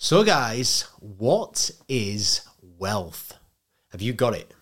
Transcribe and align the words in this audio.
So, 0.00 0.22
guys, 0.22 0.82
what 1.00 1.72
is 1.88 2.42
wealth? 2.78 3.36
Have 3.90 4.00
you 4.00 4.12
got 4.12 4.32
it? 4.32 4.54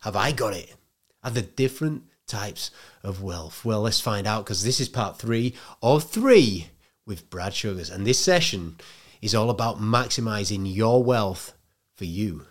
Have 0.00 0.16
I 0.16 0.32
got 0.32 0.52
it? 0.52 0.74
Are 1.22 1.30
there 1.30 1.44
different 1.44 2.02
types 2.26 2.72
of 3.04 3.22
wealth? 3.22 3.64
Well, 3.64 3.82
let's 3.82 4.00
find 4.00 4.26
out 4.26 4.44
because 4.44 4.64
this 4.64 4.80
is 4.80 4.88
part 4.88 5.16
three 5.16 5.54
of 5.80 6.10
three 6.10 6.70
with 7.06 7.30
Brad 7.30 7.54
Sugars. 7.54 7.88
And 7.88 8.04
this 8.04 8.18
session 8.18 8.78
is 9.22 9.32
all 9.32 9.50
about 9.50 9.78
maximizing 9.78 10.62
your 10.74 11.04
wealth 11.04 11.52
for 11.94 12.04
you 12.04 12.46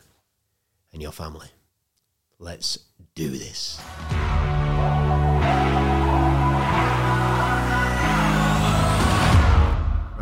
and 0.94 1.02
your 1.02 1.12
family. 1.12 1.50
Let's 2.40 2.80
do 3.16 3.32
this. 3.32 3.82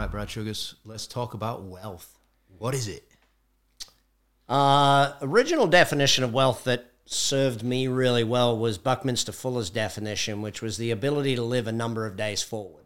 Right, 0.07 0.11
Brad 0.11 0.29
Sugars, 0.29 0.75
let's 0.85 1.05
talk 1.05 1.33
about 1.33 1.63
wealth. 1.63 2.17
What 2.59 2.73
is 2.73 2.87
it? 2.87 3.03
Uh, 4.48 5.11
original 5.21 5.67
definition 5.67 6.23
of 6.23 6.34
wealth 6.34 6.63
that 6.63 6.85
served 7.05 7.61
me 7.61 7.89
really 7.89 8.23
well 8.23 8.57
was 8.57 8.77
Buckminster 8.77 9.34
Fuller's 9.34 9.70
definition, 9.70 10.41
which 10.41 10.62
was 10.62 10.77
the 10.77 10.91
ability 10.91 11.35
to 11.35 11.41
live 11.41 11.67
a 11.67 11.73
number 11.73 12.05
of 12.05 12.15
days 12.15 12.41
forward. 12.41 12.85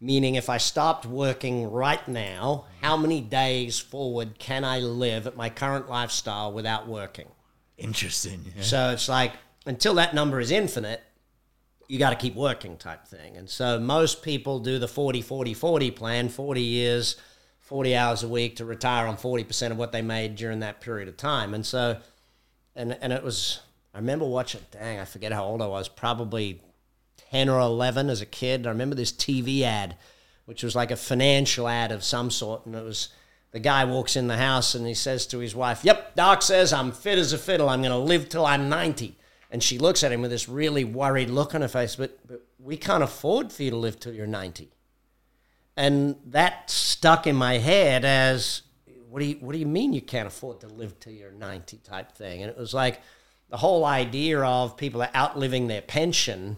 Meaning, 0.00 0.36
if 0.36 0.48
I 0.48 0.56
stopped 0.56 1.04
working 1.04 1.70
right 1.70 2.08
now, 2.08 2.64
how 2.80 2.96
many 2.96 3.20
days 3.20 3.78
forward 3.78 4.38
can 4.38 4.64
I 4.64 4.78
live 4.78 5.26
at 5.26 5.36
my 5.36 5.50
current 5.50 5.90
lifestyle 5.90 6.54
without 6.54 6.88
working? 6.88 7.28
Interesting. 7.76 8.46
yeah. 8.56 8.62
So 8.62 8.90
it's 8.92 9.10
like 9.10 9.32
until 9.66 9.92
that 9.96 10.14
number 10.14 10.40
is 10.40 10.50
infinite, 10.50 11.02
you 11.88 11.98
got 11.98 12.10
to 12.10 12.16
keep 12.16 12.34
working 12.34 12.76
type 12.76 13.06
thing. 13.06 13.36
And 13.36 13.48
so 13.48 13.78
most 13.78 14.22
people 14.22 14.58
do 14.58 14.78
the 14.78 14.88
40 14.88 15.22
40 15.22 15.54
40 15.54 15.90
plan, 15.92 16.28
40 16.28 16.60
years, 16.60 17.16
40 17.60 17.96
hours 17.96 18.22
a 18.22 18.28
week 18.28 18.56
to 18.56 18.64
retire 18.64 19.06
on 19.06 19.16
40% 19.16 19.70
of 19.70 19.76
what 19.76 19.92
they 19.92 20.02
made 20.02 20.36
during 20.36 20.60
that 20.60 20.80
period 20.80 21.08
of 21.08 21.16
time. 21.16 21.54
And 21.54 21.64
so 21.64 21.98
and 22.74 22.96
and 23.00 23.12
it 23.12 23.22
was 23.22 23.60
I 23.94 23.98
remember 23.98 24.26
watching 24.26 24.60
dang, 24.70 24.98
I 24.98 25.04
forget 25.04 25.32
how 25.32 25.44
old 25.44 25.62
I 25.62 25.66
was, 25.66 25.88
probably 25.88 26.60
10 27.30 27.48
or 27.48 27.60
11 27.60 28.10
as 28.10 28.20
a 28.20 28.26
kid. 28.26 28.66
I 28.66 28.70
remember 28.70 28.96
this 28.96 29.12
TV 29.12 29.62
ad 29.62 29.96
which 30.44 30.62
was 30.62 30.76
like 30.76 30.92
a 30.92 30.96
financial 30.96 31.66
ad 31.66 31.90
of 31.90 32.04
some 32.04 32.30
sort 32.30 32.66
and 32.66 32.74
it 32.74 32.84
was 32.84 33.08
the 33.50 33.60
guy 33.60 33.84
walks 33.84 34.16
in 34.16 34.28
the 34.28 34.36
house 34.36 34.74
and 34.74 34.86
he 34.86 34.94
says 34.94 35.26
to 35.26 35.38
his 35.38 35.54
wife, 35.54 35.84
Yep, 35.84 36.14
Doc 36.14 36.42
says 36.42 36.72
I'm 36.72 36.92
fit 36.92 37.18
as 37.18 37.32
a 37.32 37.38
fiddle. 37.38 37.68
I'm 37.68 37.80
going 37.80 37.90
to 37.90 37.98
live 37.98 38.28
till 38.28 38.44
I'm 38.44 38.68
90. 38.68 39.16
And 39.50 39.62
she 39.62 39.78
looks 39.78 40.02
at 40.02 40.12
him 40.12 40.22
with 40.22 40.30
this 40.30 40.48
really 40.48 40.84
worried 40.84 41.30
look 41.30 41.54
on 41.54 41.60
her 41.60 41.68
face, 41.68 41.96
but, 41.96 42.18
but 42.26 42.42
we 42.58 42.76
can't 42.76 43.02
afford 43.02 43.52
for 43.52 43.62
you 43.62 43.70
to 43.70 43.76
live 43.76 44.00
till 44.00 44.12
you're 44.12 44.26
90. 44.26 44.70
And 45.76 46.16
that 46.26 46.70
stuck 46.70 47.26
in 47.26 47.36
my 47.36 47.58
head 47.58 48.04
as, 48.04 48.62
what 49.08 49.20
do 49.20 49.26
you, 49.26 49.36
what 49.36 49.52
do 49.52 49.58
you 49.58 49.66
mean 49.66 49.92
you 49.92 50.00
can't 50.00 50.26
afford 50.26 50.60
to 50.60 50.68
live 50.68 50.98
till 50.98 51.12
you're 51.12 51.30
90 51.30 51.78
type 51.78 52.12
thing? 52.12 52.42
And 52.42 52.50
it 52.50 52.58
was 52.58 52.74
like 52.74 53.00
the 53.50 53.58
whole 53.58 53.84
idea 53.84 54.40
of 54.40 54.76
people 54.76 55.02
are 55.02 55.10
outliving 55.14 55.68
their 55.68 55.82
pension 55.82 56.56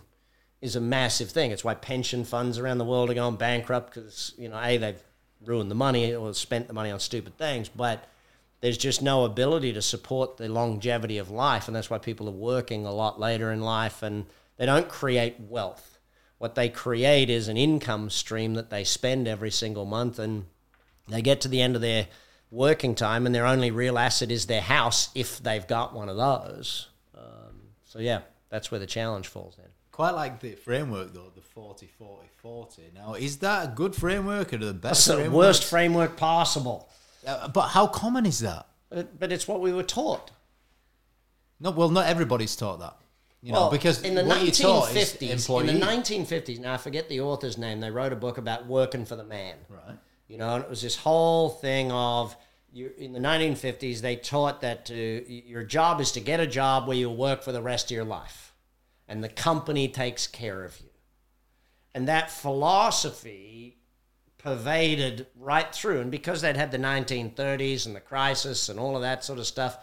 is 0.61 0.75
a 0.77 0.81
massive 0.81 1.31
thing. 1.31 1.51
It's 1.51 1.65
why 1.65 1.75
pension 1.75 2.25
funds 2.25 2.59
around 2.59 2.79
the 2.79 2.85
world 2.85 3.11
are 3.11 3.15
going 3.15 3.37
bankrupt 3.37 3.95
because, 3.95 4.35
you 4.39 4.49
know, 4.49 4.61
A, 4.61 4.77
they've 4.77 5.03
ruined 5.45 5.71
the 5.71 5.77
money 5.77 6.15
or 6.15 6.35
spent 6.35 6.67
the 6.67 6.75
money 6.75 6.91
on 6.91 7.01
stupid 7.01 7.37
things, 7.37 7.69
but 7.69 8.05
there's 8.61 8.79
just 8.79 9.03
no 9.03 9.25
ability 9.25 9.73
to 9.73 9.83
support 9.83 10.37
the 10.37 10.49
longevity 10.49 11.19
of 11.19 11.31
life. 11.31 11.69
And 11.69 11.77
that's 11.77 11.91
why 11.91 11.99
people 11.99 12.29
are 12.29 12.33
working 12.33 12.87
a 12.87 12.93
lot 12.93 13.21
later 13.21 13.53
in 13.53 13.61
life 13.61 14.03
and 14.03 14.27
they 14.57 14.67
don't 14.67 14.89
create 14.89 15.37
wealth. 15.39 15.99
What 16.39 16.55
they 16.55 16.69
create 16.69 17.31
is 17.31 17.49
an 17.49 17.57
income 17.57 18.11
stream 18.11 18.55
that 18.55 18.71
they 18.71 18.85
spend 18.85 19.29
every 19.29 19.51
single 19.51 19.85
month 19.85 20.19
and 20.19 20.47
they 21.09 21.23
get 21.23 21.41
to 21.43 21.49
the 21.49 21.61
end 21.61 21.75
of 21.77 21.83
their 21.83 22.09
working 22.51 22.95
time 22.95 23.27
and 23.27 23.35
their 23.35 23.47
only 23.47 23.71
real 23.71 23.99
asset 23.99 24.31
is 24.31 24.47
their 24.47 24.61
house 24.61 25.11
if 25.15 25.43
they've 25.43 25.67
got 25.67 25.95
one 25.95 26.09
of 26.09 26.17
those. 26.17 26.89
Um, 27.17 27.63
so, 27.85 27.99
yeah, 27.99 28.21
that's 28.51 28.71
where 28.71 28.81
the 28.81 28.87
challenge 28.87 29.29
falls 29.29 29.57
in. 29.59 29.65
Quite 29.91 30.13
like 30.13 30.39
the 30.39 30.53
framework 30.53 31.13
though, 31.13 31.33
the 31.35 31.41
40 31.41 31.87
40 31.87 32.29
40. 32.37 32.83
Now, 32.95 33.15
is 33.15 33.39
that 33.39 33.65
a 33.65 33.73
good 33.75 33.97
framework 33.97 34.53
or 34.53 34.59
the 34.59 34.73
best 34.73 34.83
That's 34.83 35.05
the 35.07 35.15
framework? 35.15 35.35
worst 35.37 35.65
framework 35.65 36.17
possible. 36.17 36.89
Uh, 37.29 37.49
but 37.49 37.69
how 37.69 37.87
common 37.87 38.25
is 38.25 38.41
that? 38.41 38.67
But, 38.89 39.19
but 39.19 39.31
it's 39.31 39.47
what 39.47 39.61
we 39.61 39.73
were 39.73 39.83
taught. 39.83 40.31
No, 41.61 41.71
well, 41.71 41.91
not 41.91 42.07
everybody's 42.07 42.57
taught 42.57 42.81
that. 42.81 42.97
You 43.43 43.53
know, 43.53 43.71
because 43.71 44.03
in 44.03 44.17
the 44.17 44.25
what 44.25 44.43
you're 44.43 44.51
taught 44.51 44.89
1950s, 44.89 45.61
in 45.61 45.79
the 45.79 45.87
1950s, 45.87 46.59
now 46.59 46.75
I 46.75 46.77
forget 46.77 47.09
the 47.09 47.21
author's 47.21 47.57
name. 47.57 47.79
They 47.79 47.91
wrote 47.91 48.13
a 48.13 48.17
book 48.17 48.37
about 48.37 48.67
working 48.67 49.05
for 49.05 49.15
the 49.15 49.25
man. 49.25 49.55
right. 49.69 49.97
You 50.27 50.39
know, 50.39 50.57
and 50.57 50.65
it 50.65 50.71
was 50.71 50.83
this 50.83 50.97
whole 50.97 51.49
thing 51.49 51.93
of 51.93 52.37
you 52.73 52.91
in 52.99 53.13
the 53.13 53.21
1950s. 53.21 54.01
They 54.01 54.17
taught 54.17 54.61
that 54.63 54.91
uh, 54.91 54.95
your 54.95 55.63
job 55.63 56.01
is 56.01 56.11
to 56.13 56.21
get 56.21 56.41
a 56.41 56.49
job 56.49 56.89
where 56.89 56.97
you'll 56.97 57.17
work 57.17 57.43
for 57.43 57.53
the 57.53 57.63
rest 57.63 57.93
of 57.93 57.95
your 57.95 58.05
life, 58.05 58.55
and 59.07 59.23
the 59.23 59.29
company 59.29 59.87
takes 59.87 60.27
care 60.27 60.65
of 60.65 60.81
you. 60.81 60.91
And 61.95 62.09
that 62.09 62.33
philosophy 62.33 63.78
pervaded 64.39 65.27
right 65.37 65.73
through. 65.75 66.01
And 66.01 66.11
because 66.11 66.41
they'd 66.41 66.57
had 66.57 66.71
the 66.71 66.79
1930s 66.79 67.87
and 67.87 67.95
the 67.95 68.01
crisis 68.01 68.69
and 68.69 68.79
all 68.79 68.97
of 68.97 69.03
that 69.03 69.25
sort 69.25 69.39
of 69.39 69.47
stuff, 69.47 69.79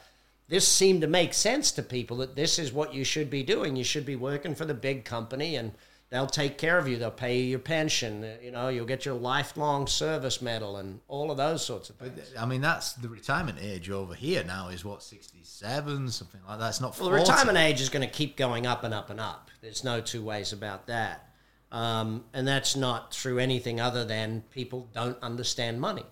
this 0.48 0.68
seemed 0.68 1.02
to 1.02 1.08
make 1.08 1.34
sense 1.34 1.72
to 1.74 1.84
people 1.84 2.18
that 2.18 2.36
this 2.36 2.58
is 2.60 2.72
what 2.72 2.94
you 2.94 3.04
should 3.04 3.30
be 3.30 3.44
doing. 3.44 3.76
You 3.76 3.84
should 3.84 4.06
be 4.06 4.16
working 4.16 4.56
for 4.56 4.66
the 4.66 4.74
big 4.74 5.04
company 5.04 5.56
and 5.56 5.72
they'll 6.12 6.28
take 6.28 6.58
care 6.58 6.78
of 6.78 6.88
you. 6.88 6.98
They'll 6.98 7.10
pay 7.12 7.40
you 7.40 7.46
your 7.46 7.60
pension. 7.60 8.24
uh, 8.24 8.36
You 8.42 8.52
know, 8.52 8.70
you'll 8.70 8.86
get 8.86 9.06
your 9.06 9.16
lifelong 9.16 9.88
service 9.88 10.42
medal 10.42 10.78
and 10.78 11.00
all 11.08 11.32
of 11.32 11.38
those 11.38 11.66
sorts 11.66 11.90
of 11.90 11.96
things. 11.98 12.32
I 12.38 12.46
mean, 12.46 12.62
that's 12.62 12.94
the 12.94 13.10
retirement 13.10 13.58
age 13.60 13.90
over 13.90 14.14
here 14.14 14.44
now 14.44 14.70
is 14.70 14.86
what, 14.86 15.02
67, 15.04 16.10
something 16.12 16.42
like 16.48 16.60
that. 16.60 16.70
It's 16.70 16.82
not 16.82 16.96
40. 16.96 17.12
Well, 17.12 17.24
the 17.26 17.32
retirement 17.32 17.58
age 17.58 17.82
is 17.82 17.90
going 17.90 18.08
to 18.08 18.14
keep 18.14 18.38
going 18.38 18.68
up 18.68 18.84
and 18.84 18.94
up 18.94 19.10
and 19.10 19.20
up. 19.20 19.50
There's 19.62 19.84
no 19.84 20.00
two 20.00 20.24
ways 20.24 20.54
about 20.54 20.86
that. 20.88 21.28
Um, 21.76 22.24
and 22.34 22.48
that's 22.48 22.78
not 22.78 23.14
through 23.14 23.38
anything 23.38 23.82
other 23.82 24.06
than 24.06 24.44
people 24.50 24.88
don't 24.94 25.22
understand 25.22 25.82
money. 25.82 26.06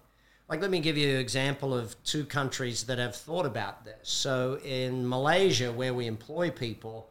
Like, 0.50 0.60
let 0.60 0.70
me 0.70 0.82
give 0.82 0.98
you 0.98 1.12
an 1.12 1.22
example 1.22 1.74
of 1.74 1.96
two 2.04 2.26
countries 2.26 2.84
that 2.84 2.98
have 2.98 3.16
thought 3.16 3.46
about 3.46 3.86
this. 3.86 3.96
So, 4.10 4.60
in 4.66 5.08
Malaysia, 5.08 5.72
where 5.72 5.94
we 5.94 6.06
employ 6.06 6.52
people, 6.52 7.10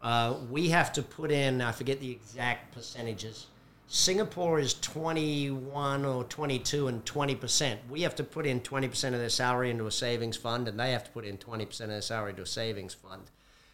uh, 0.00 0.36
we 0.50 0.70
have 0.70 0.94
to 0.94 1.02
put 1.02 1.30
in, 1.30 1.60
I 1.60 1.72
forget 1.72 2.00
the 2.00 2.10
exact 2.10 2.72
percentages. 2.74 3.48
Singapore 3.86 4.58
is 4.58 4.72
21 4.80 6.06
or 6.06 6.24
22 6.24 6.88
and 6.88 7.04
20%. 7.04 7.76
We 7.90 8.00
have 8.00 8.14
to 8.14 8.24
put 8.24 8.46
in 8.46 8.62
20% 8.62 9.08
of 9.08 9.18
their 9.18 9.28
salary 9.28 9.70
into 9.70 9.86
a 9.86 9.92
savings 9.92 10.38
fund, 10.38 10.68
and 10.68 10.80
they 10.80 10.92
have 10.92 11.04
to 11.04 11.10
put 11.10 11.26
in 11.26 11.36
20% 11.36 11.80
of 11.82 11.88
their 11.88 12.00
salary 12.00 12.30
into 12.30 12.42
a 12.42 12.46
savings 12.46 12.94
fund. 12.94 13.24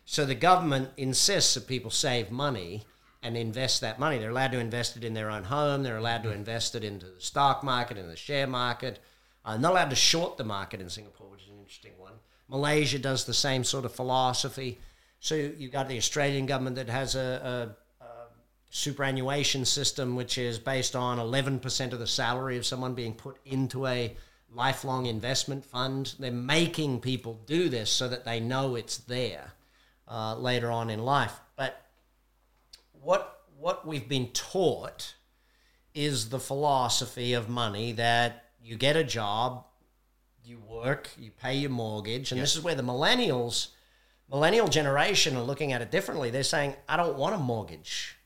So 0.04 0.25
the 0.25 0.34
government 0.34 0.91
insists 0.97 1.54
that 1.54 1.69
people 1.69 1.93
save 1.93 2.32
money 2.32 2.82
and 3.22 3.37
invest 3.37 3.81
that 3.81 3.99
money. 3.99 4.19
They're 4.19 4.31
allowed 4.31 4.53
to 4.53 4.59
invest 4.59 4.97
it 4.97 5.04
in 5.04 5.15
their 5.15 5.31
own 5.31 5.44
home. 5.44 5.82
They're 5.82 5.97
allowed 5.97 6.22
to 6.25 6.32
invest 6.32 6.75
it 6.75 6.84
into 6.84 7.06
the 7.06 7.21
stock 7.21 7.62
market, 7.62 7.99
in 7.99 8.09
the 8.09 8.16
share 8.16 8.47
market. 8.47 8.99
Uh, 9.44 9.56
not 9.56 9.72
allowed 9.72 9.91
to 9.91 9.97
short 9.97 10.37
the 10.37 10.44
market 10.44 10.81
in 10.81 10.88
Singapore, 10.88 11.28
which 11.28 11.43
is 11.43 11.49
an 11.49 11.59
interesting 11.59 11.93
one. 11.99 12.12
Malaysia 12.49 12.99
does 12.99 13.25
the 13.25 13.34
same 13.34 13.65
sort 13.65 13.84
of 13.84 13.93
philosophy. 13.93 14.78
So 15.21 15.34
you've 15.34 15.72
got 15.72 15.88
the 15.88 15.97
Australian 15.97 16.47
government 16.47 16.76
that 16.76 16.88
has 16.88 17.15
a, 17.15 17.75
a, 18.00 18.05
a 18.05 18.09
superannuation 18.71 19.65
system, 19.65 20.15
which 20.15 20.38
is 20.38 20.59
based 20.59 20.94
on 20.94 21.19
11% 21.19 21.93
of 21.93 21.99
the 21.99 22.06
salary 22.06 22.56
of 22.56 22.66
someone 22.66 22.94
being 22.94 23.15
put 23.15 23.38
into 23.44 23.87
a 23.87 24.16
lifelong 24.53 25.06
investment 25.06 25.65
fund. 25.65 26.15
They're 26.19 26.31
making 26.31 27.00
people 27.00 27.41
do 27.47 27.69
this 27.69 27.91
so 27.91 28.09
that 28.09 28.25
they 28.25 28.41
know 28.41 28.75
it's 28.75 28.99
there 28.99 29.53
uh, 30.09 30.37
later 30.37 30.71
on 30.71 30.91
in 30.91 31.05
life. 31.05 31.41
But 31.56 31.81
what 33.06 33.44
what 33.59 33.87
we've 33.87 34.09
been 34.09 34.28
taught 34.33 35.15
is 35.94 36.28
the 36.28 36.41
philosophy 36.41 37.33
of 37.33 37.49
money 37.49 37.93
that 37.93 38.44
you 38.61 38.77
get 38.77 38.97
a 38.97 39.05
job, 39.05 39.65
you 40.44 40.58
work, 40.58 41.08
you 41.17 41.31
pay 41.31 41.55
your 41.55 41.70
mortgage, 41.70 42.32
and 42.32 42.41
this 42.41 42.55
is 42.55 42.62
where 42.62 42.75
the 42.75 42.82
millennials, 42.82 43.69
millennial 44.29 44.69
generation, 44.69 45.37
are 45.37 45.43
looking 45.43 45.73
at 45.73 45.81
it 45.81 45.91
differently. 45.91 46.31
They're 46.31 46.43
saying, 46.43 46.75
"I 46.88 46.97
don't 46.97 47.17
want 47.17 47.37
a 47.37 47.38
mortgage. 47.38 48.17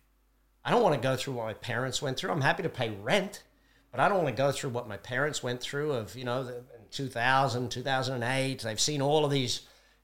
I 0.65 0.71
don't 0.71 0.83
want 0.83 0.95
to 0.95 1.01
go 1.01 1.15
through 1.15 1.35
what 1.35 1.47
my 1.47 1.55
parents 1.55 2.01
went 2.03 2.17
through. 2.17 2.33
I'm 2.33 2.41
happy 2.41 2.63
to 2.63 2.69
pay 2.69 2.89
rent, 2.89 3.43
but 3.91 4.01
I 4.01 4.09
don't 4.09 4.17
want 4.25 4.35
to 4.35 4.43
go 4.43 4.51
through 4.51 4.71
what 4.71 4.89
my 4.89 4.97
parents 4.97 5.43
went 5.43 5.61
through. 5.61 5.93
Of 5.93 6.17
you 6.17 6.25
know, 6.25 6.43
the, 6.43 6.57
in 6.57 6.89
2000, 6.91 7.71
2008, 7.71 8.63
they've 8.63 8.81
seen 8.81 9.03
all 9.03 9.27
of 9.27 9.31
these 9.31 9.61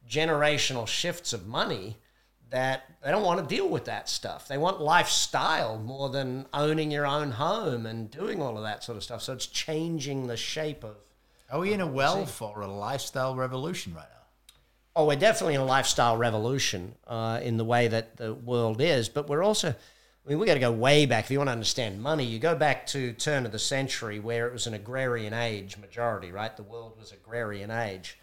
generational 0.06 0.87
shifts 0.87 1.32
of 1.32 1.46
money." 1.46 1.96
That 2.50 2.84
they 3.02 3.10
don't 3.10 3.25
want 3.25 3.46
to 3.46 3.54
deal 3.54 3.69
with 3.69 3.87
that 3.87 4.08
stuff. 4.08 4.48
They 4.48 4.58
want 4.58 4.81
lifestyle 4.81 5.78
more 5.78 6.08
than 6.08 6.46
owning 6.52 6.90
your 6.90 7.06
own 7.06 7.32
home 7.32 7.87
and 7.87 8.10
doing 8.10 8.40
all 8.40 8.56
of 8.56 8.62
that 8.62 8.84
sort 8.84 8.96
of 8.96 9.02
stuff. 9.02 9.22
So 9.22 9.32
it's 9.32 9.46
changing 9.46 10.26
the 10.26 10.37
shape 10.37 10.84
of. 10.84 10.96
Are 11.50 11.60
we 11.60 11.72
in 11.72 11.81
a 11.81 11.87
wealth 11.87 12.43
or 12.43 12.62
a 12.62 12.66
lifestyle 12.66 13.37
revolution 13.37 13.94
right 13.94 14.02
now? 14.02 14.16
Oh, 14.96 15.06
we're 15.06 15.16
definitely 15.16 15.54
in 15.54 15.60
a 15.60 15.66
lifestyle 15.66 16.16
revolution 16.16 16.94
uh, 17.06 17.40
in 17.43 17.56
the 17.56 17.64
way 17.64 17.87
that 17.88 18.16
the 18.16 18.34
world 18.34 18.81
is, 18.81 19.08
but 19.08 19.28
we're 19.28 19.43
also 19.43 19.75
I 20.26 20.31
mean, 20.31 20.40
we 20.40 20.46
got 20.46 20.54
to 20.54 20.60
go 20.60 20.72
way 20.72 21.06
back. 21.06 21.26
If 21.26 21.31
you 21.31 21.38
want 21.38 21.48
to 21.48 21.52
understand 21.52 22.02
money, 22.02 22.25
you 22.25 22.40
go 22.40 22.56
back 22.56 22.84
to 22.88 23.12
turn 23.12 23.46
of 23.46 23.52
the 23.52 23.60
century 23.60 24.19
where 24.19 24.48
it 24.48 24.52
was 24.52 24.66
an 24.66 24.75
agrarian 24.75 25.32
age 25.32 25.76
majority, 25.76 26.32
right? 26.32 26.56
The 26.56 26.64
world 26.64 26.96
was 26.98 27.12
agrarian 27.12 27.70
age. 27.70 28.19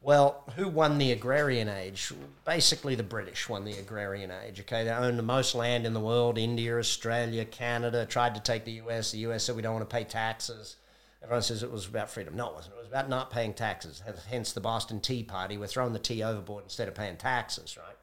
Well, 0.00 0.44
who 0.54 0.68
won 0.68 0.98
the 0.98 1.10
agrarian 1.10 1.68
age? 1.68 2.12
Basically, 2.44 2.94
the 2.94 3.02
British 3.02 3.48
won 3.48 3.64
the 3.64 3.78
agrarian 3.78 4.30
age. 4.30 4.60
Okay, 4.60 4.84
they 4.84 4.90
owned 4.90 5.18
the 5.18 5.24
most 5.24 5.54
land 5.54 5.86
in 5.86 5.92
the 5.92 6.00
world 6.00 6.38
India, 6.38 6.78
Australia, 6.78 7.44
Canada, 7.44 8.06
tried 8.06 8.34
to 8.36 8.40
take 8.40 8.64
the 8.64 8.80
US. 8.82 9.10
The 9.10 9.18
US 9.18 9.44
said, 9.44 9.56
we 9.56 9.62
don't 9.62 9.74
want 9.74 9.88
to 9.88 9.94
pay 9.94 10.04
taxes. 10.04 10.76
Everyone 11.22 11.42
says 11.42 11.64
it 11.64 11.72
was 11.72 11.86
about 11.88 12.10
freedom. 12.10 12.36
No, 12.36 12.50
it 12.50 12.54
wasn't. 12.54 12.74
It 12.76 12.78
was 12.78 12.86
about 12.86 13.08
not 13.08 13.32
paying 13.32 13.54
taxes. 13.54 14.02
Hence 14.30 14.52
the 14.52 14.60
Boston 14.60 15.00
Tea 15.00 15.24
Party. 15.24 15.58
We're 15.58 15.66
throwing 15.66 15.92
the 15.92 15.98
tea 15.98 16.22
overboard 16.22 16.64
instead 16.64 16.86
of 16.86 16.94
paying 16.94 17.16
taxes, 17.16 17.76
right? 17.76 17.96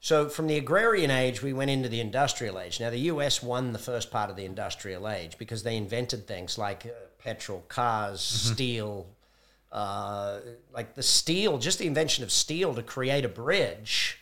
So 0.00 0.30
from 0.30 0.46
the 0.46 0.56
agrarian 0.56 1.10
age, 1.10 1.42
we 1.42 1.52
went 1.52 1.70
into 1.70 1.90
the 1.90 2.00
industrial 2.00 2.58
age. 2.58 2.80
Now, 2.80 2.88
the 2.88 2.98
US 3.00 3.42
won 3.42 3.74
the 3.74 3.78
first 3.78 4.10
part 4.10 4.30
of 4.30 4.36
the 4.36 4.46
industrial 4.46 5.06
age 5.06 5.36
because 5.36 5.62
they 5.62 5.76
invented 5.76 6.26
things 6.26 6.56
like 6.56 6.86
uh, 6.86 6.90
petrol, 7.18 7.60
cars, 7.68 8.22
steel, 8.22 9.06
uh, 9.72 10.38
like 10.72 10.94
the 10.94 11.02
steel, 11.02 11.58
just 11.58 11.78
the 11.78 11.86
invention 11.86 12.24
of 12.24 12.30
steel 12.32 12.74
to 12.74 12.82
create 12.82 13.24
a 13.24 13.28
bridge 13.28 14.16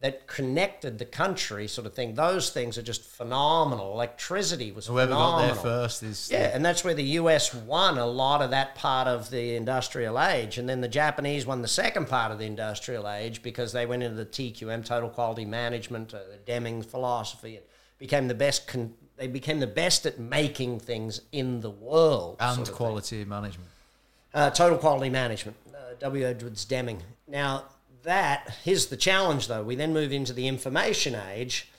that 0.00 0.26
connected 0.26 0.98
the 0.98 1.04
country, 1.04 1.66
sort 1.66 1.86
of 1.86 1.94
thing. 1.94 2.14
Those 2.14 2.50
things 2.50 2.76
are 2.76 2.82
just 2.82 3.02
phenomenal. 3.02 3.92
Electricity 3.92 4.70
was 4.70 4.86
Whoever 4.86 5.12
phenomenal. 5.12 5.54
got 5.54 5.54
there 5.54 5.62
first 5.62 6.02
is 6.02 6.28
Yeah, 6.30 6.50
and 6.52 6.62
that's 6.62 6.84
where 6.84 6.92
the 6.92 7.02
US 7.20 7.54
won 7.54 7.96
a 7.96 8.04
lot 8.06 8.42
of 8.42 8.50
that 8.50 8.74
part 8.74 9.08
of 9.08 9.30
the 9.30 9.56
industrial 9.56 10.20
age. 10.20 10.58
And 10.58 10.68
then 10.68 10.82
the 10.82 10.88
Japanese 10.88 11.46
won 11.46 11.62
the 11.62 11.68
second 11.68 12.06
part 12.08 12.32
of 12.32 12.38
the 12.38 12.44
industrial 12.44 13.08
age 13.08 13.42
because 13.42 13.72
they 13.72 13.86
went 13.86 14.02
into 14.02 14.16
the 14.16 14.26
TQM, 14.26 14.84
total 14.84 15.08
quality 15.08 15.46
management, 15.46 16.12
uh, 16.12 16.18
the 16.30 16.36
Deming 16.44 16.82
philosophy, 16.82 17.56
and 17.56 17.64
became 17.98 18.28
the 18.28 18.34
best. 18.34 18.66
Con- 18.68 18.92
they 19.16 19.28
became 19.28 19.58
the 19.60 19.66
best 19.66 20.04
at 20.04 20.18
making 20.18 20.80
things 20.80 21.20
in 21.32 21.60
the 21.62 21.70
world. 21.70 22.36
and 22.40 22.56
sort 22.56 22.68
of 22.68 22.74
thing. 22.74 22.76
quality 22.76 23.24
management. 23.24 23.70
Uh, 24.34 24.50
total 24.50 24.76
quality 24.76 25.08
management, 25.08 25.56
uh, 25.72 25.94
W. 26.00 26.26
Edwards 26.26 26.64
Deming. 26.64 27.00
Now, 27.28 27.66
that, 28.02 28.52
here's 28.64 28.86
the 28.86 28.96
challenge 28.96 29.46
though. 29.46 29.62
We 29.62 29.76
then 29.76 29.92
move 29.92 30.12
into 30.12 30.32
the 30.32 30.48
information 30.48 31.14
age, 31.14 31.70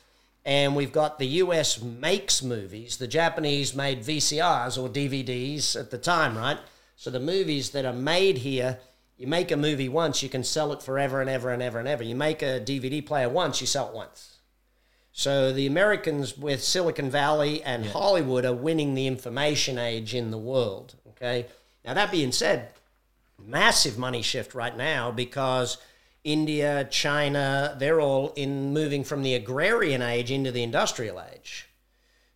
and 0.46 0.74
we've 0.74 0.94
got 0.94 1.20
the 1.20 1.28
US 1.44 1.82
makes 1.82 2.42
movies. 2.42 2.96
The 2.96 3.08
Japanese 3.08 3.76
made 3.76 4.04
VCRs 4.04 4.82
or 4.82 4.88
DVDs 4.88 5.78
at 5.78 5.92
the 5.92 5.98
time, 5.98 6.38
right? 6.38 6.58
So 6.96 7.10
the 7.10 7.20
movies 7.20 7.72
that 7.72 7.84
are 7.84 7.94
made 7.94 8.38
here, 8.38 8.80
you 9.18 9.28
make 9.28 9.52
a 9.52 9.58
movie 9.58 9.90
once, 9.90 10.24
you 10.24 10.30
can 10.30 10.46
sell 10.46 10.72
it 10.72 10.82
forever 10.82 11.20
and 11.20 11.30
ever 11.30 11.52
and 11.52 11.62
ever 11.62 11.80
and 11.80 11.90
ever. 11.90 12.04
You 12.04 12.16
make 12.16 12.42
a 12.42 12.62
DVD 12.62 13.06
player 13.06 13.28
once, 13.28 13.60
you 13.60 13.68
sell 13.68 13.90
it 13.90 13.96
once. 13.96 14.38
So 15.12 15.52
the 15.52 15.68
Americans 15.68 16.38
with 16.38 16.64
Silicon 16.64 17.10
Valley 17.10 17.62
and 17.64 17.86
Hollywood 17.86 18.46
are 18.46 18.54
winning 18.54 18.94
the 18.94 19.08
information 19.08 19.78
age 19.78 20.16
in 20.16 20.32
the 20.32 20.38
world. 20.38 20.96
Okay. 21.10 21.48
Now 21.86 21.94
that 21.94 22.12
being 22.12 22.32
said, 22.32 22.70
massive 23.38 23.98
money 23.98 24.22
shift 24.22 24.56
right 24.56 24.76
now 24.76 25.12
because 25.12 25.78
India, 26.24 26.88
China, 26.90 27.76
they're 27.80 28.02
all 28.02 28.34
in 28.36 28.74
moving 28.74 29.04
from 29.04 29.22
the 29.22 29.36
agrarian 29.36 30.02
age 30.02 30.32
into 30.32 30.52
the 30.52 30.64
industrial 30.64 31.22
age. 31.22 31.68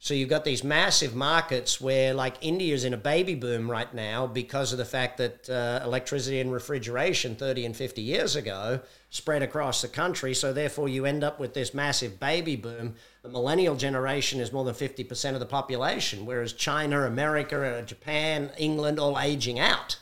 So 0.01 0.13
you've 0.13 0.29
got 0.29 0.45
these 0.45 0.63
massive 0.63 1.13
markets 1.13 1.81
where, 1.81 2.13
like, 2.13 2.35
India's 2.39 2.85
in 2.85 2.93
a 2.93 2.97
baby 2.97 3.35
boom 3.35 3.69
right 3.69 3.93
now 3.93 4.27
because 4.27 4.71
of 4.71 4.77
the 4.77 4.85
fact 4.85 5.17
that 5.17 5.49
uh, 5.49 5.81
electricity 5.83 6.39
and 6.39 6.53
refrigeration 6.53 7.35
30 7.35 7.65
and 7.65 7.75
50 7.75 8.01
years 8.01 8.37
ago 8.37 8.79
spread 9.09 9.43
across 9.43 9.81
the 9.81 9.89
country. 9.89 10.33
So 10.33 10.53
therefore, 10.53 10.87
you 10.87 11.05
end 11.05 11.21
up 11.21 11.37
with 11.37 11.53
this 11.53 11.73
massive 11.73 12.17
baby 12.17 12.55
boom. 12.55 12.95
The 13.23 13.29
millennial 13.29 13.75
generation 13.75 14.39
is 14.39 14.53
more 14.53 14.63
than 14.63 14.73
50% 14.73 15.33
of 15.33 15.41
the 15.41 15.45
population, 15.45 16.25
whereas 16.25 16.53
China, 16.53 17.01
America, 17.01 17.79
uh, 17.79 17.81
Japan, 17.81 18.51
England, 18.57 18.99
all 18.99 19.19
aging 19.19 19.59
out, 19.59 19.97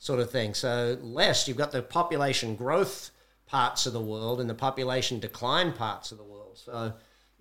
sort 0.00 0.18
of 0.18 0.28
thing. 0.28 0.54
So 0.54 0.98
less, 1.00 1.46
you've 1.46 1.56
got 1.56 1.70
the 1.70 1.82
population 1.82 2.56
growth 2.56 3.12
parts 3.46 3.86
of 3.86 3.92
the 3.92 4.00
world 4.00 4.40
and 4.40 4.50
the 4.50 4.54
population 4.54 5.20
decline 5.20 5.72
parts 5.72 6.10
of 6.10 6.18
the 6.18 6.24
world. 6.24 6.58
So 6.58 6.94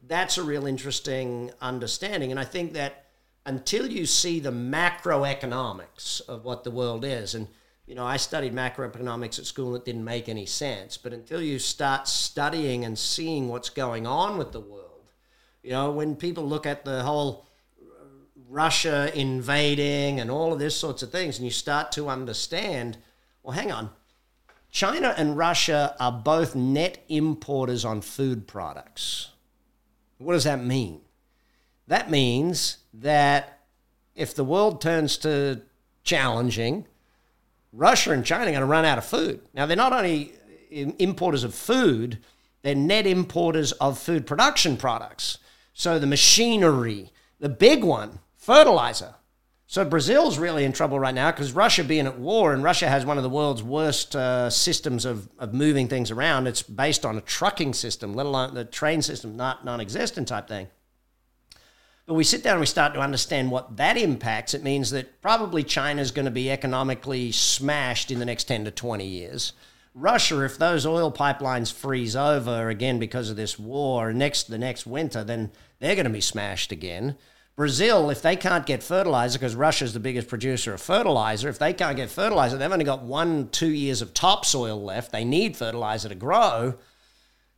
that's 0.08 0.38
a 0.38 0.44
real 0.44 0.68
interesting 0.68 1.52
understanding. 1.62 2.32
And 2.32 2.40
I 2.40 2.44
think 2.44 2.74
that 2.74 3.06
until 3.46 3.88
you 3.88 4.06
see 4.06 4.40
the 4.40 4.52
macroeconomics 4.52 6.22
of 6.28 6.46
what 6.46 6.64
the 6.64 6.72
world 6.72 7.06
is, 7.06 7.36
and 7.36 7.48
you 7.86 7.94
know, 7.94 8.06
I 8.06 8.18
studied 8.18 8.54
macroeconomics 8.54 9.38
at 9.38 9.46
school 9.46 9.76
and 9.76 9.82
it 9.82 9.86
didn't 9.86 10.04
make 10.04 10.28
any 10.28 10.48
sense. 10.48 10.98
But 10.98 11.14
until 11.14 11.42
you 11.42 11.60
start 11.60 12.08
studying 12.08 12.84
and 12.84 12.98
seeing 12.98 13.48
what's 13.48 13.70
going 13.70 14.08
on 14.08 14.38
with 14.38 14.52
the 14.52 14.60
world, 14.60 15.12
you 15.62 15.72
know, 15.72 15.92
when 15.92 16.16
people 16.16 16.48
look 16.48 16.66
at 16.66 16.84
the 16.84 17.04
whole 17.04 17.48
Russia 18.50 19.12
invading 19.18 20.20
and 20.20 20.32
all 20.32 20.52
of 20.54 20.60
this 20.60 20.76
sorts 20.76 21.04
of 21.04 21.12
things, 21.12 21.38
and 21.38 21.46
you 21.46 21.52
start 21.52 21.92
to 21.92 22.10
understand, 22.10 22.98
well, 23.44 23.54
hang 23.54 23.72
on, 23.72 23.92
China 24.72 25.14
and 25.16 25.38
Russia 25.38 25.96
are 26.00 26.12
both 26.12 26.56
net 26.56 27.04
importers 27.08 27.86
on 27.86 28.02
food 28.02 28.48
products. 28.48 29.30
What 30.18 30.34
does 30.34 30.46
that 30.46 30.64
mean? 30.64 31.02
That 31.88 32.10
means 32.10 32.78
that 32.94 33.60
if 34.16 34.34
the 34.34 34.44
world 34.44 34.82
turns 34.82 35.18
to 35.18 35.62
challenging, 36.04 36.88
Russia 37.74 38.12
and 38.12 38.26
China 38.26 38.46
are 38.46 38.52
going 38.52 38.60
to 38.60 38.66
run 38.66 38.86
out 38.86 38.98
of 38.98 39.06
food. 39.06 39.42
Now, 39.54 39.66
they're 39.66 39.76
not 39.76 39.94
only 39.94 40.34
importers 40.72 41.44
of 41.44 41.54
food, 41.54 42.20
they're 42.62 42.76
net 42.76 43.06
importers 43.06 43.74
of 43.74 44.00
food 44.00 44.26
production 44.26 44.78
products. 44.78 45.38
So 45.74 46.00
the 46.00 46.08
machinery, 46.08 47.12
the 47.40 47.50
big 47.50 47.84
one, 47.84 48.20
fertilizer. 48.38 49.16
So 49.68 49.84
Brazil's 49.84 50.38
really 50.38 50.64
in 50.64 50.74
trouble 50.74 51.00
right 51.00 51.14
now 51.14 51.32
because 51.32 51.52
Russia 51.52 51.84
being 51.84 52.06
at 52.06 52.20
war 52.20 52.54
and 52.54 52.64
Russia 52.64 52.88
has 52.88 53.06
one 53.06 53.18
of 53.18 53.24
the 53.24 53.30
world's 53.30 53.64
worst 53.64 54.16
uh, 54.16 54.50
systems 54.50 55.06
of, 55.06 55.28
of 55.40 55.54
moving 55.54 55.88
things 55.88 56.12
around. 56.12 56.46
It's 56.46 56.62
based 56.62 57.04
on 57.04 57.18
a 57.18 57.22
trucking 57.22 57.74
system, 57.74 58.14
let 58.14 58.28
alone 58.28 58.54
the 58.54 58.64
train 58.64 59.02
system, 59.02 59.36
not 59.36 59.66
non-existent 59.66 60.28
type 60.28 60.48
thing. 60.48 60.68
But 62.06 62.14
we 62.14 62.24
sit 62.24 62.44
down 62.44 62.54
and 62.54 62.60
we 62.60 62.68
start 62.68 62.94
to 62.94 63.00
understand 63.00 63.50
what 63.50 63.78
that 63.78 63.98
impacts. 63.98 64.54
It 64.54 64.62
means 64.62 64.92
that 64.92 65.22
probably 65.24 65.64
China's 65.64 66.12
going 66.12 66.26
to 66.26 66.32
be 66.32 66.52
economically 66.52 67.32
smashed 67.32 68.12
in 68.12 68.20
the 68.20 68.26
next 68.26 68.44
10 68.44 68.66
to 68.66 68.72
20 68.72 69.06
years. 69.08 69.54
Russia, 69.96 70.44
if 70.44 70.60
those 70.60 70.86
oil 70.86 71.12
pipelines 71.12 71.74
freeze 71.74 72.16
over 72.16 72.70
again 72.70 73.00
because 73.00 73.32
of 73.32 73.38
this 73.38 73.58
war 73.58 74.14
next 74.14 74.50
the 74.50 74.58
next 74.60 74.86
winter, 74.86 75.24
then 75.24 75.52
they're 75.80 75.96
going 75.96 76.06
to 76.06 76.12
be 76.12 76.22
smashed 76.22 76.72
again. 76.72 77.18
Brazil, 77.56 78.10
if 78.10 78.22
they 78.22 78.36
can't 78.36 78.66
get 78.66 78.84
fertilizer, 78.84 79.40
because 79.40 79.56
Russia's 79.56 79.94
the 79.94 80.00
biggest 80.00 80.28
producer 80.28 80.74
of 80.74 80.82
fertilizer, 80.82 81.48
if 81.48 81.58
they 81.58 81.72
can't 81.72 81.96
get 81.96 82.10
fertilizer, 82.10 82.58
they've 82.58 82.72
only 82.72 82.84
got 82.84 83.04
one, 83.04 83.48
two 83.50 83.70
years 83.70 84.02
of 84.02 84.14
topsoil 84.14 84.84
left. 84.84 85.12
They 85.12 85.24
need 85.24 85.56
fertilizer 85.56 86.10
to 86.10 86.16
grow. 86.16 86.76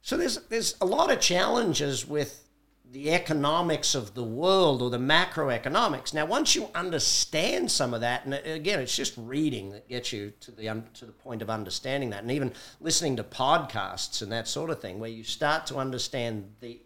So 0.03 0.15
there's 0.15 0.38
there's 0.48 0.75
a 0.79 0.86
lot 0.86 1.12
of 1.12 1.19
challenges 1.19 2.07
with 2.07 2.48
the 2.89 3.12
economics 3.12 3.95
of 3.95 4.13
the 4.13 4.24
world 4.24 4.81
or 4.81 4.89
the 4.89 4.98
macroeconomics. 4.98 6.13
Now, 6.13 6.25
once 6.25 6.55
you 6.55 6.69
understand 6.74 7.69
some 7.69 7.93
of 7.93 8.01
that, 8.01 8.24
and 8.24 8.36
again, 8.36 8.79
it's 8.79 8.95
just 8.95 9.13
reading 9.17 9.71
that 9.71 9.89
gets 9.89 10.13
you 10.13 10.31
to 10.39 10.51
the 10.51 10.69
un, 10.69 10.86
to 10.93 11.05
the 11.05 11.12
point 11.12 11.41
of 11.41 11.50
understanding 11.50 12.12
that, 12.12 12.21
and 12.21 12.31
even 12.31 12.53
listening 12.79 13.17
to 13.17 13.24
podcasts 13.24 14.21
and 14.21 14.31
that 14.31 14.48
sort 14.48 14.69
of 14.69 14.79
thing, 14.79 15.00
where 15.00 15.10
you 15.10 15.24
start 15.24 15.65
to 15.67 15.77
understand 15.77 16.53
the 16.62 16.79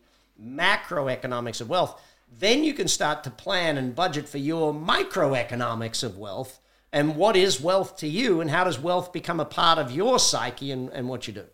macroeconomics 0.43 1.61
of 1.61 1.69
wealth, 1.69 2.01
then 2.31 2.63
you 2.63 2.73
can 2.73 2.87
start 2.87 3.23
to 3.25 3.29
plan 3.29 3.77
and 3.77 3.93
budget 3.93 4.27
for 4.27 4.37
your 4.37 4.73
microeconomics 4.73 6.03
of 6.03 6.17
wealth 6.17 6.59
and 6.93 7.15
what 7.15 7.35
is 7.35 7.61
wealth 7.61 7.97
to 7.97 8.07
you, 8.07 8.41
and 8.41 8.49
how 8.49 8.65
does 8.65 8.77
wealth 8.77 9.13
become 9.13 9.39
a 9.39 9.45
part 9.45 9.77
of 9.77 9.91
your 9.91 10.19
psyche 10.19 10.71
and, 10.71 10.89
and 10.89 11.07
what 11.07 11.25
you 11.25 11.33
do. 11.33 11.45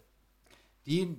Do 0.84 0.92
you, 0.92 1.18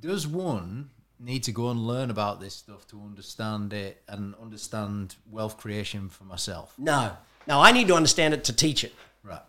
does 0.00 0.26
one 0.26 0.90
need 1.20 1.44
to 1.44 1.52
go 1.52 1.70
and 1.70 1.86
learn 1.86 2.10
about 2.10 2.40
this 2.40 2.54
stuff 2.54 2.86
to 2.88 3.00
understand 3.00 3.72
it 3.72 4.02
and 4.08 4.34
understand 4.40 5.14
wealth 5.30 5.56
creation 5.56 6.08
for 6.08 6.24
myself? 6.24 6.74
No, 6.78 7.12
no, 7.46 7.60
I 7.60 7.70
need 7.70 7.86
to 7.88 7.94
understand 7.94 8.34
it 8.34 8.44
to 8.44 8.52
teach 8.52 8.82
it. 8.82 8.94
Right. 9.22 9.42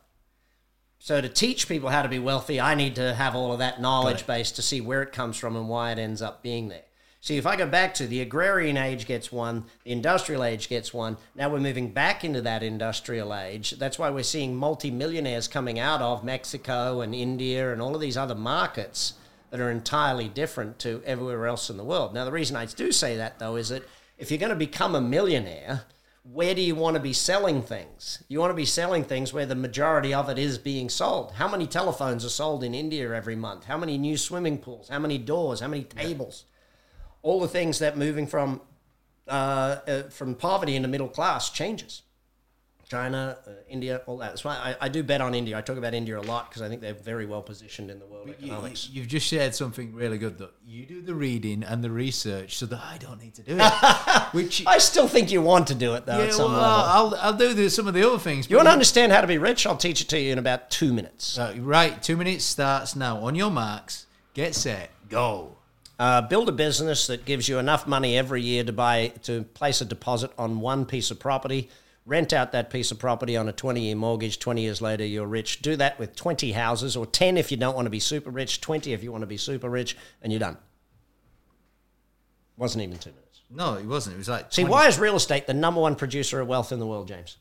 So 1.00 1.20
to 1.20 1.30
teach 1.30 1.68
people 1.68 1.89
how 1.89 2.03
to 2.03 2.10
be 2.10 2.20
wealthy, 2.20 2.62
I 2.62 2.75
need 2.75 2.96
to 2.98 3.15
have 3.15 3.36
all 3.36 3.53
of 3.53 3.60
that 3.60 3.82
knowledge 3.82 4.27
base 4.27 4.51
to 4.51 4.62
see 4.62 4.82
where 4.82 5.01
it 5.01 5.12
comes 5.12 5.36
from 5.36 5.56
and 5.56 5.68
why 5.68 5.91
it 5.91 5.98
ends 5.98 6.22
up 6.22 6.44
being 6.44 6.70
there. 6.70 6.84
See, 7.24 7.38
if 7.38 7.46
I 7.46 7.56
go 7.56 7.68
back 7.68 7.94
to 7.94 8.08
the 8.08 8.20
agrarian 8.20 8.78
age 8.78 9.06
gets 9.06 9.32
one, 9.32 9.66
the 9.84 9.92
industrial 9.92 10.44
age 10.44 10.68
gets 10.68 10.92
one. 10.92 11.18
Now 11.36 11.50
we're 11.50 11.60
moving 11.60 11.92
back 11.92 12.24
into 12.24 12.42
that 12.42 12.63
industrial 12.63 13.36
age. 13.36 13.72
That's 13.78 14.00
why 14.00 14.10
we're 14.10 14.24
seeing 14.24 14.56
multimillionaires 14.56 15.48
coming 15.48 15.78
out 15.78 16.01
of 16.01 16.24
Mexico 16.24 17.01
and 17.01 17.13
India 17.13 17.72
and 17.72 17.80
all 17.80 17.94
of 17.94 18.01
these 18.01 18.18
other 18.18 18.34
markets 18.34 19.13
that 19.51 19.60
are 19.60 19.70
entirely 19.70 20.30
different 20.30 20.80
to 20.80 21.04
everywhere 21.06 21.46
else 21.46 21.70
in 21.70 21.78
the 21.78 21.84
world. 21.84 22.12
Now, 22.12 22.25
the 22.25 22.32
reason 22.32 22.56
I 22.56 22.66
do 22.66 22.92
say 22.92 23.18
that, 23.18 23.38
though, 23.38 23.56
is 23.56 23.70
that 23.70 23.88
if 24.18 24.32
you're 24.32 24.40
going 24.40 24.50
to 24.50 24.56
become 24.56 24.96
a 24.96 25.01
millionaire, 25.01 25.84
where 26.24 26.56
do 26.56 26.62
you 26.62 26.74
want 26.74 26.96
to 26.96 27.00
be 27.00 27.13
selling 27.13 27.62
things? 27.62 28.24
You 28.30 28.40
want 28.40 28.50
to 28.50 28.56
be 28.56 28.66
selling 28.66 29.04
things 29.04 29.32
where 29.32 29.46
the 29.46 29.54
majority 29.54 30.12
of 30.12 30.28
it 30.30 30.40
is 30.40 30.58
being 30.58 30.90
sold. 30.90 31.34
How 31.34 31.48
many 31.48 31.68
telephones 31.68 32.25
are 32.25 32.30
sold 32.30 32.63
in 32.63 32.74
India 32.74 33.13
every 33.13 33.36
month? 33.36 33.66
How 33.66 33.78
many 33.78 34.00
new 34.00 34.18
swimming 34.18 34.58
pools? 34.58 34.90
How 34.90 34.98
many 34.98 35.20
doors? 35.20 35.60
How 35.60 35.68
many 35.68 35.84
tables? 35.84 36.46
All 37.24 37.40
the 37.40 37.48
things 37.48 37.80
that 37.80 37.98
moving 37.98 38.28
from 38.28 38.62
uh, 39.28 39.80
uh, 39.88 40.04
from 40.10 40.36
poverty 40.36 40.75
into 40.75 40.88
middle 40.88 41.08
class 41.08 41.50
changes. 41.50 42.04
China, 42.92 43.38
uh, 43.48 43.51
India, 43.70 44.01
all 44.06 44.18
that. 44.18 44.32
That's 44.32 44.44
why 44.44 44.75
I, 44.82 44.88
I 44.88 44.90
do 44.90 45.01
bet 45.01 45.22
on 45.22 45.34
India. 45.34 45.58
I 45.58 45.62
talk 45.62 45.78
about 45.78 45.94
India 45.94 46.20
a 46.20 46.22
lot 46.22 46.50
because 46.50 46.62
I 46.62 46.68
think 46.68 46.82
they're 46.82 46.94
very 46.94 47.25
well 47.25 47.42
positioned 47.42 47.90
in 47.90 48.00
the 48.00 48.06
world 48.06 48.28
You, 48.28 48.34
economics. 48.34 48.90
You, 48.90 49.04
have 49.04 49.10
just 49.10 49.25
shared 49.25 49.56
something 49.56 49.94
really 49.96 50.18
good 50.18 50.38
that 50.40 50.51
you 50.66 50.86
do 50.86 51.01
the 51.01 51.16
reading 51.16 51.63
and 51.63 51.82
the 51.82 51.90
research 51.90 52.58
so 52.58 52.66
that 52.66 52.82
I 52.84 52.98
don't 52.98 53.22
need 53.22 53.34
to 53.36 53.44
do 53.44 53.56
it. 53.58 53.63
Which 54.34 54.68
I 54.68 54.78
still 54.80 55.08
think 55.08 55.32
you 55.32 55.42
want 55.42 55.68
to 55.68 55.75
do 55.75 55.94
it 55.94 56.06
though. 56.06 56.22
yeah, 56.22 56.36
well. 56.38 56.50
I'll 56.50 57.16
I'll 57.22 57.38
do 57.38 57.54
the, 57.54 57.70
some 57.70 57.88
of 57.88 57.94
the 57.94 58.06
other 58.06 58.20
things. 58.20 58.50
You 58.50 58.58
want 58.58 58.68
to 58.68 58.74
understand 58.74 59.13
how 59.13 59.22
to 59.22 59.28
be 59.28 59.38
rich? 59.38 59.66
I'll 59.66 59.78
teach 59.78 60.01
it 60.01 60.10
to 60.10 60.20
you 60.20 60.34
in 60.34 60.38
about 60.38 60.70
two 60.70 60.92
minutes. 60.92 61.38
Uh, 61.38 61.56
right, 61.60 62.04
two 62.04 62.18
minutes 62.18 62.44
starts 62.44 62.98
now. 62.98 63.20
On 63.20 63.36
your 63.36 63.51
marks, 63.51 64.06
get 64.34 64.54
set, 64.54 64.90
go. 65.08 65.56
Uh, 66.01 66.20
build 66.20 66.50
a 66.50 66.51
business 66.51 67.05
that 67.05 67.25
gives 67.25 67.48
you 67.48 67.60
enough 67.60 67.86
money 67.86 68.17
every 68.17 68.41
year 68.41 68.63
to 68.63 68.74
buy 68.74 69.10
to 69.22 69.43
place 69.43 69.81
a 69.81 69.86
deposit 69.86 70.31
on 70.36 70.60
one 70.60 70.84
piece 70.84 71.12
of 71.12 71.20
property. 71.20 71.70
Rent 72.08 72.34
out 72.34 72.53
that 72.53 72.72
piece 72.72 72.89
of 72.89 72.98
property 72.98 73.38
on 73.38 73.48
a 73.48 73.51
20 73.51 73.81
year 73.81 73.96
mortgage. 73.96 74.39
20 74.39 74.63
years 74.63 74.81
later, 74.81 75.05
you're 75.05 75.27
rich. 75.27 75.62
Do 75.62 75.75
that 75.75 76.00
with 76.00 76.15
20 76.15 76.53
houses, 76.53 76.98
or 76.98 77.05
10 77.05 77.38
if 77.38 77.51
you 77.51 77.58
don't 77.58 77.75
want 77.75 77.86
to 77.86 77.91
be 77.91 78.00
super 78.00 78.31
rich, 78.31 78.62
20 78.62 78.93
if 78.93 79.03
you 79.03 79.12
want 79.12 79.22
to 79.22 79.27
be 79.27 79.38
super 79.38 79.70
rich, 79.70 79.96
and 80.24 80.34
you're 80.34 80.39
done. 80.39 80.58
Wasn't 82.58 82.84
even 82.84 82.98
two 82.98 83.12
minutes. 83.12 83.41
No, 83.51 83.75
it 83.75 83.86
wasn't. 83.86 84.15
It 84.15 84.17
was 84.17 84.29
like 84.29 84.51
See, 84.51 84.63
why 84.63 84.88
is 84.88 84.98
real 84.98 85.15
estate 85.15 85.46
the 85.46 85.53
number 85.53 85.81
one 85.81 85.93
producer 85.93 86.41
of 86.41 86.48
wealth 86.48 86.72
in 86.72 86.79
the 86.79 86.88
world, 86.88 87.10
James? 87.10 87.38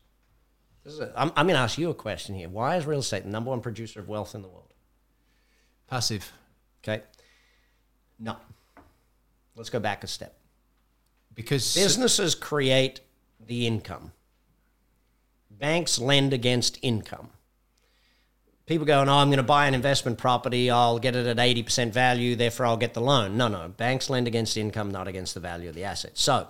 This 0.83 0.93
is 0.93 0.99
a, 0.99 1.11
I'm, 1.15 1.31
I'm 1.35 1.47
going 1.47 1.55
to 1.55 1.63
ask 1.63 1.79
you 1.79 1.89
a 1.89 1.95
question 1.95 2.35
here. 2.35 2.47
Why 2.47 2.75
is 2.75 2.85
real 2.85 2.99
estate 2.99 3.23
the 3.23 3.29
number 3.31 3.49
one 3.49 3.61
producer 3.61 3.99
of 3.99 4.07
wealth 4.07 4.35
in 4.35 4.43
the 4.43 4.49
world? 4.49 4.75
passive 5.87 6.31
Okay. 6.83 7.01
No. 8.19 8.37
Let's 9.55 9.69
go 9.69 9.79
back 9.79 10.03
a 10.03 10.07
step. 10.07 10.37
because 11.33 11.75
Businesses 11.75 12.35
create 12.35 13.01
the 13.45 13.67
income. 13.67 14.11
Banks 15.49 15.99
lend 15.99 16.33
against 16.33 16.79
income. 16.81 17.29
People 18.65 18.85
go, 18.85 19.03
no, 19.03 19.11
oh, 19.11 19.17
I'm 19.17 19.27
going 19.27 19.37
to 19.37 19.43
buy 19.43 19.67
an 19.67 19.73
investment 19.73 20.17
property. 20.17 20.69
I'll 20.69 20.97
get 20.97 21.15
it 21.15 21.27
at 21.27 21.37
80% 21.37 21.91
value, 21.91 22.35
therefore 22.35 22.67
I'll 22.67 22.77
get 22.77 22.93
the 22.93 23.01
loan. 23.01 23.35
No, 23.35 23.47
no. 23.47 23.67
Banks 23.67 24.09
lend 24.09 24.27
against 24.27 24.55
income, 24.55 24.91
not 24.91 25.07
against 25.07 25.33
the 25.33 25.39
value 25.39 25.67
of 25.67 25.75
the 25.75 25.83
asset. 25.83 26.11
So 26.13 26.47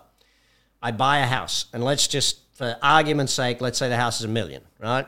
I 0.81 0.91
buy 0.91 1.19
a 1.19 1.25
house, 1.25 1.65
and 1.73 1.83
let's 1.83 2.07
just, 2.07 2.39
for 2.53 2.77
argument's 2.83 3.33
sake, 3.33 3.59
let's 3.59 3.79
say 3.79 3.89
the 3.89 3.97
house 3.97 4.19
is 4.19 4.25
a 4.25 4.29
million, 4.29 4.61
right? 4.79 5.07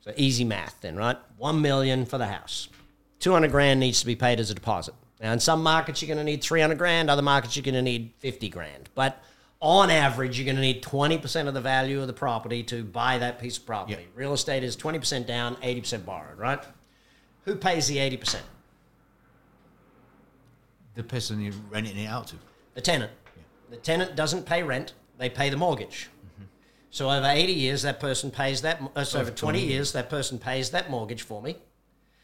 So 0.00 0.12
easy 0.16 0.44
math 0.44 0.80
then, 0.80 0.96
right? 0.96 1.18
One 1.36 1.60
million 1.60 2.06
for 2.06 2.16
the 2.18 2.28
house. 2.28 2.68
200 3.20 3.50
grand 3.50 3.78
needs 3.80 4.00
to 4.00 4.06
be 4.06 4.16
paid 4.16 4.40
as 4.40 4.50
a 4.50 4.54
deposit. 4.54 4.94
Now, 5.20 5.32
in 5.32 5.40
some 5.40 5.62
markets, 5.62 6.00
you're 6.00 6.14
going 6.14 6.18
to 6.18 6.24
need 6.24 6.42
300 6.42 6.78
grand, 6.78 7.10
other 7.10 7.22
markets, 7.22 7.56
you're 7.56 7.64
going 7.64 7.74
to 7.74 7.82
need 7.82 8.12
50 8.18 8.48
grand. 8.48 8.88
But 8.94 9.20
on 9.60 9.90
average, 9.90 10.38
you're 10.38 10.44
going 10.44 10.56
to 10.56 10.62
need 10.62 10.82
20% 10.82 11.48
of 11.48 11.54
the 11.54 11.60
value 11.60 12.00
of 12.00 12.06
the 12.06 12.12
property 12.12 12.62
to 12.64 12.84
buy 12.84 13.18
that 13.18 13.40
piece 13.40 13.58
of 13.58 13.66
property. 13.66 14.06
Real 14.14 14.32
estate 14.32 14.62
is 14.62 14.76
20% 14.76 15.26
down, 15.26 15.56
80% 15.56 16.04
borrowed, 16.04 16.38
right? 16.38 16.60
Who 17.44 17.56
pays 17.56 17.88
the 17.88 17.96
80%? 17.96 18.40
the 20.98 21.04
person 21.04 21.40
you're 21.40 21.54
renting 21.70 21.96
it 21.96 22.06
out 22.06 22.26
to. 22.26 22.36
The 22.74 22.80
tenant. 22.80 23.12
The 23.70 23.76
tenant 23.76 24.16
doesn't 24.16 24.46
pay 24.46 24.64
rent, 24.64 24.94
they 25.16 25.30
pay 25.30 25.48
the 25.48 25.56
mortgage. 25.56 26.10
So 26.90 27.08
over 27.10 27.26
80 27.26 27.52
years, 27.52 27.82
that 27.82 28.00
person 28.00 28.30
pays 28.30 28.62
that, 28.62 28.80
uh, 28.96 29.04
so 29.04 29.20
over 29.20 29.30
20 29.30 29.60
years, 29.60 29.92
that 29.92 30.10
person 30.10 30.38
pays 30.38 30.70
that 30.70 30.90
mortgage 30.90 31.22
for 31.22 31.40
me. 31.40 31.56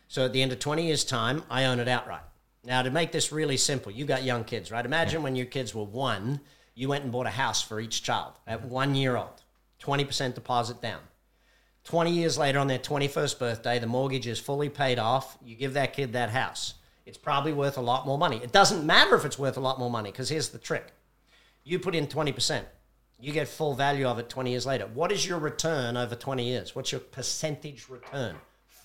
So 0.08 0.24
at 0.24 0.32
the 0.32 0.42
end 0.42 0.52
of 0.52 0.58
20 0.58 0.86
years' 0.86 1.04
time, 1.04 1.44
I 1.50 1.66
own 1.66 1.78
it 1.78 1.86
outright. 1.86 2.22
Now, 2.66 2.82
to 2.82 2.90
make 2.90 3.12
this 3.12 3.30
really 3.30 3.56
simple, 3.56 3.92
you 3.92 4.04
got 4.04 4.24
young 4.24 4.44
kids, 4.44 4.70
right? 4.70 4.84
Imagine 4.84 5.22
when 5.22 5.36
your 5.36 5.46
kids 5.46 5.74
were 5.74 5.84
one, 5.84 6.40
you 6.74 6.88
went 6.88 7.04
and 7.04 7.12
bought 7.12 7.26
a 7.26 7.30
house 7.30 7.62
for 7.62 7.80
each 7.80 8.02
child 8.02 8.32
at 8.46 8.60
mm-hmm. 8.60 8.70
one 8.70 8.94
year 8.94 9.16
old, 9.16 9.42
20% 9.82 10.34
deposit 10.34 10.80
down. 10.80 11.00
20 11.84 12.10
years 12.10 12.38
later, 12.38 12.58
on 12.58 12.66
their 12.66 12.78
21st 12.78 13.38
birthday, 13.38 13.78
the 13.78 13.86
mortgage 13.86 14.26
is 14.26 14.40
fully 14.40 14.70
paid 14.70 14.98
off. 14.98 15.36
You 15.44 15.54
give 15.54 15.74
that 15.74 15.92
kid 15.92 16.14
that 16.14 16.30
house. 16.30 16.74
It's 17.04 17.18
probably 17.18 17.52
worth 17.52 17.76
a 17.76 17.82
lot 17.82 18.06
more 18.06 18.16
money. 18.16 18.40
It 18.42 18.52
doesn't 18.52 18.86
matter 18.86 19.14
if 19.14 19.26
it's 19.26 19.38
worth 19.38 19.58
a 19.58 19.60
lot 19.60 19.78
more 19.78 19.90
money 19.90 20.10
because 20.10 20.30
here's 20.30 20.48
the 20.48 20.58
trick 20.58 20.92
you 21.64 21.78
put 21.78 21.94
in 21.94 22.06
20%, 22.06 22.62
you 23.18 23.32
get 23.32 23.48
full 23.48 23.74
value 23.74 24.06
of 24.06 24.18
it 24.18 24.28
20 24.28 24.50
years 24.50 24.66
later. 24.66 24.86
What 24.86 25.10
is 25.10 25.26
your 25.26 25.38
return 25.38 25.96
over 25.96 26.14
20 26.14 26.44
years? 26.44 26.74
What's 26.74 26.92
your 26.92 27.00
percentage 27.00 27.88
return? 27.88 28.36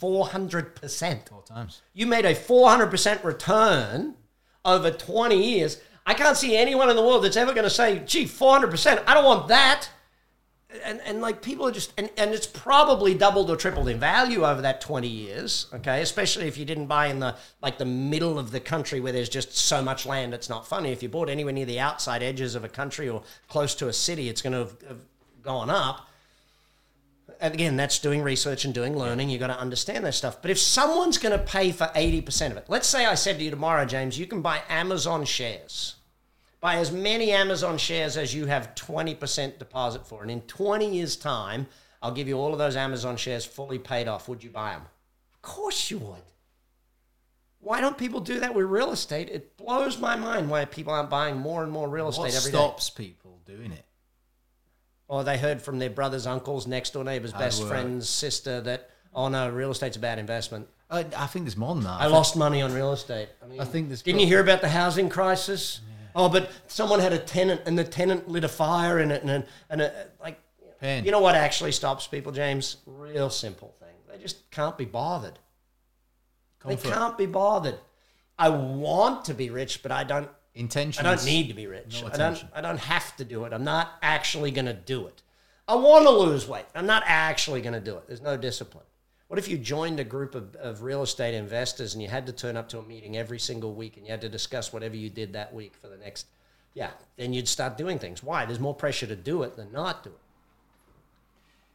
400%. 0.02 1.30
Four 1.30 1.44
times. 1.44 1.82
You 1.94 2.08
made 2.08 2.26
a 2.26 2.34
400% 2.34 3.24
return 3.24 4.16
over 4.66 4.92
20 4.92 5.36
years. 5.36 5.82
I 6.06 6.14
can't 6.14 6.38
see 6.38 6.58
anyone 6.58 6.90
in 6.90 6.96
the 6.96 7.04
world 7.04 7.24
that's 7.24 7.38
ever 7.38 7.54
going 7.54 7.66
to 7.66 7.70
say, 7.70 8.00
gee, 8.06 8.26
400%, 8.26 9.04
I 9.06 9.14
don't 9.14 9.26
want 9.26 9.48
that. 9.50 9.90
And, 10.86 11.02
and 11.02 11.20
like 11.20 11.42
people 11.42 11.68
are 11.68 11.72
just, 11.72 11.94
and, 11.98 12.12
and 12.16 12.32
it's 12.32 12.46
probably 12.46 13.16
doubled 13.16 13.50
or 13.50 13.56
tripled 13.56 13.88
in 13.88 14.00
value 14.00 14.46
over 14.46 14.62
that 14.62 14.82
20 14.82 15.08
years, 15.08 15.66
okay? 15.74 16.02
Especially 16.02 16.48
if 16.48 16.58
you 16.58 16.66
didn't 16.66 16.86
buy 16.86 17.08
in 17.08 17.20
the, 17.20 17.36
like 17.62 17.80
the 17.80 17.86
middle 17.86 18.38
of 18.38 18.52
the 18.52 18.60
country 18.60 19.00
where 19.00 19.12
there's 19.12 19.30
just 19.30 19.56
so 19.58 19.82
much 19.82 20.06
land, 20.06 20.34
it's 20.34 20.50
not 20.50 20.68
funny. 20.68 20.92
If 20.92 21.02
you 21.02 21.10
bought 21.10 21.30
anywhere 21.30 21.54
near 21.54 21.66
the 21.66 21.80
outside 21.80 22.22
edges 22.22 22.54
of 22.54 22.64
a 22.64 22.70
country 22.70 23.10
or 23.10 23.24
close 23.48 23.74
to 23.76 23.88
a 23.88 23.94
city, 23.94 24.30
it's 24.30 24.44
going 24.44 24.54
to 24.54 24.60
have, 24.60 24.82
have 24.88 25.02
gone 25.42 25.70
up 25.72 26.09
again, 27.40 27.76
that's 27.78 28.00
doing 28.00 28.22
research 28.22 28.66
and 28.66 28.74
doing 28.74 28.98
learning. 28.98 29.30
You've 29.30 29.40
got 29.40 29.48
to 29.48 29.60
understand 29.60 30.06
that 30.06 30.14
stuff. 30.14 30.42
But 30.42 30.52
if 30.52 30.60
someone's 30.60 31.18
going 31.18 31.38
to 31.38 31.44
pay 31.44 31.72
for 31.72 31.88
80% 31.88 32.52
of 32.52 32.58
it, 32.58 32.66
let's 32.68 32.88
say 32.88 33.06
I 33.06 33.16
said 33.16 33.38
to 33.38 33.44
you 33.44 33.50
tomorrow, 33.50 33.86
James, 33.86 34.18
you 34.20 34.28
can 34.28 34.42
buy 34.42 34.62
Amazon 34.70 35.26
shares. 35.26 35.96
Buy 36.62 36.76
as 36.76 36.92
many 36.92 37.32
Amazon 37.32 37.78
shares 37.78 38.18
as 38.18 38.36
you 38.36 38.46
have 38.48 38.76
20% 38.76 39.60
deposit 39.60 40.06
for. 40.06 40.22
And 40.22 40.30
in 40.30 40.42
20 40.42 40.94
years' 40.94 41.16
time, 41.16 41.68
I'll 42.02 42.12
give 42.12 42.28
you 42.28 42.38
all 42.38 42.52
of 42.52 42.60
those 42.60 42.76
Amazon 42.76 43.16
shares 43.18 43.46
fully 43.46 43.80
paid 43.80 44.08
off. 44.08 44.28
Would 44.28 44.44
you 44.44 44.50
buy 44.50 44.72
them? 44.72 44.84
Of 45.34 45.42
course 45.42 45.90
you 45.90 46.00
would. 46.00 46.22
Why 47.62 47.82
don't 47.82 47.98
people 47.98 48.22
do 48.22 48.40
that 48.40 48.54
with 48.56 48.66
real 48.66 48.92
estate? 48.92 49.30
It 49.30 49.58
blows 49.58 49.98
my 50.00 50.16
mind 50.16 50.50
why 50.50 50.64
people 50.66 50.94
aren't 50.94 51.10
buying 51.10 51.38
more 51.38 51.62
and 51.64 51.72
more 51.72 51.90
real 51.90 52.10
estate 52.10 52.22
What 52.22 52.36
every 52.36 52.52
day. 52.52 52.58
stops 52.58 52.90
people 52.90 53.40
doing 53.46 53.72
it? 53.72 53.86
Or 55.10 55.24
they 55.24 55.38
heard 55.38 55.62
from 55.62 55.80
their 55.80 55.90
brothers, 55.90 56.26
uncles, 56.26 56.68
next 56.68 56.94
door 56.94 57.04
neighbors, 57.04 57.34
best 57.34 57.68
friends, 57.68 58.08
sister 58.08 58.62
that, 58.62 58.90
oh 59.14 59.28
no, 59.28 59.50
real 59.50 59.72
estate's 59.72 59.98
a 59.98 60.00
bad 60.00 60.20
investment. 60.20 60.68
I, 60.90 61.00
I 61.18 61.26
think 61.26 61.46
there's 61.46 61.58
more 61.58 61.76
than 61.76 61.84
that. 61.84 62.00
I 62.00 62.06
lost 62.06 62.38
money 62.38 62.62
on 62.62 62.74
real 62.74 62.94
estate. 62.94 63.30
I, 63.44 63.48
mean, 63.48 63.60
I 63.60 63.66
think 63.66 63.90
there's 63.90 64.02
Didn't 64.02 64.22
you 64.22 64.28
hear 64.28 64.40
about 64.40 64.62
the 64.62 64.70
housing 64.70 65.10
crisis? 65.10 65.82
Oh, 66.16 66.30
but 66.30 66.50
someone 66.68 67.00
had 67.00 67.14
a 67.14 67.18
tenant 67.20 67.62
and 67.66 67.78
the 67.78 67.84
tenant 67.84 68.28
lit 68.28 68.44
a 68.44 68.48
fire 68.48 69.00
in 69.00 69.12
it, 69.12 69.24
and 69.24 69.46
and 69.70 69.92
like, 70.22 70.40
Pain. 70.80 71.06
you 71.06 71.12
know 71.12 71.20
what 71.20 71.36
actually 71.36 71.72
stops 71.72 72.08
people, 72.08 72.32
James? 72.32 72.78
Real 72.86 73.30
simple 73.30 73.76
thing. 73.80 73.94
They 74.12 74.22
just 74.22 74.50
can't 74.52 74.78
be 74.78 74.86
bothered. 74.86 75.38
Comfort. 76.60 76.84
They 76.84 76.90
can't 76.90 77.18
be 77.18 77.26
bothered. 77.26 77.80
I 78.38 78.50
want 78.50 79.26
to 79.26 79.34
be 79.34 79.50
rich, 79.50 79.84
but 79.84 79.92
I 79.92 80.04
don't 80.04 80.30
Intentions. 80.60 81.06
I 81.06 81.16
don't 81.16 81.26
need 81.26 81.48
to 81.48 81.54
be 81.54 81.68
rich. 81.68 82.02
No 82.02 82.10
I 82.12 82.18
don't. 82.18 82.46
I 82.56 82.62
don't 82.62 82.80
have 82.80 83.16
to 83.18 83.26
do 83.26 83.46
it. 83.46 83.54
I'm 83.54 83.64
not 83.64 83.94
actually 84.02 84.52
going 84.52 84.66
to 84.66 84.74
do 84.74 85.08
it. 85.08 85.22
I 85.68 85.76
want 85.76 86.06
to 86.06 86.12
lose 86.12 86.48
weight. 86.48 86.66
I'm 86.76 86.86
not 86.86 87.04
actually 87.06 87.62
going 87.62 87.74
to 87.74 87.80
do 87.80 87.96
it. 87.96 88.08
There's 88.08 88.22
no 88.22 88.36
discipline. 88.36 88.84
What 89.28 89.38
if 89.38 89.48
you 89.48 89.60
joined 89.60 90.00
a 90.00 90.04
group 90.04 90.34
of, 90.34 90.56
of 90.56 90.82
real 90.82 91.04
estate 91.04 91.36
investors 91.36 91.94
and 91.94 92.02
you 92.02 92.10
had 92.10 92.26
to 92.26 92.34
turn 92.34 92.58
up 92.58 92.68
to 92.70 92.80
a 92.80 92.84
meeting 92.84 93.16
every 93.16 93.38
single 93.38 93.76
week 93.76 93.96
and 93.96 94.06
you 94.06 94.12
had 94.12 94.22
to 94.22 94.30
discuss 94.30 94.74
whatever 94.74 94.96
you 94.96 95.10
did 95.10 95.34
that 95.34 95.54
week 95.54 95.76
for 95.80 95.88
the 95.88 95.98
next? 95.98 96.26
Yeah, 96.74 96.90
then 97.16 97.34
you'd 97.34 97.48
start 97.48 97.78
doing 97.78 98.00
things. 98.00 98.24
Why? 98.24 98.46
There's 98.46 98.60
more 98.60 98.74
pressure 98.74 99.06
to 99.06 99.16
do 99.16 99.44
it 99.44 99.56
than 99.56 99.72
not 99.72 100.04
do 100.04 100.10
it. 100.10 100.16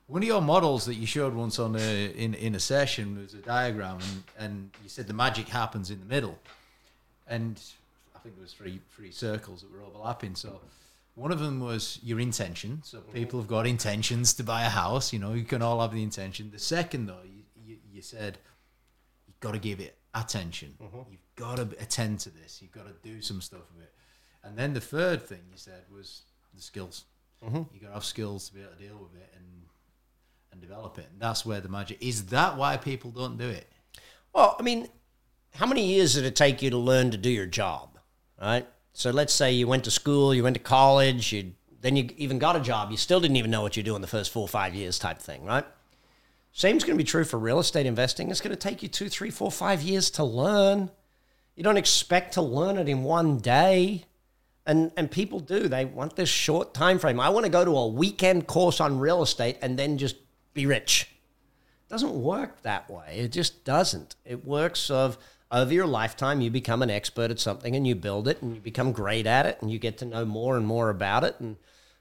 One 0.09 0.23
of 0.23 0.27
your 0.27 0.43
models 0.43 0.85
that 0.87 0.97
you 0.97 1.07
showed 1.07 1.33
once 1.33 1.59
on 1.59 1.77
a, 1.77 2.07
in 2.11 2.35
in 2.35 2.55
a 2.55 2.61
session 2.61 3.23
was 3.23 3.33
a 3.33 3.39
diagram, 3.39 3.99
and, 4.01 4.23
and 4.39 4.71
you 4.83 4.89
said 4.89 5.07
the 5.07 5.15
magic 5.15 5.49
happens 5.49 5.91
in 5.91 5.99
the 5.99 6.05
middle, 6.05 6.39
and 7.27 7.59
I 7.59 7.84
think 8.25 8.37
there 8.37 8.43
was 8.43 8.53
three 8.53 8.81
three 8.97 9.11
circles 9.13 9.61
that 9.61 9.71
were 9.71 9.83
overlapping. 9.83 10.35
So 10.35 10.61
one 11.15 11.31
of 11.31 11.39
them 11.39 11.61
was 11.61 12.01
your 12.03 12.19
intention. 12.19 12.81
So 12.83 12.99
mm-hmm. 12.99 13.13
people 13.13 13.39
have 13.39 13.49
got 13.49 13.67
intentions 13.67 14.35
to 14.35 14.43
buy 14.43 14.65
a 14.65 14.71
house. 14.71 15.13
You 15.13 15.19
know, 15.19 15.35
you 15.35 15.45
can 15.45 15.63
all 15.63 15.81
have 15.81 15.93
the 15.93 16.03
intention. 16.03 16.51
The 16.51 16.59
second 16.59 17.07
though, 17.07 17.23
you, 17.25 17.43
you, 17.65 17.77
you 17.93 18.03
said 18.03 18.39
you've 19.27 19.41
got 19.41 19.53
to 19.53 19.59
give 19.59 19.81
it 19.81 19.97
attention. 20.15 20.75
Mm-hmm. 20.83 21.11
You've 21.11 21.37
got 21.37 21.57
to 21.57 21.69
attend 21.81 22.21
to 22.21 22.31
this. 22.31 22.61
You've 22.63 22.73
got 22.73 22.87
to 22.87 22.95
do 23.09 23.21
some 23.21 23.41
stuff 23.41 23.63
with 23.75 23.85
it. 23.85 23.93
And 24.43 24.57
then 24.57 24.75
the 24.75 24.81
third 24.81 25.23
thing 25.23 25.41
you 25.51 25.57
said 25.57 25.83
was 25.95 26.23
the 26.55 26.63
skills. 26.63 27.05
Mm-hmm. 27.45 27.63
You 27.75 27.81
got 27.81 27.89
to 27.89 27.95
have 27.95 28.05
skills 28.05 28.49
to 28.49 28.55
be 28.55 28.61
able 28.61 28.73
to 28.73 28.79
deal 28.79 28.99
with 28.99 29.15
it 29.21 29.33
and 29.37 29.45
and 30.53 30.61
develop 30.61 30.99
it. 30.99 31.09
And 31.13 31.21
that's 31.21 31.45
where 31.45 31.61
the 31.61 31.69
magic 31.69 31.99
is. 32.01 32.27
That 32.27 32.57
why 32.57 32.77
people 32.77 33.11
don't 33.11 33.37
do 33.37 33.49
it? 33.49 33.71
Well, 34.33 34.57
I 34.59 34.63
mean, 34.63 34.89
how 35.55 35.67
many 35.67 35.85
years 35.85 36.15
did 36.15 36.25
it 36.25 36.35
take 36.35 36.63
you 36.63 36.71
to 36.71 36.79
learn 36.79 37.11
to 37.11 37.17
do 37.17 37.29
your 37.29 37.47
job? 37.47 37.94
Right. 38.41 38.67
So 38.93 39.11
let's 39.11 39.33
say 39.33 39.53
you 39.53 39.67
went 39.67 39.85
to 39.85 39.91
school, 39.91 40.35
you 40.35 40.43
went 40.43 40.55
to 40.55 40.63
college, 40.63 41.33
you 41.33 41.53
then 41.81 41.97
you 41.97 42.09
even 42.17 42.39
got 42.39 42.57
a 42.57 42.61
job. 42.61 42.91
You 42.91 42.97
still 42.97 43.21
didn't 43.21 43.37
even 43.37 43.51
know 43.51 43.61
what 43.61 43.77
you 43.77 43.83
do 43.83 43.95
in 43.95 44.01
the 44.01 44.09
first 44.09 44.31
four 44.31 44.43
or 44.43 44.49
five 44.49 44.75
years, 44.75 44.99
type 44.99 45.19
thing, 45.19 45.45
right? 45.45 45.67
Same's 46.51 46.83
going 46.83 46.97
to 46.97 47.05
be 47.05 47.07
true 47.07 47.25
for 47.25 47.39
real 47.39 47.59
estate 47.59 47.85
investing. 47.85 48.31
It's 48.31 48.41
going 48.41 48.57
to 48.57 48.57
take 48.57 48.83
you 48.83 48.89
two, 48.89 49.11
three, 49.11 49.31
four, 49.31 49.51
five 49.51 49.83
years 49.83 50.09
to 50.13 50.25
learn. 50.25 50.89
You 51.57 51.63
don't 51.63 51.77
expect 51.77 52.35
to 52.35 52.43
learn 52.43 52.79
it 52.79 52.89
in 52.89 53.03
one 53.03 53.39
day. 53.39 54.07
And 54.65 54.93
and 54.97 55.11
people 55.11 55.41
do. 55.41 55.69
They 55.69 55.85
want 55.85 56.17
this 56.17 56.31
short 56.31 56.73
time 56.73 56.99
frame. 56.99 57.21
I 57.21 57.29
want 57.29 57.45
to 57.45 57.53
go 57.53 57.67
to 57.67 57.77
a 57.77 57.89
weekend 57.89 58.47
course 58.47 58.81
on 58.81 58.99
real 58.99 59.23
estate 59.23 59.59
and 59.61 59.79
then 59.79 59.99
just 59.99 60.17
be 60.55 60.65
rich. 60.65 61.11
It 61.87 61.91
doesn't 61.91 62.15
work 62.15 62.63
that 62.63 62.89
way. 62.89 63.17
It 63.19 63.33
just 63.33 63.65
doesn't. 63.65 64.17
It 64.25 64.47
works 64.47 64.91
of 64.91 65.19
over 65.55 65.73
your 65.73 65.87
lifetime 65.87 66.41
you 66.41 66.51
become 66.51 66.83
an 66.83 66.91
expert 66.91 67.31
at 67.31 67.39
something 67.39 67.75
and 67.77 67.87
you 67.87 67.95
build 67.95 68.29
it 68.29 68.43
and 68.43 68.55
you 68.55 68.61
become 68.61 68.93
great 68.93 69.27
at 69.27 69.47
it 69.47 69.57
and 69.63 69.71
you 69.71 69.79
get 69.79 69.97
to 69.99 70.05
know 70.05 70.25
more 70.25 70.57
and 70.57 70.67
more 70.67 70.91
about 70.91 71.25
it 71.25 71.37
and 71.41 71.57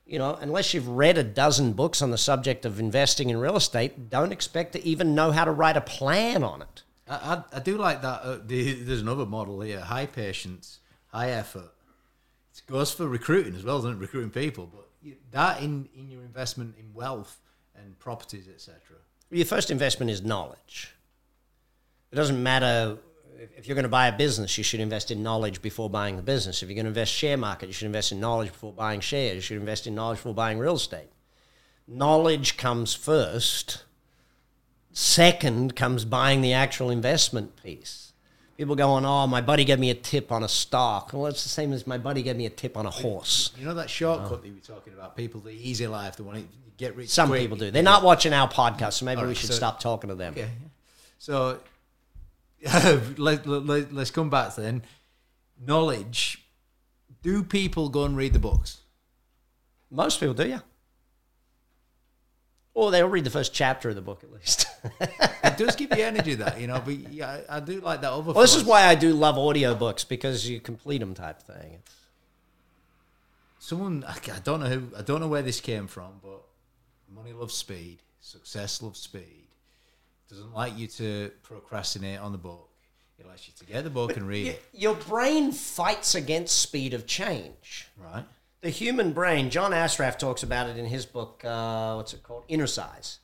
you 0.06 0.20
know, 0.20 0.36
unless 0.42 0.74
you've 0.74 0.90
read 0.90 1.18
a 1.18 1.24
dozen 1.24 1.72
books 1.74 2.02
on 2.02 2.12
the 2.12 2.18
subject 2.18 2.66
of 2.66 2.78
investing 2.78 3.30
in 3.30 3.38
real 3.38 3.56
estate, 3.56 4.10
don't 4.10 4.34
expect 4.34 4.74
to 4.74 4.86
even 4.86 5.16
know 5.16 5.32
how 5.32 5.46
to 5.46 5.52
write 5.52 5.78
a 5.78 5.82
plan 5.82 6.44
on 6.44 6.62
it. 6.62 6.84
I, 7.08 7.16
I, 7.54 7.58
I 7.58 7.60
do 7.62 7.78
like 7.78 8.02
that. 8.02 8.22
Uh, 8.22 8.38
the, 8.46 8.74
there's 8.74 9.02
another 9.02 9.26
model 9.26 9.62
here: 9.62 9.80
high 9.80 10.06
patience, 10.06 10.80
high 11.08 11.30
effort. 11.32 11.72
It 12.54 12.64
goes 12.68 12.92
for 12.92 13.08
recruiting 13.08 13.56
as 13.56 13.64
well, 13.64 13.78
doesn't 13.78 13.94
it? 13.94 14.00
Recruiting 14.00 14.30
people, 14.30 14.70
but 14.74 14.90
you- 15.02 15.16
that 15.32 15.62
in 15.62 15.88
in 15.96 16.12
your 16.12 16.22
investment 16.22 16.76
in 16.78 16.94
wealth 16.94 17.40
and 17.76 17.98
properties, 17.98 18.48
etc. 18.54 18.80
Your 19.32 19.46
first 19.46 19.72
investment 19.72 20.12
is 20.12 20.22
knowledge. 20.22 20.94
It 22.12 22.16
doesn't 22.16 22.44
matter 22.44 22.98
if- 23.40 23.68
you're 23.68 23.76
going 23.76 23.84
to 23.84 23.90
buy 23.90 24.08
a 24.08 24.18
business, 24.18 24.58
you 24.58 24.64
should 24.64 24.80
invest 24.80 25.12
in 25.12 25.24
knowledge 25.24 25.62
before 25.62 25.90
buying 25.90 26.16
the 26.18 26.22
business. 26.22 26.62
If 26.64 26.70
you're 26.70 26.76
going 26.76 26.86
to 26.86 26.90
invest 26.90 27.12
share 27.12 27.38
market, 27.38 27.68
you 27.68 27.74
should 27.74 27.86
invest 27.86 28.12
in 28.12 28.20
knowledge 28.20 28.50
before 28.52 28.74
buying 28.74 29.00
shares. 29.00 29.36
You 29.36 29.42
should 29.42 29.58
invest 29.58 29.88
in 29.88 29.96
knowledge 29.96 30.20
before 30.20 30.34
buying 30.34 30.60
real 30.60 30.76
estate. 30.76 31.10
Knowledge 31.88 32.58
comes 32.58 32.94
first. 32.94 33.84
Second 34.92 35.76
comes 35.76 36.06
buying 36.06 36.42
the 36.42 36.54
actual 36.54 36.90
investment 36.90 37.62
piece. 37.62 38.14
People 38.58 38.76
going, 38.76 39.04
oh, 39.06 39.26
my 39.26 39.42
buddy 39.42 39.66
gave 39.66 39.80
me 39.80 39.90
a 39.90 39.96
tip 39.96 40.32
on 40.32 40.44
a 40.44 40.48
stock. 40.48 41.12
Well, 41.12 41.26
it's 41.26 41.42
the 41.44 41.50
same 41.50 41.74
as 41.74 41.88
my 41.88 41.98
buddy 41.98 42.22
gave 42.22 42.36
me 42.38 42.46
a 42.46 42.52
tip 42.52 42.78
on 42.78 42.86
a 42.86 42.92
horse. 42.92 43.52
You 43.58 43.66
know 43.66 43.74
that 43.74 43.90
shortcut 43.90 44.44
that 44.44 44.48
you 44.48 44.54
were 44.54 44.60
talking 44.60 44.94
about? 44.94 45.18
People, 45.18 45.42
the 45.42 45.50
easy 45.52 45.88
life, 45.88 46.16
the 46.18 46.24
one 46.24 46.36
to 46.36 46.44
get 46.78 46.96
rich. 46.96 47.10
Some 47.10 47.30
quick. 47.30 47.42
people 47.42 47.58
do. 47.58 47.72
They're 47.72 47.82
not 47.82 48.04
watching 48.04 48.32
our 48.32 48.48
podcast, 48.48 48.94
so 48.94 49.06
maybe 49.06 49.22
All 49.22 49.28
we 49.28 49.34
should 49.34 49.50
so- 49.50 49.56
stop 49.56 49.80
talking 49.80 50.10
to 50.10 50.16
them. 50.16 50.34
Okay. 50.34 50.50
So 51.18 51.60
let, 53.18 53.46
let, 53.46 53.94
let's 53.94 54.12
come 54.12 54.30
back 54.30 54.56
then. 54.56 54.84
Knowledge. 55.60 56.46
Do 57.22 57.44
people 57.44 57.90
go 57.90 58.06
and 58.06 58.18
read 58.18 58.34
the 58.34 58.40
books? 58.40 58.82
Most 59.90 60.20
people 60.20 60.34
do, 60.34 60.48
yeah. 60.48 60.60
Or 62.74 62.90
they'll 62.90 63.08
read 63.08 63.24
the 63.24 63.30
first 63.30 63.54
chapter 63.54 63.90
of 63.90 63.96
the 63.96 64.02
book 64.02 64.24
at 64.24 64.32
least. 64.32 64.68
It 65.54 65.58
does 65.58 65.76
give 65.76 65.96
you 65.96 66.04
energy, 66.04 66.36
that 66.36 66.60
you 66.60 66.68
know. 66.68 66.82
But 66.84 67.12
yeah, 67.12 67.42
I, 67.50 67.58
I 67.58 67.60
do 67.60 67.80
like 67.82 68.02
that 68.02 68.12
other. 68.12 68.32
well, 68.32 68.42
this 68.42 68.56
is 68.56 68.64
why 68.64 68.86
I 68.86 68.96
do 68.96 69.14
love 69.14 69.36
audiobooks 69.36 70.08
because 70.08 70.50
you 70.50 70.60
complete 70.60 71.00
them 71.00 71.14
type 71.14 71.42
thing. 71.42 71.76
It's, 71.80 71.96
someone 73.60 74.04
I 74.08 74.40
don't 74.44 74.62
know 74.62 74.68
who 74.68 74.90
I 74.98 75.02
don't 75.02 75.22
know 75.22 75.28
where 75.28 75.42
this 75.42 75.60
came 75.60 75.88
from, 75.88 76.14
but 76.24 76.42
money 77.14 77.34
loves 77.34 77.54
speed, 77.54 78.00
success 78.20 78.82
loves 78.82 79.00
speed. 79.00 79.43
Doesn't 80.30 80.54
like 80.54 80.78
you 80.78 80.88
to 80.88 81.32
procrastinate 81.44 82.20
on 82.20 82.32
the 82.32 82.38
book. 82.38 82.70
It 83.20 83.28
likes 83.28 83.48
you 83.48 83.54
to 83.60 83.66
get 83.66 83.84
the 83.84 83.90
book 83.90 84.18
and 84.18 84.28
read 84.28 84.46
y- 84.46 84.52
it. 84.52 84.64
your 84.74 84.96
brain 84.96 85.52
fights 85.52 86.16
against 86.16 86.60
speed 86.60 86.94
of 86.94 87.06
change. 87.06 87.88
Right. 87.98 88.26
The 88.62 88.70
human 88.70 89.14
brain, 89.14 89.50
John 89.50 89.72
Assaraf 89.72 90.18
talks 90.18 90.42
about 90.42 90.70
it 90.70 90.78
in 90.78 90.86
his 90.86 91.06
book, 91.06 91.44
uh, 91.46 91.94
what's 91.96 92.14
it 92.14 92.24
called? 92.24 92.46
Innercise. 92.48 93.20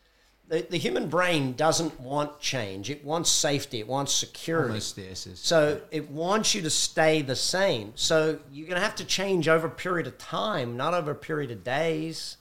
The, 0.48 0.66
the 0.70 0.78
human 0.78 1.10
brain 1.10 1.54
doesn't 1.54 2.00
want 2.00 2.40
change. 2.40 2.90
It 2.90 3.06
wants 3.06 3.30
safety. 3.30 3.80
It 3.80 3.88
wants 3.88 4.12
security. 4.14 4.74
Homeostasis. 4.80 5.38
So 5.38 5.82
it 5.92 6.10
wants 6.10 6.54
you 6.56 6.62
to 6.64 6.70
stay 6.70 7.22
the 7.22 7.36
same. 7.36 7.94
So 7.96 8.40
you're 8.52 8.68
going 8.68 8.80
to 8.80 8.84
have 8.86 8.96
to 8.96 9.06
change 9.06 9.48
over 9.48 9.68
a 9.68 9.72
period 9.72 10.08
of 10.08 10.18
time, 10.18 10.76
not 10.76 10.94
over 10.94 11.12
a 11.12 11.16
period 11.16 11.52
of 11.52 11.64
days. 11.64 12.38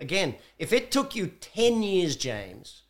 Again, 0.00 0.34
if 0.58 0.72
it 0.72 0.90
took 0.90 1.14
you 1.14 1.28
10 1.28 1.82
years, 1.84 2.16
James, 2.16 2.81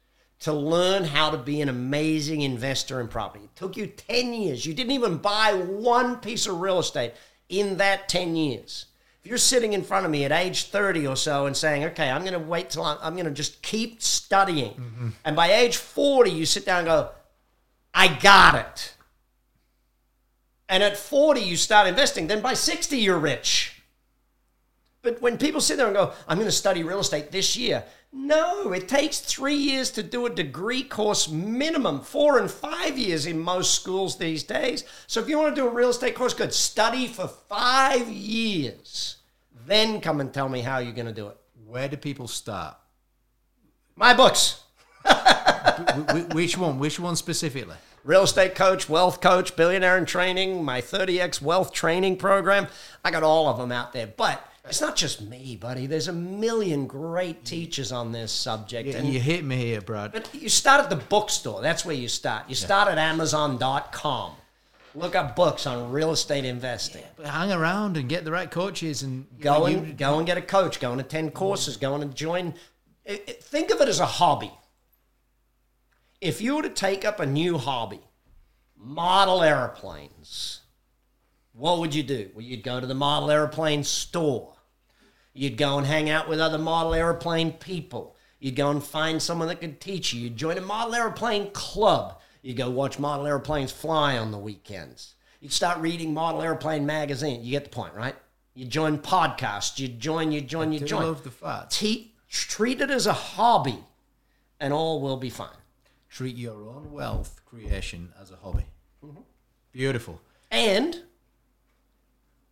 to 0.42 0.52
learn 0.52 1.04
how 1.04 1.30
to 1.30 1.36
be 1.36 1.60
an 1.60 1.68
amazing 1.68 2.42
investor 2.42 3.00
in 3.00 3.08
property, 3.08 3.44
it 3.44 3.56
took 3.56 3.76
you 3.76 3.86
10 3.86 4.34
years, 4.34 4.66
you 4.66 4.74
didn't 4.74 4.92
even 4.92 5.18
buy 5.18 5.54
one 5.54 6.16
piece 6.16 6.46
of 6.46 6.60
real 6.60 6.78
estate 6.78 7.14
in 7.48 7.76
that 7.76 8.08
10 8.08 8.34
years. 8.34 8.86
If 9.22 9.28
you're 9.28 9.38
sitting 9.38 9.72
in 9.72 9.84
front 9.84 10.04
of 10.04 10.10
me 10.10 10.24
at 10.24 10.32
age 10.32 10.64
30 10.64 11.06
or 11.06 11.14
so 11.14 11.46
and 11.46 11.56
saying, 11.56 11.84
okay, 11.84 12.10
I'm 12.10 12.22
going 12.22 12.32
to 12.32 12.40
wait 12.40 12.70
till 12.70 12.82
I'm, 12.82 12.98
I'm 13.00 13.14
going 13.14 13.26
to 13.26 13.30
just 13.30 13.62
keep 13.62 14.02
studying. 14.02 14.72
Mm-hmm. 14.72 15.08
And 15.24 15.36
by 15.36 15.52
age 15.52 15.76
40, 15.76 16.30
you 16.30 16.44
sit 16.44 16.66
down 16.66 16.80
and 16.80 16.86
go, 16.88 17.10
I 17.94 18.08
got 18.08 18.56
it. 18.56 18.94
And 20.68 20.82
at 20.82 20.96
40, 20.96 21.40
you 21.40 21.56
start 21.56 21.86
investing. 21.86 22.26
Then 22.26 22.40
by 22.40 22.54
60, 22.54 22.96
you're 22.98 23.18
rich. 23.18 23.71
But 25.02 25.20
when 25.20 25.36
people 25.36 25.60
sit 25.60 25.76
there 25.76 25.86
and 25.86 25.96
go, 25.96 26.12
I'm 26.28 26.38
going 26.38 26.48
to 26.48 26.52
study 26.52 26.84
real 26.84 27.00
estate 27.00 27.32
this 27.32 27.56
year, 27.56 27.84
no, 28.12 28.72
it 28.72 28.86
takes 28.88 29.18
three 29.18 29.56
years 29.56 29.90
to 29.92 30.02
do 30.02 30.26
a 30.26 30.30
degree 30.30 30.84
course 30.84 31.28
minimum, 31.28 32.02
four 32.02 32.38
and 32.38 32.48
five 32.48 32.96
years 32.96 33.26
in 33.26 33.38
most 33.38 33.74
schools 33.74 34.16
these 34.16 34.44
days. 34.44 34.84
So 35.08 35.20
if 35.20 35.28
you 35.28 35.38
want 35.38 35.56
to 35.56 35.60
do 35.60 35.66
a 35.66 35.72
real 35.72 35.90
estate 35.90 36.14
course, 36.14 36.34
good. 36.34 36.54
Study 36.54 37.08
for 37.08 37.26
five 37.26 38.08
years. 38.08 39.16
Then 39.66 40.00
come 40.00 40.20
and 40.20 40.32
tell 40.32 40.48
me 40.48 40.60
how 40.60 40.78
you're 40.78 40.92
going 40.92 41.06
to 41.06 41.12
do 41.12 41.28
it. 41.28 41.36
Where 41.66 41.88
do 41.88 41.96
people 41.96 42.28
start? 42.28 42.76
My 43.96 44.14
books. 44.14 44.62
Wh- 45.04 46.10
wh- 46.10 46.34
which 46.34 46.56
one? 46.56 46.78
Which 46.78 47.00
one 47.00 47.16
specifically? 47.16 47.76
real 48.04 48.24
estate 48.24 48.54
coach, 48.54 48.88
wealth 48.88 49.20
coach, 49.20 49.54
billionaire 49.56 49.96
in 49.96 50.04
training, 50.04 50.64
my 50.64 50.80
30x 50.80 51.40
wealth 51.40 51.72
training 51.72 52.16
program. 52.16 52.66
I 53.04 53.10
got 53.10 53.22
all 53.22 53.48
of 53.48 53.58
them 53.58 53.70
out 53.70 53.92
there. 53.92 54.06
But 54.08 54.44
it's 54.64 54.80
not 54.80 54.94
just 54.96 55.20
me, 55.20 55.56
buddy. 55.56 55.86
There's 55.86 56.08
a 56.08 56.12
million 56.12 56.86
great 56.86 57.44
teachers 57.44 57.90
on 57.92 58.12
this 58.12 58.30
subject. 58.32 58.88
Yeah, 58.88 58.96
and 58.98 59.08
you 59.12 59.18
hit 59.20 59.44
me 59.44 59.56
here, 59.56 59.80
Brad. 59.80 60.12
but 60.12 60.32
you 60.34 60.48
start 60.48 60.80
at 60.82 60.90
the 60.90 60.96
bookstore. 60.96 61.60
That's 61.62 61.84
where 61.84 61.96
you 61.96 62.08
start. 62.08 62.44
You 62.48 62.54
start 62.54 62.88
at 62.88 62.98
Amazon.com. 62.98 64.32
Look 64.94 65.14
up 65.16 65.34
books 65.34 65.66
on 65.66 65.90
real 65.90 66.12
estate 66.12 66.44
investing. 66.44 67.02
But 67.16 67.26
hang 67.26 67.50
around 67.50 67.96
and 67.96 68.08
get 68.10 68.24
the 68.24 68.30
right 68.30 68.50
coaches 68.50 69.02
and 69.02 69.26
Go 69.40 69.64
and 69.66 69.88
you- 69.88 69.92
go 69.94 70.18
and 70.18 70.26
get 70.26 70.36
a 70.36 70.42
coach. 70.42 70.78
Go 70.80 70.92
and 70.92 71.00
attend 71.00 71.32
courses. 71.34 71.76
Go 71.76 71.94
and 71.94 72.14
join. 72.14 72.54
it- 73.04 73.24
it- 73.26 73.42
think 73.42 73.70
of 73.72 73.80
it 73.80 73.88
as 73.88 73.98
a 74.00 74.06
hobby. 74.06 74.52
If 76.20 76.40
you 76.40 76.54
were 76.54 76.62
to 76.62 76.68
take 76.70 77.04
up 77.04 77.18
a 77.18 77.26
new 77.26 77.58
hobby, 77.58 78.00
model 78.76 79.42
airplanes, 79.42 80.60
what 81.52 81.78
would 81.80 81.94
you 81.96 82.04
do? 82.04 82.30
Well, 82.34 82.44
you'd 82.44 82.62
go 82.62 82.78
to 82.78 82.86
the 82.86 82.94
model 82.94 83.30
airplane 83.30 83.82
store. 83.82 84.51
You'd 85.34 85.56
go 85.56 85.78
and 85.78 85.86
hang 85.86 86.10
out 86.10 86.28
with 86.28 86.40
other 86.40 86.58
model 86.58 86.94
airplane 86.94 87.52
people. 87.52 88.16
You'd 88.38 88.56
go 88.56 88.70
and 88.70 88.82
find 88.82 89.22
someone 89.22 89.48
that 89.48 89.60
could 89.60 89.80
teach 89.80 90.12
you. 90.12 90.22
You'd 90.22 90.36
join 90.36 90.58
a 90.58 90.62
model 90.62 90.94
airplane 90.94 91.50
club. 91.52 92.20
You'd 92.42 92.56
go 92.56 92.68
watch 92.70 92.98
model 92.98 93.26
airplanes 93.26 93.70
fly 93.72 94.18
on 94.18 94.30
the 94.32 94.38
weekends. 94.38 95.14
You'd 95.40 95.52
start 95.52 95.78
reading 95.78 96.12
model 96.12 96.42
airplane 96.42 96.84
magazine. 96.84 97.42
You 97.42 97.52
get 97.52 97.64
the 97.64 97.70
point, 97.70 97.94
right? 97.94 98.16
You 98.54 98.66
join 98.66 98.98
podcasts. 98.98 99.78
You 99.78 99.88
join, 99.88 100.32
you 100.32 100.40
join, 100.40 100.72
you 100.72 100.80
join. 100.80 101.04
love 101.04 101.24
the 101.24 101.30
fact. 101.30 101.72
Te- 101.72 102.12
treat 102.28 102.80
it 102.80 102.90
as 102.90 103.06
a 103.06 103.12
hobby, 103.12 103.78
and 104.60 104.72
all 104.72 105.00
will 105.00 105.16
be 105.16 105.30
fine. 105.30 105.48
Treat 106.10 106.36
your 106.36 106.68
own 106.68 106.92
wealth 106.92 107.40
creation 107.46 108.12
as 108.20 108.30
a 108.30 108.36
hobby. 108.36 108.66
Mm-hmm. 109.04 109.20
Beautiful. 109.72 110.20
and 110.50 111.02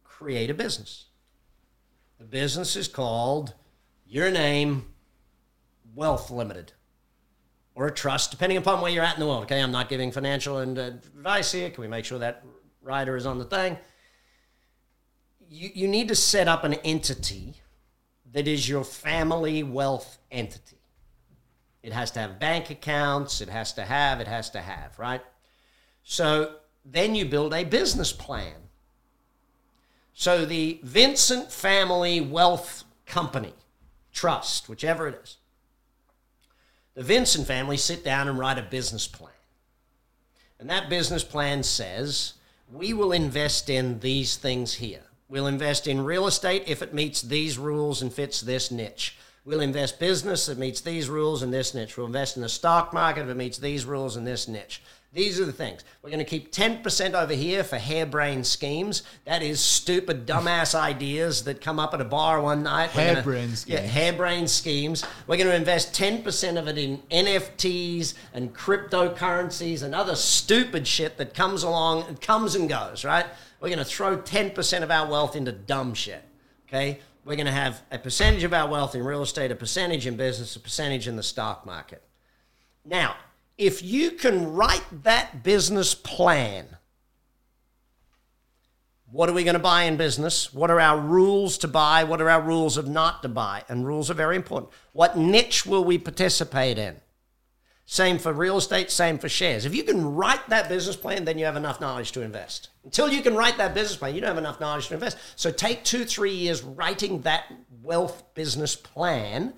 create 0.04 0.50
a 0.50 0.54
business. 0.54 1.06
The 2.20 2.26
business 2.26 2.76
is 2.76 2.86
called 2.86 3.54
Your 4.06 4.30
Name 4.30 4.84
Wealth 5.94 6.30
Limited 6.30 6.74
or 7.74 7.86
a 7.86 7.90
trust, 7.90 8.30
depending 8.30 8.58
upon 8.58 8.82
where 8.82 8.92
you're 8.92 9.02
at 9.02 9.14
in 9.14 9.20
the 9.20 9.26
world. 9.26 9.44
Okay, 9.44 9.58
I'm 9.58 9.72
not 9.72 9.88
giving 9.88 10.12
financial 10.12 10.58
advice 10.58 11.50
here. 11.50 11.70
Can 11.70 11.80
we 11.80 11.88
make 11.88 12.04
sure 12.04 12.18
that 12.18 12.44
rider 12.82 13.16
is 13.16 13.24
on 13.24 13.38
the 13.38 13.46
thing? 13.46 13.78
You, 15.48 15.70
you 15.72 15.88
need 15.88 16.08
to 16.08 16.14
set 16.14 16.46
up 16.46 16.62
an 16.62 16.74
entity 16.74 17.54
that 18.32 18.46
is 18.46 18.68
your 18.68 18.84
family 18.84 19.62
wealth 19.62 20.18
entity. 20.30 20.76
It 21.82 21.94
has 21.94 22.10
to 22.10 22.20
have 22.20 22.38
bank 22.38 22.68
accounts, 22.68 23.40
it 23.40 23.48
has 23.48 23.72
to 23.72 23.82
have, 23.82 24.20
it 24.20 24.28
has 24.28 24.50
to 24.50 24.60
have, 24.60 24.98
right? 24.98 25.22
So 26.02 26.56
then 26.84 27.14
you 27.14 27.24
build 27.24 27.54
a 27.54 27.64
business 27.64 28.12
plan. 28.12 28.56
So 30.20 30.44
the 30.44 30.78
Vincent 30.82 31.50
Family 31.50 32.20
Wealth 32.20 32.84
Company, 33.06 33.54
Trust, 34.12 34.68
whichever 34.68 35.08
it 35.08 35.18
is, 35.24 35.38
the 36.92 37.02
Vincent 37.02 37.46
family 37.46 37.78
sit 37.78 38.04
down 38.04 38.28
and 38.28 38.38
write 38.38 38.58
a 38.58 38.62
business 38.62 39.06
plan. 39.06 39.32
And 40.58 40.68
that 40.68 40.90
business 40.90 41.24
plan 41.24 41.62
says, 41.62 42.34
we 42.70 42.92
will 42.92 43.12
invest 43.12 43.70
in 43.70 44.00
these 44.00 44.36
things 44.36 44.74
here. 44.74 45.04
We'll 45.30 45.46
invest 45.46 45.86
in 45.86 46.04
real 46.04 46.26
estate 46.26 46.64
if 46.66 46.82
it 46.82 46.92
meets 46.92 47.22
these 47.22 47.56
rules 47.56 48.02
and 48.02 48.12
fits 48.12 48.42
this 48.42 48.70
niche. 48.70 49.16
We'll 49.46 49.62
invest 49.62 49.98
business 49.98 50.44
that 50.46 50.58
meets 50.58 50.82
these 50.82 51.08
rules 51.08 51.42
and 51.42 51.50
this 51.50 51.72
niche. 51.72 51.96
We'll 51.96 52.04
invest 52.04 52.36
in 52.36 52.42
the 52.42 52.50
stock 52.50 52.92
market 52.92 53.22
if 53.22 53.30
it 53.30 53.38
meets 53.38 53.56
these 53.56 53.86
rules 53.86 54.16
and 54.16 54.26
this 54.26 54.48
niche. 54.48 54.82
These 55.12 55.40
are 55.40 55.44
the 55.44 55.52
things. 55.52 55.82
We're 56.02 56.10
going 56.10 56.24
to 56.24 56.24
keep 56.24 56.52
10% 56.52 57.14
over 57.14 57.34
here 57.34 57.64
for 57.64 57.78
harebrained 57.78 58.46
schemes. 58.46 59.02
That 59.24 59.42
is 59.42 59.58
stupid, 59.60 60.24
dumbass 60.24 60.72
ideas 60.72 61.42
that 61.44 61.60
come 61.60 61.80
up 61.80 61.92
at 61.94 62.00
a 62.00 62.04
bar 62.04 62.40
one 62.40 62.62
night. 62.62 62.94
We're 62.94 63.06
gonna- 63.06 63.16
Yeah, 63.66 63.78
schemes. 63.78 63.90
harebrained 63.92 64.50
schemes. 64.50 65.04
We're 65.26 65.36
going 65.36 65.48
to 65.48 65.54
invest 65.56 65.92
10% 65.94 66.56
of 66.58 66.68
it 66.68 66.78
in 66.78 67.02
NFTs 67.10 68.14
and 68.32 68.54
cryptocurrencies 68.54 69.82
and 69.82 69.96
other 69.96 70.14
stupid 70.14 70.86
shit 70.86 71.16
that 71.18 71.34
comes 71.34 71.64
along 71.64 72.04
and 72.04 72.20
comes 72.20 72.54
and 72.54 72.68
goes, 72.68 73.04
right? 73.04 73.26
We're 73.60 73.68
going 73.68 73.78
to 73.80 73.84
throw 73.84 74.16
10% 74.16 74.82
of 74.84 74.92
our 74.92 75.08
wealth 75.10 75.34
into 75.34 75.50
dumb 75.50 75.92
shit, 75.94 76.22
okay? 76.68 77.00
We're 77.24 77.34
going 77.36 77.46
to 77.46 77.52
have 77.52 77.82
a 77.90 77.98
percentage 77.98 78.44
of 78.44 78.54
our 78.54 78.68
wealth 78.68 78.94
in 78.94 79.02
real 79.04 79.22
estate, 79.22 79.50
a 79.50 79.56
percentage 79.56 80.06
in 80.06 80.16
business, 80.16 80.54
a 80.54 80.60
percentage 80.60 81.08
in 81.08 81.16
the 81.16 81.22
stock 81.24 81.66
market. 81.66 82.02
Now, 82.84 83.16
if 83.60 83.82
you 83.82 84.12
can 84.12 84.54
write 84.54 85.04
that 85.04 85.42
business 85.42 85.94
plan, 85.94 86.66
what 89.12 89.28
are 89.28 89.34
we 89.34 89.44
going 89.44 89.54
to 89.54 89.60
buy 89.60 89.82
in 89.82 89.98
business? 89.98 90.54
What 90.54 90.70
are 90.70 90.80
our 90.80 90.98
rules 90.98 91.58
to 91.58 91.68
buy? 91.68 92.04
What 92.04 92.22
are 92.22 92.30
our 92.30 92.40
rules 92.40 92.78
of 92.78 92.88
not 92.88 93.22
to 93.22 93.28
buy? 93.28 93.64
And 93.68 93.86
rules 93.86 94.10
are 94.10 94.14
very 94.14 94.36
important. 94.36 94.72
What 94.92 95.18
niche 95.18 95.66
will 95.66 95.84
we 95.84 95.98
participate 95.98 96.78
in? 96.78 96.96
Same 97.84 98.18
for 98.18 98.32
real 98.32 98.56
estate, 98.56 98.90
same 98.90 99.18
for 99.18 99.28
shares. 99.28 99.66
If 99.66 99.74
you 99.74 99.82
can 99.82 100.14
write 100.14 100.48
that 100.48 100.68
business 100.68 100.96
plan, 100.96 101.26
then 101.26 101.38
you 101.38 101.44
have 101.44 101.56
enough 101.56 101.80
knowledge 101.82 102.12
to 102.12 102.22
invest. 102.22 102.70
Until 102.84 103.10
you 103.10 103.20
can 103.20 103.34
write 103.34 103.58
that 103.58 103.74
business 103.74 103.96
plan, 103.98 104.14
you 104.14 104.22
don't 104.22 104.28
have 104.28 104.38
enough 104.38 104.60
knowledge 104.60 104.88
to 104.88 104.94
invest. 104.94 105.18
So 105.36 105.50
take 105.50 105.84
two, 105.84 106.04
three 106.06 106.32
years 106.32 106.62
writing 106.62 107.22
that 107.22 107.52
wealth 107.82 108.22
business 108.34 108.74
plan 108.74 109.52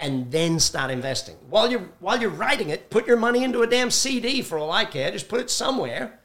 and 0.00 0.32
then 0.32 0.58
start 0.58 0.90
investing. 0.90 1.36
While 1.48 1.70
you're 1.70 1.88
while 2.00 2.20
you're 2.20 2.30
writing 2.30 2.70
it, 2.70 2.90
put 2.90 3.06
your 3.06 3.16
money 3.16 3.44
into 3.44 3.62
a 3.62 3.66
damn 3.66 3.90
CD 3.90 4.42
for 4.42 4.58
all 4.58 4.72
I 4.72 4.84
care. 4.84 5.10
Just 5.10 5.28
put 5.28 5.40
it 5.40 5.50
somewhere. 5.50 6.20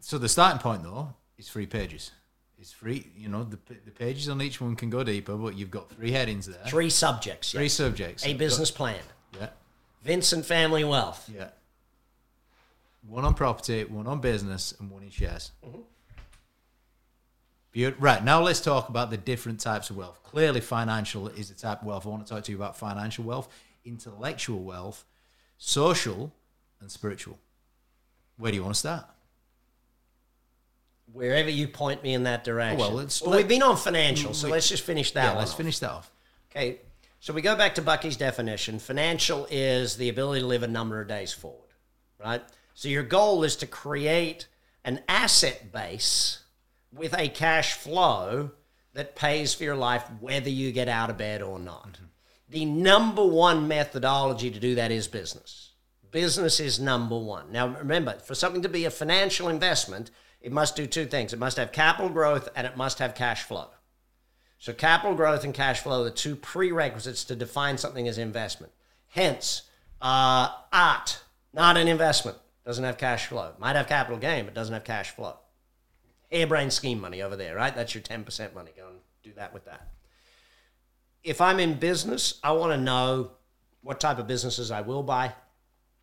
So 0.00 0.18
the 0.18 0.28
starting 0.28 0.60
point 0.60 0.82
though 0.82 1.14
is 1.38 1.48
three 1.48 1.66
pages. 1.66 2.10
It's 2.58 2.72
free. 2.72 3.06
You 3.16 3.28
know 3.28 3.44
the 3.44 3.58
the 3.84 3.92
pages 3.92 4.28
on 4.28 4.42
each 4.42 4.60
one 4.60 4.76
can 4.76 4.90
go 4.90 5.04
deeper, 5.04 5.36
but 5.36 5.56
you've 5.56 5.70
got 5.70 5.88
three 5.90 6.10
headings 6.10 6.46
there. 6.46 6.64
Three 6.66 6.90
subjects. 6.90 7.52
Three 7.52 7.64
yes. 7.64 7.74
subjects. 7.74 8.26
A 8.26 8.34
business 8.34 8.70
plan. 8.70 9.00
Yeah. 9.38 9.50
Vincent 10.02 10.44
Family 10.44 10.84
Wealth. 10.84 11.30
Yeah. 11.32 11.48
One 13.06 13.24
on 13.24 13.34
property, 13.34 13.84
one 13.84 14.08
on 14.08 14.20
business, 14.20 14.74
and 14.80 14.90
one 14.90 15.04
in 15.04 15.10
shares. 15.10 15.52
Mm-hmm. 15.64 15.80
Beaut- 17.76 18.00
Right 18.00 18.24
now, 18.24 18.40
let's 18.40 18.62
talk 18.62 18.88
about 18.88 19.10
the 19.10 19.18
different 19.18 19.60
types 19.60 19.90
of 19.90 19.98
wealth. 19.98 20.22
Clearly, 20.22 20.62
financial 20.62 21.28
is 21.28 21.50
the 21.50 21.54
type 21.54 21.82
of 21.82 21.86
wealth. 21.86 22.06
I 22.06 22.08
want 22.08 22.26
to 22.26 22.32
talk 22.34 22.42
to 22.44 22.50
you 22.50 22.56
about 22.56 22.74
financial 22.78 23.22
wealth, 23.22 23.50
intellectual 23.84 24.62
wealth, 24.64 25.04
social, 25.58 26.32
and 26.80 26.90
spiritual. 26.90 27.38
Where 28.38 28.50
do 28.50 28.56
you 28.56 28.62
want 28.62 28.76
to 28.76 28.78
start? 28.78 29.04
Wherever 31.12 31.50
you 31.50 31.68
point 31.68 32.02
me 32.02 32.14
in 32.14 32.22
that 32.22 32.44
direction. 32.44 32.78
Well, 32.78 32.92
let's- 32.92 33.20
Well, 33.20 33.36
we've 33.36 33.46
been 33.46 33.62
on 33.62 33.76
financial, 33.76 34.32
so 34.32 34.46
we- 34.46 34.52
let's 34.52 34.70
just 34.70 34.82
finish 34.82 35.10
that 35.12 35.22
yeah, 35.24 35.28
one. 35.32 35.38
let's 35.40 35.50
off. 35.50 35.56
finish 35.58 35.78
that 35.80 35.90
off. 35.90 36.10
Okay, 36.50 36.80
so 37.20 37.34
we 37.34 37.42
go 37.42 37.54
back 37.56 37.74
to 37.74 37.82
Bucky's 37.82 38.16
definition. 38.16 38.78
Financial 38.78 39.46
is 39.50 39.98
the 39.98 40.08
ability 40.08 40.40
to 40.40 40.46
live 40.46 40.62
a 40.62 40.66
number 40.66 40.98
of 41.02 41.08
days 41.08 41.34
forward, 41.34 41.68
right? 42.18 42.42
So 42.72 42.88
your 42.88 43.02
goal 43.02 43.44
is 43.44 43.54
to 43.56 43.66
create 43.66 44.46
an 44.82 45.02
asset 45.08 45.72
base 45.72 46.38
with 46.96 47.14
a 47.18 47.28
cash 47.28 47.74
flow 47.74 48.50
that 48.94 49.14
pays 49.14 49.54
for 49.54 49.64
your 49.64 49.76
life 49.76 50.04
whether 50.20 50.48
you 50.48 50.72
get 50.72 50.88
out 50.88 51.10
of 51.10 51.18
bed 51.18 51.42
or 51.42 51.58
not. 51.58 51.98
The 52.48 52.64
number 52.64 53.24
one 53.24 53.68
methodology 53.68 54.50
to 54.50 54.60
do 54.60 54.74
that 54.76 54.90
is 54.90 55.08
business. 55.08 55.72
Business 56.10 56.60
is 56.60 56.80
number 56.80 57.18
one. 57.18 57.52
Now, 57.52 57.68
remember, 57.68 58.18
for 58.20 58.34
something 58.34 58.62
to 58.62 58.68
be 58.68 58.84
a 58.84 58.90
financial 58.90 59.48
investment, 59.48 60.10
it 60.40 60.52
must 60.52 60.76
do 60.76 60.86
two 60.86 61.06
things 61.06 61.32
it 61.32 61.38
must 61.38 61.56
have 61.56 61.72
capital 61.72 62.08
growth 62.08 62.48
and 62.54 62.66
it 62.66 62.76
must 62.76 62.98
have 63.00 63.14
cash 63.14 63.42
flow. 63.42 63.68
So 64.58 64.72
capital 64.72 65.14
growth 65.14 65.44
and 65.44 65.52
cash 65.52 65.80
flow 65.80 66.00
are 66.00 66.04
the 66.04 66.10
two 66.10 66.36
prerequisites 66.36 67.24
to 67.24 67.36
define 67.36 67.76
something 67.76 68.08
as 68.08 68.16
investment. 68.16 68.72
Hence, 69.08 69.62
uh, 70.00 70.50
art, 70.72 71.22
not 71.52 71.76
an 71.76 71.88
investment, 71.88 72.38
doesn't 72.64 72.84
have 72.84 72.96
cash 72.96 73.26
flow. 73.26 73.52
Might 73.58 73.76
have 73.76 73.86
capital 73.86 74.18
gain, 74.18 74.44
but 74.44 74.54
doesn't 74.54 74.72
have 74.72 74.84
cash 74.84 75.10
flow. 75.10 75.36
Hairbrain 76.32 76.72
scheme 76.72 77.00
money 77.00 77.22
over 77.22 77.36
there, 77.36 77.54
right? 77.54 77.74
That's 77.74 77.94
your 77.94 78.02
10% 78.02 78.54
money. 78.54 78.72
Go 78.76 78.88
and 78.88 78.98
do 79.22 79.32
that 79.34 79.54
with 79.54 79.64
that. 79.66 79.88
If 81.22 81.40
I'm 81.40 81.58
in 81.58 81.74
business, 81.74 82.40
I 82.42 82.52
want 82.52 82.72
to 82.72 82.78
know 82.78 83.32
what 83.82 84.00
type 84.00 84.18
of 84.18 84.26
businesses 84.26 84.70
I 84.70 84.80
will 84.80 85.02
buy, 85.02 85.32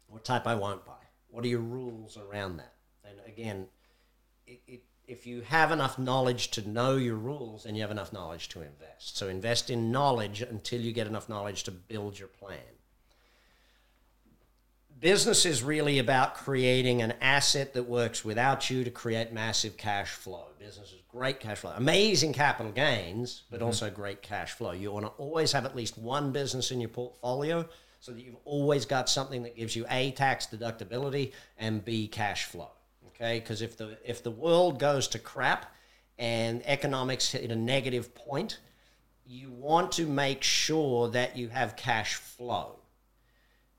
what 0.08 0.24
type 0.24 0.48
I 0.48 0.56
won't 0.56 0.86
buy. 0.86 0.94
What 1.30 1.44
are 1.44 1.50
your 1.50 1.60
rules 1.60 2.18
around 2.18 2.58
that? 2.58 2.74
And 3.04 3.18
again, 3.26 3.68
it, 4.46 4.62
it, 4.68 4.84
if 5.08 5.26
you 5.26 5.42
have 5.42 5.72
enough 5.72 6.00
knowledge 6.00 6.52
to 6.52 6.70
know 6.70 6.96
your 6.96 7.16
rules, 7.16 7.64
then 7.64 7.76
you 7.76 7.82
have 7.82 7.92
enough 7.92 8.14
knowledge 8.14 8.50
to 8.50 8.62
invest. 8.62 9.18
So 9.18 9.28
invest 9.28 9.70
in 9.70 9.92
knowledge 9.92 10.42
until 10.42 10.80
you 10.80 10.94
get 10.94 11.08
enough 11.08 11.28
knowledge 11.28 11.64
to 11.64 11.72
build 11.72 12.18
your 12.18 12.30
plan. 12.30 12.60
Business 15.04 15.46
is 15.46 15.62
really 15.62 16.00
about 16.00 16.34
creating 16.36 17.02
an 17.02 17.14
asset 17.20 17.74
that 17.74 17.84
works 17.84 18.24
without 18.24 18.70
you 18.70 18.86
to 18.86 18.90
create 18.90 19.34
massive 19.34 19.76
cash 19.76 20.12
flow. 20.12 20.46
Business 20.58 20.94
is 20.94 21.02
great 21.12 21.42
cash 21.42 21.58
flow, 21.58 21.74
amazing 21.76 22.32
capital 22.32 22.72
gains, 22.72 23.44
but 23.52 23.58
mm-hmm. 23.58 23.66
also 23.66 23.90
great 23.90 24.22
cash 24.22 24.54
flow. 24.54 24.72
You 24.72 24.94
want 24.94 25.06
to 25.06 25.12
always 25.22 25.52
have 25.52 25.66
at 25.66 25.76
least 25.76 25.98
one 25.98 26.32
business 26.32 26.72
in 26.72 26.80
your 26.80 26.88
portfolio 26.88 27.68
so 28.00 28.14
that 28.14 28.22
you've 28.24 28.38
always 28.46 28.86
got 28.86 29.10
something 29.10 29.44
that 29.44 29.58
gives 29.58 29.76
you 29.76 29.86
A, 29.90 30.12
tax 30.12 30.48
deductibility, 30.48 31.34
and 31.58 31.84
B, 31.84 32.08
cash 32.08 32.46
flow 32.46 32.72
okay 33.14 33.40
because 33.40 33.62
if 33.62 33.78
the 33.78 33.98
if 34.06 34.24
the 34.24 34.32
world 34.32 34.80
goes 34.80 35.08
to 35.10 35.20
crap 35.20 35.76
and 36.18 36.62
economics 36.66 37.32
hit 37.32 37.52
a 37.52 37.56
negative 37.56 38.16
point 38.16 38.60
you 39.26 39.52
want 39.52 39.92
to 39.92 40.06
make 40.06 40.44
sure 40.44 41.10
that 41.10 41.38
you 41.38 41.50
have 41.50 41.76
cash 41.76 42.16
flow 42.16 42.80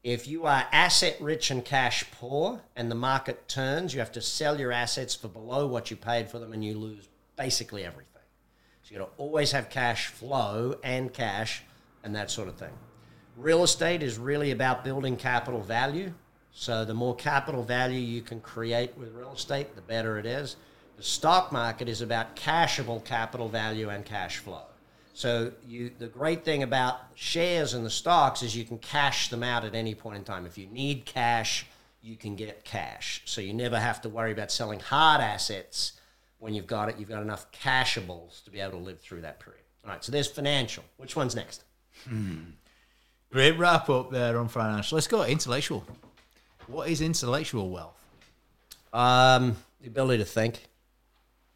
if 0.05 0.29
you 0.29 0.45
are 0.45 0.67
asset 0.71 1.17
rich 1.21 1.51
and 1.51 1.65
cash 1.65 2.05
poor 2.13 2.61
and 2.77 2.91
the 2.91 2.95
market 2.95 3.49
turns 3.49 3.93
you 3.93 3.99
have 3.99 4.13
to 4.13 4.21
sell 4.21 4.61
your 4.61 4.71
assets 4.71 5.15
for 5.15 5.27
below 5.27 5.67
what 5.67 5.91
you 5.91 5.97
paid 5.97 6.31
for 6.31 6.39
them 6.39 6.53
and 6.53 6.65
you 6.65 6.79
lose 6.79 7.09
basically 7.37 7.85
everything 7.85 8.23
so 8.83 8.93
you 8.93 8.99
got 9.01 9.07
to 9.07 9.23
always 9.23 9.51
have 9.51 9.69
cash 9.69 10.07
flow 10.07 10.77
and 10.85 11.13
cash 11.13 11.63
and 12.05 12.15
that 12.15 12.31
sort 12.31 12.47
of 12.47 12.55
thing 12.57 12.73
real 13.37 13.65
estate 13.65 14.03
is 14.03 14.19
really 14.19 14.53
about 14.53 14.85
building 14.85 15.17
capital 15.17 15.61
value 15.61 16.13
so 16.57 16.85
the 16.85 16.95
more 16.95 17.17
capital 17.17 17.65
value 17.65 17.99
you 17.99 18.23
can 18.23 18.41
create 18.41 18.97
with 18.97 19.13
real 19.13 19.33
estate, 19.33 19.75
the 19.75 19.83
better 19.83 20.19
it 20.19 20.25
is. 20.25 20.55
The 20.97 21.03
stock 21.03 21.51
market 21.51 21.89
is 21.89 22.01
about 22.01 22.37
cashable 22.37 23.05
capital 23.05 23.49
value 23.49 23.89
and 23.91 24.05
cash 24.05 24.39
flow. 24.39 24.63
So 25.15 25.53
you, 25.67 25.93
the 25.97 26.09
great 26.09 26.45
thing 26.45 26.65
about 26.65 26.99
shares 27.15 27.73
and 27.73 27.87
the 27.87 27.91
stocks 27.91 28.43
is 28.43 28.57
you 28.57 28.65
can 28.65 28.79
cash 28.79 29.29
them 29.29 29.45
out 29.45 29.65
at 29.65 29.75
any 29.75 29.95
point 29.95 30.17
in 30.19 30.25
time. 30.25 30.45
If 30.45 30.59
you 30.59 30.67
need 30.67 31.05
cash, 31.05 31.67
you 32.03 32.17
can 32.17 32.35
get 32.35 32.65
cash. 32.65 33.23
So 33.25 33.41
you 33.41 33.55
never 33.55 33.79
have 33.79 34.03
to 34.03 34.09
worry 34.09 34.33
about 34.33 34.51
selling 34.51 34.81
hard 34.81 35.21
assets 35.21 35.93
when 36.41 36.53
you've 36.53 36.67
got 36.67 36.89
it. 36.89 36.97
You've 36.99 37.09
got 37.09 37.23
enough 37.23 37.47
cashables 37.53 38.45
to 38.45 38.51
be 38.51 38.59
able 38.59 38.73
to 38.73 38.85
live 38.85 39.01
through 39.01 39.21
that 39.21 39.39
period. 39.39 39.63
All 39.85 39.91
right. 39.91 40.03
So 40.03 40.11
there's 40.11 40.27
financial. 40.27 40.83
Which 40.97 41.15
one's 41.15 41.37
next? 41.37 41.63
Great 43.31 43.57
wrap 43.57 43.89
up 43.89 44.11
there 44.11 44.37
on 44.37 44.49
financial. 44.49 44.97
Let's 44.97 45.07
go 45.07 45.25
intellectual. 45.25 45.87
What 46.67 46.89
is 46.89 47.01
intellectual 47.01 47.71
wealth? 47.71 47.97
Um, 48.93 49.57
the 49.81 49.87
ability 49.87 50.25
to 50.25 50.29
think 50.29 50.67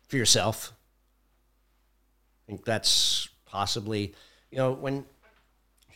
for 0.07 0.17
yourself. 0.17 0.73
I 2.47 2.53
think 2.53 2.65
that's 2.65 3.29
possibly, 3.51 4.15
you 4.51 4.59
know, 4.59 4.73
when 4.73 5.05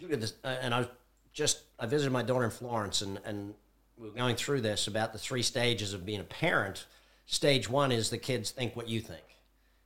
look 0.01 0.13
at 0.13 0.21
this, 0.21 0.35
uh, 0.45 0.57
and 0.61 0.75
I 0.75 0.81
was 0.81 0.89
just 1.33 1.63
I 1.79 1.87
visited 1.87 2.13
my 2.13 2.23
daughter 2.23 2.45
in 2.45 2.51
Florence, 2.51 3.03
and 3.03 3.19
and 3.25 3.55
we 3.97 4.09
were 4.09 4.15
going 4.15 4.37
through 4.37 4.61
this 4.61 4.87
about 4.87 5.13
the 5.13 5.19
three 5.19 5.43
stages 5.43 5.95
of 5.95 6.05
being 6.05 6.21
a 6.21 6.25
parent. 6.25 6.87
Stage 7.27 7.71
one 7.71 7.93
is 7.93 8.11
the 8.11 8.19
kids 8.19 8.51
think 8.51 8.75
what 8.77 8.89
you 8.89 9.01
think. 9.01 9.23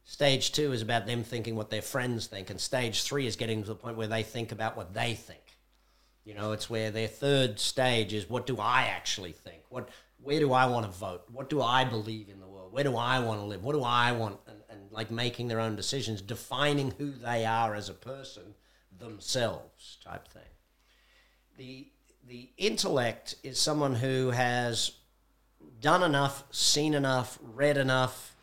Stage 0.04 0.52
two 0.52 0.72
is 0.72 0.82
about 0.82 1.06
them 1.06 1.22
thinking 1.22 1.56
what 1.56 1.70
their 1.70 1.82
friends 1.82 2.26
think, 2.26 2.50
and 2.50 2.60
stage 2.60 3.02
three 3.02 3.26
is 3.26 3.36
getting 3.36 3.62
to 3.62 3.68
the 3.68 3.74
point 3.74 3.96
where 3.96 4.06
they 4.06 4.22
think 4.22 4.52
about 4.52 4.76
what 4.76 4.94
they 4.94 5.14
think. 5.14 5.40
You 6.24 6.34
know, 6.34 6.52
it's 6.52 6.68
where 6.68 6.90
their 6.90 7.08
third 7.08 7.60
stage 7.60 8.12
is 8.12 8.28
what 8.28 8.46
do 8.46 8.58
I 8.58 8.82
actually 8.82 9.32
think? 9.32 9.62
What 9.68 9.88
where 10.22 10.40
do 10.40 10.52
I 10.52 10.66
want 10.66 10.86
to 10.86 10.92
vote? 10.92 11.24
What 11.30 11.48
do 11.48 11.62
I 11.62 11.84
believe 11.84 12.28
in 12.28 12.40
the 12.40 12.46
world? 12.46 12.72
Where 12.72 12.84
do 12.84 12.96
I 12.96 13.20
want 13.20 13.40
to 13.40 13.46
live? 13.46 13.62
What 13.62 13.74
do 13.74 13.82
I 13.82 14.12
want? 14.12 14.38
Like 14.96 15.10
making 15.10 15.48
their 15.48 15.60
own 15.60 15.76
decisions, 15.76 16.22
defining 16.22 16.92
who 16.92 17.12
they 17.12 17.44
are 17.44 17.74
as 17.74 17.90
a 17.90 17.94
person 17.94 18.54
themselves, 18.98 19.98
type 20.02 20.26
thing. 20.28 20.42
The 21.58 21.88
the 22.26 22.48
intellect 22.56 23.36
is 23.42 23.60
someone 23.60 23.94
who 23.94 24.30
has 24.30 24.92
done 25.80 26.02
enough, 26.02 26.44
seen 26.50 26.94
enough, 26.94 27.38
read 27.42 27.76
enough 27.76 28.34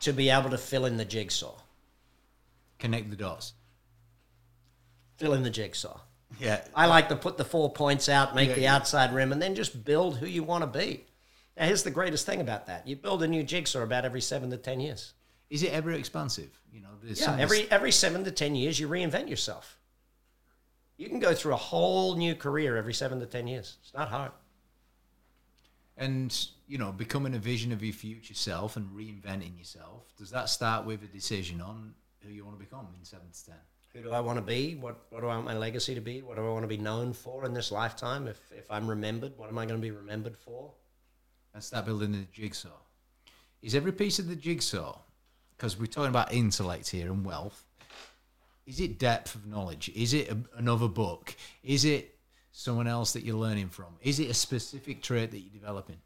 to 0.00 0.12
be 0.12 0.28
able 0.28 0.50
to 0.50 0.58
fill 0.58 0.84
in 0.86 0.96
the 0.96 1.04
jigsaw. 1.04 1.54
Connect 2.78 3.08
the 3.08 3.16
dots. 3.16 3.54
Fill 5.16 5.34
in 5.34 5.44
the 5.44 5.50
jigsaw. 5.50 6.00
Yeah. 6.40 6.62
I 6.74 6.86
like 6.86 7.08
to 7.08 7.16
put 7.16 7.38
the 7.38 7.44
four 7.44 7.72
points 7.72 8.08
out, 8.08 8.34
make 8.34 8.54
the 8.54 8.66
outside 8.66 9.14
rim, 9.14 9.32
and 9.32 9.40
then 9.40 9.54
just 9.54 9.84
build 9.84 10.18
who 10.18 10.26
you 10.26 10.42
want 10.42 10.62
to 10.62 10.78
be. 10.78 11.04
Now, 11.56 11.66
here's 11.66 11.84
the 11.84 11.90
greatest 11.90 12.26
thing 12.26 12.40
about 12.40 12.66
that: 12.66 12.86
you 12.86 12.96
build 12.96 13.22
a 13.22 13.28
new 13.28 13.42
jigsaw 13.42 13.82
about 13.82 14.04
every 14.04 14.20
seven 14.20 14.50
to 14.50 14.56
ten 14.56 14.80
years. 14.80 15.14
Is 15.48 15.62
it 15.62 15.72
ever 15.72 15.92
expansive? 15.92 16.50
You 16.72 16.80
know, 16.82 16.88
there's 17.02 17.20
Yeah, 17.20 17.36
every 17.38 17.70
every 17.70 17.92
seven 17.92 18.24
to 18.24 18.30
ten 18.30 18.54
years, 18.54 18.78
you 18.80 18.88
reinvent 18.88 19.28
yourself. 19.28 19.78
You 20.96 21.08
can 21.08 21.20
go 21.20 21.34
through 21.34 21.52
a 21.52 21.56
whole 21.56 22.16
new 22.16 22.34
career 22.34 22.76
every 22.76 22.94
seven 22.94 23.20
to 23.20 23.26
ten 23.26 23.46
years. 23.46 23.76
It's 23.82 23.94
not 23.94 24.08
hard. 24.08 24.32
and 25.96 26.48
you 26.68 26.78
know, 26.78 26.90
becoming 26.92 27.34
a 27.34 27.38
vision 27.38 27.70
of 27.72 27.82
your 27.82 27.92
future 27.92 28.34
self 28.34 28.76
and 28.76 28.88
reinventing 28.90 29.56
yourself. 29.56 30.02
Does 30.18 30.30
that 30.30 30.48
start 30.48 30.84
with 30.84 31.02
a 31.04 31.06
decision 31.06 31.60
on 31.60 31.94
who 32.22 32.30
you 32.30 32.44
want 32.44 32.58
to 32.58 32.64
become 32.64 32.88
in 32.98 33.04
seven 33.04 33.30
to 33.32 33.46
ten? 33.46 33.54
Who 33.94 34.02
do 34.02 34.10
I 34.10 34.20
want 34.20 34.36
to 34.38 34.42
be? 34.42 34.74
What 34.74 35.06
what 35.10 35.20
do 35.20 35.28
I 35.28 35.36
want 35.36 35.46
my 35.46 35.56
legacy 35.56 35.94
to 35.94 36.00
be? 36.00 36.22
What 36.22 36.36
do 36.36 36.44
I 36.44 36.50
want 36.50 36.64
to 36.64 36.68
be 36.68 36.76
known 36.76 37.12
for 37.12 37.44
in 37.46 37.54
this 37.54 37.70
lifetime? 37.70 38.26
If 38.26 38.40
if 38.52 38.70
I'm 38.70 38.88
remembered, 38.88 39.32
what 39.38 39.48
am 39.48 39.58
I 39.58 39.64
going 39.64 39.80
to 39.80 39.82
be 39.82 39.92
remembered 39.92 40.36
for? 40.36 40.72
and 41.54 41.64
start 41.64 41.86
building 41.86 42.12
the 42.12 42.26
jigsaw. 42.34 42.68
Is 43.62 43.74
every 43.74 43.92
piece 43.92 44.18
of 44.18 44.28
the 44.28 44.36
jigsaw, 44.36 44.98
because 45.56 45.78
we're 45.78 45.86
talking 45.86 46.10
about 46.10 46.32
intellect 46.32 46.90
here 46.90 47.10
and 47.10 47.24
wealth, 47.24 47.64
is 48.66 48.80
it 48.80 48.98
depth 48.98 49.34
of 49.34 49.46
knowledge? 49.46 49.90
Is 49.94 50.12
it 50.12 50.30
a, 50.30 50.36
another 50.56 50.88
book? 50.88 51.34
Is 51.62 51.84
it 51.84 52.16
someone 52.52 52.86
else 52.86 53.12
that 53.12 53.22
you're 53.22 53.36
learning 53.36 53.68
from? 53.68 53.86
Is 54.02 54.18
it 54.18 54.28
a 54.28 54.34
specific 54.34 55.02
trait 55.02 55.30
that 55.30 55.38
you're 55.38 55.52
developing? 55.52 55.96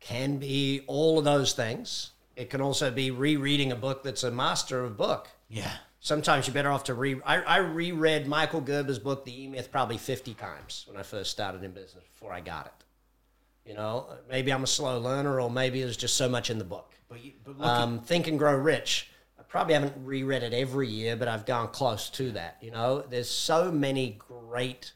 Can 0.00 0.38
be 0.38 0.82
all 0.86 1.18
of 1.18 1.24
those 1.24 1.52
things. 1.52 2.10
It 2.34 2.50
can 2.50 2.60
also 2.60 2.90
be 2.90 3.10
rereading 3.10 3.72
a 3.72 3.76
book 3.76 4.02
that's 4.02 4.24
a 4.24 4.30
master 4.30 4.84
of 4.84 4.96
book. 4.96 5.28
Yeah. 5.48 5.70
Sometimes 6.00 6.46
you're 6.46 6.54
better 6.54 6.70
off 6.70 6.84
to 6.84 6.94
re. 6.94 7.20
I, 7.24 7.40
I 7.40 7.56
reread 7.58 8.26
Michael 8.26 8.60
Gerber's 8.60 8.98
book, 8.98 9.24
The 9.24 9.44
E 9.44 9.48
Myth, 9.48 9.72
probably 9.72 9.98
50 9.98 10.34
times 10.34 10.84
when 10.86 10.96
I 10.96 11.02
first 11.02 11.30
started 11.30 11.64
in 11.64 11.72
business 11.72 12.04
before 12.12 12.32
I 12.32 12.40
got 12.40 12.66
it. 12.66 13.68
You 13.68 13.74
know, 13.74 14.06
maybe 14.30 14.52
I'm 14.52 14.62
a 14.62 14.68
slow 14.68 15.00
learner, 15.00 15.40
or 15.40 15.50
maybe 15.50 15.82
there's 15.82 15.96
just 15.96 16.16
so 16.16 16.28
much 16.28 16.50
in 16.50 16.58
the 16.58 16.64
book. 16.64 16.95
But, 17.08 17.24
you, 17.24 17.32
but 17.44 17.60
Um, 17.60 18.00
Think 18.00 18.26
and 18.26 18.38
Grow 18.38 18.56
Rich. 18.56 19.10
I 19.38 19.42
probably 19.42 19.74
haven't 19.74 19.94
reread 20.04 20.42
it 20.42 20.52
every 20.52 20.88
year, 20.88 21.16
but 21.16 21.28
I've 21.28 21.46
gone 21.46 21.68
close 21.68 22.10
to 22.10 22.32
that. 22.32 22.58
You 22.60 22.70
know, 22.70 23.02
there's 23.02 23.30
so 23.30 23.70
many 23.70 24.18
great 24.18 24.92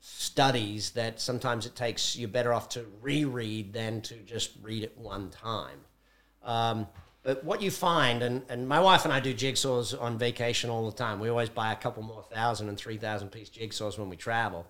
studies 0.00 0.90
that 0.90 1.20
sometimes 1.20 1.64
it 1.64 1.76
takes 1.76 2.16
you're 2.16 2.28
better 2.28 2.52
off 2.52 2.68
to 2.70 2.84
reread 3.00 3.72
than 3.72 4.00
to 4.02 4.14
just 4.16 4.52
read 4.62 4.82
it 4.82 4.98
one 4.98 5.30
time. 5.30 5.78
Um, 6.42 6.88
but 7.22 7.44
what 7.44 7.62
you 7.62 7.70
find, 7.70 8.22
and, 8.22 8.42
and 8.48 8.68
my 8.68 8.80
wife 8.80 9.04
and 9.04 9.12
I 9.12 9.20
do 9.20 9.32
jigsaws 9.32 10.00
on 10.00 10.18
vacation 10.18 10.70
all 10.70 10.90
the 10.90 10.96
time. 10.96 11.20
We 11.20 11.28
always 11.28 11.48
buy 11.48 11.72
a 11.72 11.76
couple 11.76 12.02
more 12.02 12.24
thousand 12.32 12.68
and 12.68 12.76
three 12.76 12.96
thousand 12.96 13.28
piece 13.28 13.48
jigsaws 13.48 13.96
when 13.96 14.08
we 14.08 14.16
travel. 14.16 14.66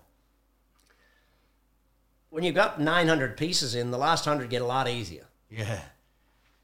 When 2.29 2.43
you've 2.43 2.55
got 2.55 2.81
900 2.81 3.37
pieces 3.37 3.75
in, 3.75 3.91
the 3.91 3.97
last 3.97 4.25
100 4.25 4.49
get 4.49 4.63
a 4.63 4.65
lot 4.65 4.87
easier. 4.87 5.25
yeah. 5.51 5.81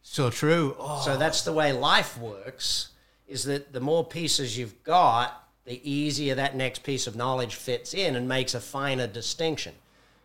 So 0.02 0.30
true. 0.30 0.76
Oh, 0.80 1.02
So 1.04 1.18
that's 1.18 1.42
the 1.44 1.54
way 1.54 1.72
life 1.72 2.18
works 2.18 2.90
is 3.28 3.44
that 3.44 3.74
the 3.74 3.80
more 3.80 4.04
pieces 4.04 4.58
you've 4.58 4.84
got, 4.84 5.48
the 5.66 5.80
easier 5.90 6.34
that 6.36 6.56
next 6.56 6.84
piece 6.84 7.06
of 7.06 7.16
knowledge 7.16 7.56
fits 7.56 7.94
in 7.94 8.16
and 8.16 8.28
makes 8.28 8.56
a 8.56 8.60
finer 8.60 9.06
distinction. 9.06 9.74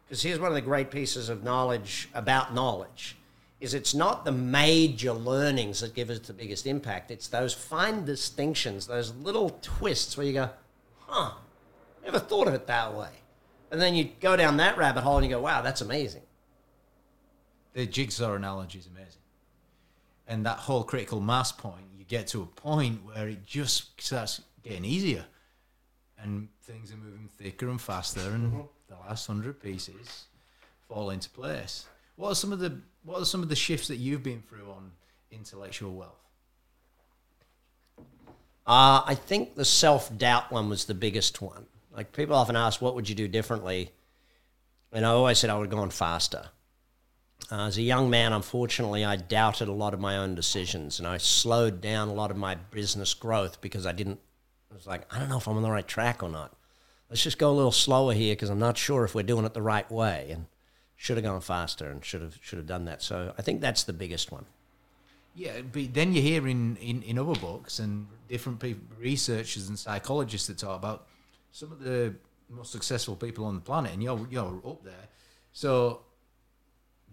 Because 0.06 0.22
here's 0.22 0.38
one 0.38 0.48
of 0.48 0.54
the 0.54 0.60
great 0.62 0.90
pieces 0.90 1.28
of 1.28 1.42
knowledge 1.44 2.08
about 2.14 2.54
knowledge 2.54 3.16
is 3.60 3.74
it's 3.74 3.94
not 3.94 4.24
the 4.24 4.32
major 4.32 5.12
learnings 5.12 5.80
that 5.80 5.94
give 5.94 6.10
us 6.10 6.18
the 6.20 6.32
biggest 6.32 6.66
impact. 6.66 7.10
It's 7.10 7.28
those 7.28 7.52
fine 7.54 8.04
distinctions, 8.04 8.86
those 8.86 9.14
little 9.14 9.58
twists 9.62 10.16
where 10.16 10.26
you 10.26 10.32
go, 10.32 10.50
huh, 11.06 11.32
never 12.04 12.18
thought 12.18 12.48
of 12.48 12.54
it 12.54 12.66
that 12.66 12.94
way. 12.94 13.10
And 13.70 13.80
then 13.80 13.94
you 13.94 14.10
go 14.20 14.36
down 14.36 14.58
that 14.58 14.76
rabbit 14.78 15.02
hole 15.02 15.16
and 15.16 15.26
you 15.26 15.30
go, 15.30 15.40
wow, 15.40 15.60
that's 15.62 15.80
amazing. 15.80 16.22
the 17.74 17.86
jigsaw 17.86 18.34
analogy 18.34 18.78
is 18.78 18.86
amazing. 18.86 19.20
And 20.26 20.46
that 20.46 20.58
whole 20.58 20.84
critical 20.84 21.20
mass 21.20 21.52
point, 21.52 21.84
you 21.98 22.04
get 22.04 22.26
to 22.28 22.42
a 22.42 22.46
point 22.46 23.04
where 23.04 23.28
it 23.28 23.44
just 23.44 24.00
starts 24.00 24.40
getting 24.62 24.84
easier, 24.84 25.26
and 26.18 26.48
things 26.62 26.92
are 26.92 26.96
moving 26.96 27.28
thicker 27.36 27.68
and 27.68 27.80
faster, 27.80 28.30
and 28.30 28.64
the 28.88 28.94
last 29.06 29.26
hundred 29.26 29.60
pieces 29.60 30.24
fall 30.88 31.10
into 31.10 31.28
place. 31.30 31.86
What 32.16 32.30
are 32.32 32.34
some 32.34 32.52
of 32.52 32.58
the 32.58 32.80
What 33.04 33.20
are 33.20 33.26
some 33.26 33.42
of 33.42 33.48
the 33.48 33.56
shifts 33.56 33.88
that 33.88 33.96
you've 33.96 34.22
been 34.22 34.42
through 34.42 34.70
on 34.70 34.92
intellectual 35.30 35.92
wealth? 35.92 36.24
Uh, 38.66 39.02
I 39.04 39.14
think 39.14 39.56
the 39.56 39.64
self 39.64 40.16
doubt 40.16 40.50
one 40.50 40.70
was 40.70 40.86
the 40.86 40.94
biggest 40.94 41.42
one. 41.42 41.66
Like 41.94 42.12
people 42.12 42.34
often 42.34 42.56
ask, 42.56 42.80
what 42.80 42.94
would 42.94 43.08
you 43.08 43.14
do 43.14 43.28
differently? 43.28 43.90
And 44.92 45.04
I 45.04 45.10
always 45.10 45.38
said 45.38 45.50
I 45.50 45.58
would 45.58 45.70
have 45.70 45.78
gone 45.78 45.90
faster. 45.90 46.48
Uh, 47.50 47.66
as 47.66 47.76
a 47.76 47.82
young 47.82 48.08
man, 48.08 48.32
unfortunately, 48.32 49.04
I 49.04 49.16
doubted 49.16 49.68
a 49.68 49.72
lot 49.72 49.94
of 49.94 50.00
my 50.00 50.16
own 50.16 50.34
decisions 50.34 50.98
and 50.98 51.06
I 51.06 51.18
slowed 51.18 51.80
down 51.80 52.08
a 52.08 52.14
lot 52.14 52.30
of 52.30 52.36
my 52.36 52.54
business 52.54 53.12
growth 53.12 53.60
because 53.60 53.86
I 53.86 53.92
didn't, 53.92 54.20
I 54.70 54.74
was 54.74 54.86
like, 54.86 55.12
I 55.14 55.18
don't 55.18 55.28
know 55.28 55.36
if 55.38 55.46
I'm 55.46 55.56
on 55.56 55.62
the 55.62 55.70
right 55.70 55.86
track 55.86 56.22
or 56.22 56.28
not. 56.28 56.56
Let's 57.10 57.22
just 57.22 57.38
go 57.38 57.50
a 57.50 57.52
little 57.52 57.72
slower 57.72 58.14
here 58.14 58.34
because 58.34 58.48
I'm 58.48 58.58
not 58.58 58.78
sure 58.78 59.04
if 59.04 59.14
we're 59.14 59.22
doing 59.22 59.44
it 59.44 59.52
the 59.52 59.62
right 59.62 59.88
way. 59.90 60.30
And 60.30 60.46
should 60.96 61.16
have 61.16 61.24
gone 61.24 61.40
faster 61.40 61.90
and 61.90 62.04
should 62.04 62.22
have 62.22 62.38
should 62.40 62.56
have 62.58 62.66
done 62.66 62.86
that. 62.86 63.02
So 63.02 63.34
I 63.36 63.42
think 63.42 63.60
that's 63.60 63.84
the 63.84 63.92
biggest 63.92 64.32
one. 64.32 64.46
Yeah, 65.34 65.60
but 65.70 65.92
then 65.92 66.14
you 66.14 66.22
hear 66.22 66.46
in, 66.46 66.76
in, 66.76 67.02
in 67.02 67.18
other 67.18 67.34
books 67.34 67.80
and 67.80 68.06
different 68.28 68.60
people, 68.60 68.84
researchers 68.98 69.68
and 69.68 69.76
psychologists 69.78 70.46
that 70.46 70.58
talk 70.58 70.78
about 70.78 71.08
some 71.50 71.72
of 71.72 71.80
the 71.80 72.14
most 72.48 72.70
successful 72.70 73.16
people 73.16 73.44
on 73.44 73.54
the 73.54 73.60
planet, 73.60 73.92
and 73.92 74.02
you're 74.02 74.26
you're 74.30 74.62
up 74.64 74.84
there. 74.84 75.08
So 75.52 76.00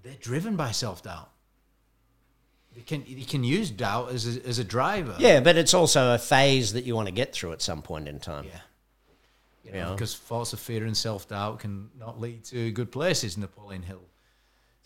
they're 0.03 0.13
driven 0.19 0.55
by 0.55 0.71
self 0.71 1.03
doubt. 1.03 1.29
You 2.75 2.83
can 2.83 3.03
they 3.03 3.23
can 3.23 3.43
use 3.43 3.69
doubt 3.69 4.11
as 4.11 4.37
a, 4.37 4.47
as 4.47 4.57
a 4.59 4.63
driver. 4.63 5.15
Yeah, 5.19 5.41
but 5.41 5.57
it's 5.57 5.73
also 5.73 6.13
a 6.13 6.17
phase 6.17 6.73
that 6.73 6.85
you 6.85 6.95
want 6.95 7.07
to 7.07 7.13
get 7.13 7.33
through 7.33 7.51
at 7.51 7.61
some 7.61 7.81
point 7.81 8.07
in 8.07 8.19
time. 8.19 8.45
yeah. 8.45 8.59
You 9.65 9.71
Yeah. 9.73 9.91
because 9.91 10.15
thoughts 10.15 10.53
of 10.53 10.59
fear 10.59 10.85
and 10.85 10.95
self 10.95 11.27
doubt 11.27 11.59
can 11.59 11.89
not 11.97 12.19
lead 12.19 12.45
to 12.45 12.71
good 12.71 12.91
places. 12.91 13.37
Napoleon 13.37 13.83
Hill 13.83 14.01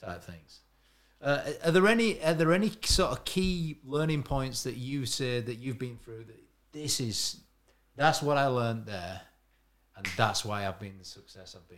type 0.02 0.24
things. 0.24 0.62
Uh, 1.22 1.42
are 1.64 1.72
there 1.72 1.88
any 1.88 2.22
are 2.24 2.34
there 2.34 2.54
any 2.54 2.72
sort 2.84 3.12
of 3.12 3.24
key 3.24 3.78
learning 3.86 4.24
points 4.24 4.64
that 4.64 4.76
you 4.76 5.06
say 5.06 5.40
that 5.42 5.56
you've 5.56 5.80
been 5.80 5.98
through 5.98 6.24
that 6.26 6.40
this 6.72 7.00
is 7.00 7.38
that's 7.96 8.22
what 8.22 8.38
I 8.38 8.48
learned 8.48 8.86
there, 8.86 9.22
and 9.96 10.06
that's 10.18 10.44
why 10.44 10.68
I've 10.68 10.80
been 10.80 10.98
the 10.98 11.06
success 11.06 11.56
I've 11.56 11.68
been. 11.70 11.78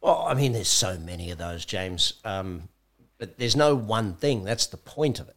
Well, 0.00 0.26
I 0.28 0.34
mean, 0.34 0.52
there's 0.52 0.68
so 0.68 0.98
many 0.98 1.30
of 1.30 1.38
those, 1.38 1.64
James. 1.64 2.14
Um, 2.24 2.68
but 3.18 3.38
there's 3.38 3.56
no 3.56 3.74
one 3.74 4.14
thing. 4.14 4.44
That's 4.44 4.66
the 4.66 4.76
point 4.76 5.18
of 5.18 5.28
it. 5.28 5.36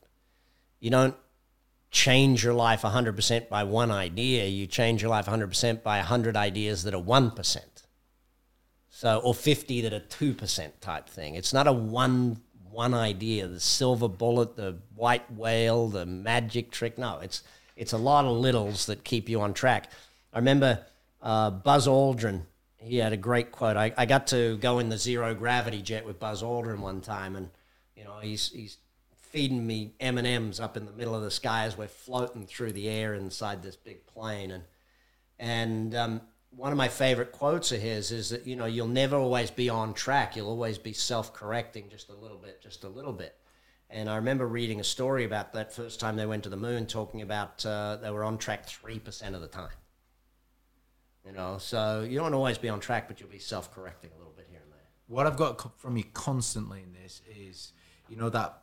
You 0.79 0.91
don't 0.91 1.15
change 1.89 2.43
your 2.43 2.53
life 2.53 2.83
100% 2.83 3.49
by 3.49 3.63
one 3.63 3.91
idea. 3.91 4.45
You 4.45 4.67
change 4.67 5.01
your 5.01 5.09
life 5.09 5.25
100% 5.25 5.83
by 5.83 5.97
100 5.97 6.37
ideas 6.37 6.83
that 6.83 6.93
are 6.93 7.01
1%. 7.01 7.57
So, 8.89 9.19
or 9.19 9.33
50 9.33 9.81
that 9.81 9.93
are 9.93 9.99
2% 9.99 10.71
type 10.79 11.09
thing. 11.09 11.35
It's 11.35 11.53
not 11.53 11.67
a 11.67 11.73
one 11.73 12.41
one 12.71 12.93
idea, 12.93 13.47
the 13.47 13.59
silver 13.59 14.07
bullet, 14.07 14.55
the 14.55 14.77
white 14.95 15.29
whale, 15.31 15.89
the 15.89 16.05
magic 16.05 16.71
trick. 16.71 16.97
No, 16.97 17.19
it's 17.19 17.43
it's 17.75 17.93
a 17.93 17.97
lot 17.97 18.25
of 18.25 18.37
littles 18.37 18.85
that 18.85 19.03
keep 19.03 19.27
you 19.27 19.41
on 19.41 19.53
track. 19.53 19.91
I 20.33 20.37
remember 20.37 20.85
uh, 21.21 21.51
Buzz 21.51 21.87
Aldrin. 21.87 22.43
He 22.83 22.97
had 22.97 23.13
a 23.13 23.17
great 23.17 23.51
quote. 23.51 23.77
I, 23.77 23.93
I 23.95 24.05
got 24.05 24.27
to 24.27 24.57
go 24.57 24.79
in 24.79 24.89
the 24.89 24.97
zero 24.97 25.35
gravity 25.35 25.81
jet 25.83 26.05
with 26.05 26.19
Buzz 26.19 26.41
Aldrin 26.41 26.79
one 26.79 27.01
time, 27.01 27.35
and 27.35 27.49
you 27.95 28.03
know 28.03 28.17
he's 28.21 28.49
he's 28.49 28.77
feeding 29.15 29.65
me 29.65 29.93
M 29.99 30.17
and 30.17 30.25
M's 30.25 30.59
up 30.59 30.75
in 30.75 30.85
the 30.85 30.91
middle 30.91 31.15
of 31.15 31.21
the 31.21 31.31
sky 31.31 31.65
as 31.65 31.77
we're 31.77 31.87
floating 31.87 32.45
through 32.45 32.73
the 32.73 32.89
air 32.89 33.13
inside 33.13 33.61
this 33.61 33.75
big 33.75 34.07
plane, 34.07 34.49
and 34.49 34.63
and 35.37 35.95
um, 35.95 36.21
one 36.55 36.71
of 36.71 36.77
my 36.77 36.87
favorite 36.87 37.31
quotes 37.31 37.71
of 37.71 37.79
his 37.79 38.11
is 38.11 38.31
that 38.31 38.47
you 38.47 38.55
know 38.55 38.65
you'll 38.65 38.87
never 38.87 39.15
always 39.15 39.51
be 39.51 39.69
on 39.69 39.93
track. 39.93 40.35
You'll 40.35 40.49
always 40.49 40.79
be 40.79 40.93
self-correcting 40.93 41.89
just 41.89 42.09
a 42.09 42.15
little 42.15 42.37
bit, 42.37 42.61
just 42.61 42.83
a 42.83 42.89
little 42.89 43.13
bit. 43.13 43.35
And 43.91 44.09
I 44.09 44.15
remember 44.15 44.47
reading 44.47 44.79
a 44.79 44.83
story 44.83 45.23
about 45.23 45.53
that 45.53 45.73
first 45.73 45.99
time 45.99 46.15
they 46.15 46.25
went 46.25 46.43
to 46.43 46.49
the 46.49 46.57
moon, 46.57 46.87
talking 46.87 47.21
about 47.21 47.63
uh, 47.65 47.97
they 48.01 48.09
were 48.09 48.23
on 48.23 48.39
track 48.39 48.65
three 48.65 48.97
percent 48.97 49.35
of 49.35 49.41
the 49.41 49.47
time. 49.47 49.69
You 51.25 51.33
know, 51.33 51.57
so 51.59 52.05
you 52.07 52.17
don't 52.17 52.33
always 52.33 52.57
be 52.57 52.69
on 52.69 52.79
track, 52.79 53.07
but 53.07 53.19
you'll 53.19 53.29
be 53.29 53.39
self-correcting 53.39 54.09
a 54.15 54.17
little 54.17 54.33
bit 54.35 54.47
here 54.49 54.61
and 54.63 54.71
there. 54.71 54.79
What 55.07 55.27
I've 55.27 55.37
got 55.37 55.79
from 55.79 55.95
you 55.95 56.03
constantly 56.13 56.81
in 56.81 56.93
this 56.93 57.21
is, 57.29 57.73
you 58.09 58.17
know, 58.17 58.29
that 58.29 58.61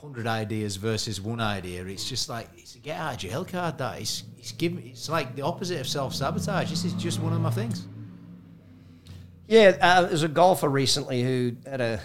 hundred 0.00 0.26
ideas 0.26 0.76
versus 0.76 1.20
one 1.20 1.40
idea. 1.40 1.84
It's 1.86 2.08
just 2.08 2.28
like 2.28 2.48
it's 2.56 2.74
a 2.74 2.78
get 2.78 2.98
out 2.98 3.14
of 3.14 3.18
jail 3.18 3.44
card. 3.44 3.78
That 3.78 4.00
it's 4.00 4.24
it's 4.38 4.52
giving. 4.52 4.86
It's 4.88 5.08
like 5.08 5.34
the 5.34 5.42
opposite 5.42 5.80
of 5.80 5.88
self 5.88 6.14
sabotage. 6.14 6.70
This 6.70 6.84
is 6.84 6.92
just 6.94 7.20
one 7.20 7.32
of 7.32 7.40
my 7.40 7.50
things. 7.50 7.86
Yeah, 9.48 9.76
uh, 9.80 10.02
there's 10.02 10.24
a 10.24 10.28
golfer 10.28 10.68
recently 10.68 11.22
who 11.22 11.56
had 11.64 11.80
a 11.80 12.00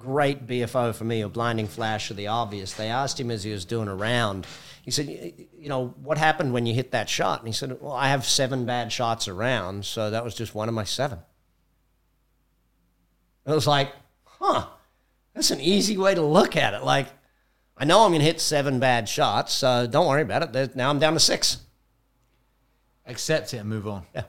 great 0.00 0.46
BFO 0.46 0.94
for 0.94 1.04
me, 1.04 1.20
a 1.20 1.28
blinding 1.28 1.66
flash 1.66 2.10
of 2.10 2.16
the 2.16 2.26
obvious. 2.26 2.72
They 2.72 2.88
asked 2.88 3.20
him 3.20 3.30
as 3.30 3.44
he 3.44 3.52
was 3.52 3.64
doing 3.64 3.88
a 3.88 3.94
round. 3.94 4.46
He 4.82 4.90
said, 4.90 5.08
"You 5.08 5.68
know 5.68 5.94
what 6.02 6.18
happened 6.18 6.52
when 6.52 6.66
you 6.66 6.74
hit 6.74 6.90
that 6.92 7.08
shot?" 7.08 7.40
And 7.40 7.48
he 7.48 7.52
said, 7.52 7.80
"Well, 7.80 7.92
I 7.92 8.08
have 8.08 8.24
seven 8.24 8.64
bad 8.64 8.90
shots 8.90 9.28
around, 9.28 9.84
so 9.84 10.10
that 10.10 10.24
was 10.24 10.34
just 10.34 10.54
one 10.54 10.68
of 10.68 10.74
my 10.74 10.84
seven. 10.84 11.20
It 13.46 13.50
was 13.52 13.66
like, 13.66 13.92
huh, 14.24 14.66
that's 15.34 15.50
an 15.50 15.60
easy 15.60 15.96
way 15.96 16.14
to 16.14 16.22
look 16.22 16.56
at 16.56 16.74
it. 16.74 16.82
Like, 16.82 17.08
I 17.76 17.84
know 17.84 18.04
I'm 18.04 18.10
going 18.10 18.20
to 18.20 18.26
hit 18.26 18.40
seven 18.40 18.78
bad 18.78 19.08
shots, 19.08 19.52
so 19.52 19.86
don't 19.86 20.06
worry 20.06 20.22
about 20.22 20.54
it. 20.54 20.76
Now 20.76 20.90
I'm 20.90 20.98
down 20.98 21.14
to 21.14 21.20
six. 21.20 21.58
Accept 23.06 23.54
it 23.54 23.58
and 23.58 23.68
move 23.68 23.88
on. 23.88 24.04
Yeah. 24.14 24.24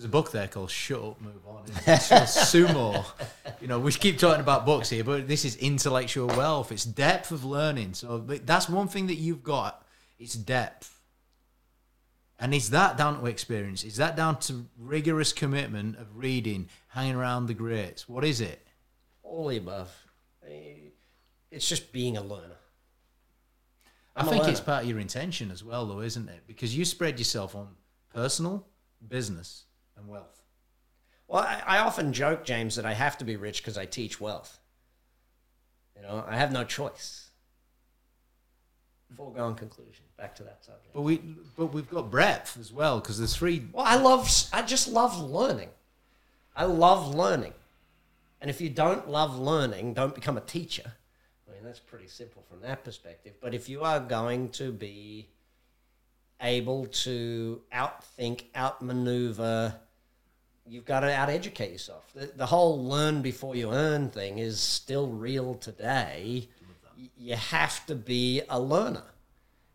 There's 0.00 0.06
a 0.08 0.12
book 0.12 0.30
there 0.30 0.48
called 0.48 0.70
Shut 0.70 0.98
Up, 1.02 1.20
Move 1.20 1.46
On. 1.46 1.62
It's 1.86 2.08
sumo. 2.08 3.04
You 3.60 3.68
know, 3.68 3.78
we 3.78 3.92
keep 3.92 4.16
talking 4.18 4.40
about 4.40 4.64
books 4.64 4.88
here, 4.88 5.04
but 5.04 5.28
this 5.28 5.44
is 5.44 5.56
intellectual 5.56 6.26
wealth. 6.28 6.72
It's 6.72 6.86
depth 6.86 7.32
of 7.32 7.44
learning. 7.44 7.92
So 7.92 8.16
that's 8.16 8.66
one 8.66 8.88
thing 8.88 9.08
that 9.08 9.16
you've 9.16 9.42
got. 9.42 9.86
It's 10.18 10.32
depth. 10.32 11.02
And 12.38 12.54
is 12.54 12.70
that 12.70 12.96
down 12.96 13.20
to 13.20 13.26
experience? 13.26 13.84
Is 13.84 13.96
that 13.96 14.16
down 14.16 14.38
to 14.40 14.64
rigorous 14.78 15.34
commitment 15.34 15.98
of 15.98 16.16
reading, 16.16 16.70
hanging 16.88 17.16
around 17.16 17.44
the 17.48 17.52
greats? 17.52 18.08
What 18.08 18.24
is 18.24 18.40
it? 18.40 18.66
All 19.22 19.48
the 19.48 19.58
above. 19.58 19.94
Eh, 20.48 20.76
It's 21.50 21.68
just 21.68 21.92
being 21.92 22.16
a 22.16 22.22
learner. 22.22 22.56
I 24.16 24.20
I'm 24.22 24.28
a 24.28 24.30
think 24.30 24.40
learner. 24.44 24.52
it's 24.52 24.60
part 24.62 24.84
of 24.84 24.88
your 24.88 24.98
intention 24.98 25.50
as 25.50 25.62
well, 25.62 25.84
though, 25.84 26.00
isn't 26.00 26.26
it? 26.30 26.44
Because 26.46 26.74
you 26.74 26.86
spread 26.86 27.18
yourself 27.18 27.54
on 27.54 27.68
personal, 28.14 28.66
business, 29.06 29.64
and 30.00 30.08
wealth. 30.08 30.42
Well, 31.28 31.42
I, 31.42 31.62
I 31.66 31.78
often 31.78 32.12
joke, 32.12 32.44
James, 32.44 32.76
that 32.76 32.84
I 32.84 32.94
have 32.94 33.18
to 33.18 33.24
be 33.24 33.36
rich 33.36 33.62
because 33.62 33.78
I 33.78 33.86
teach 33.86 34.20
wealth. 34.20 34.58
You 35.96 36.02
know, 36.02 36.24
I 36.26 36.36
have 36.36 36.52
no 36.52 36.64
choice. 36.64 37.30
Foregone 39.16 39.54
conclusion. 39.54 40.04
Back 40.16 40.34
to 40.36 40.42
that 40.44 40.64
subject. 40.64 40.92
But 40.92 41.02
we, 41.02 41.18
but 41.56 41.66
we've 41.66 41.88
got 41.88 42.10
breadth 42.10 42.56
as 42.58 42.72
well 42.72 43.00
because 43.00 43.18
there's 43.18 43.34
three. 43.34 43.66
Well, 43.72 43.84
I 43.86 43.96
love, 43.96 44.30
I 44.52 44.62
just 44.62 44.88
love 44.88 45.20
learning. 45.20 45.70
I 46.54 46.64
love 46.64 47.14
learning. 47.14 47.54
And 48.40 48.50
if 48.50 48.60
you 48.60 48.70
don't 48.70 49.08
love 49.08 49.38
learning, 49.38 49.94
don't 49.94 50.14
become 50.14 50.36
a 50.36 50.42
teacher. 50.42 50.92
I 51.48 51.52
mean, 51.52 51.64
that's 51.64 51.78
pretty 51.78 52.06
simple 52.06 52.42
from 52.48 52.60
that 52.62 52.84
perspective. 52.84 53.34
But 53.40 53.54
if 53.54 53.68
you 53.68 53.82
are 53.82 54.00
going 54.00 54.48
to 54.50 54.72
be 54.72 55.28
able 56.40 56.86
to 56.86 57.60
outthink, 57.72 58.44
outmaneuver, 58.56 59.74
you've 60.70 60.84
got 60.84 61.00
to 61.00 61.12
out-educate 61.12 61.72
yourself. 61.72 62.10
The, 62.14 62.26
the 62.36 62.46
whole 62.46 62.84
learn 62.84 63.22
before 63.22 63.56
you 63.56 63.72
earn 63.72 64.10
thing 64.10 64.38
is 64.38 64.60
still 64.60 65.08
real 65.08 65.54
today. 65.54 66.48
You 67.18 67.36
have 67.36 67.84
to 67.86 67.94
be 67.94 68.42
a 68.48 68.60
learner. 68.60 69.02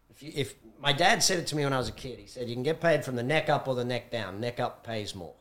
If, 0.09 0.23
you, 0.23 0.31
if 0.33 0.55
my 0.79 0.93
dad 0.93 1.21
said 1.21 1.39
it 1.39 1.47
to 1.47 1.55
me 1.55 1.63
when 1.63 1.73
I 1.73 1.77
was 1.77 1.89
a 1.89 1.93
kid, 1.93 2.19
he 2.19 2.27
said 2.27 2.47
you 2.47 2.55
can 2.55 2.63
get 2.63 2.79
paid 2.79 3.03
from 3.03 3.15
the 3.15 3.23
neck 3.23 3.49
up 3.49 3.67
or 3.67 3.75
the 3.75 3.83
neck 3.83 4.09
down. 4.09 4.39
Neck 4.39 4.59
up 4.59 4.83
pays 4.83 5.13
more. 5.13 5.35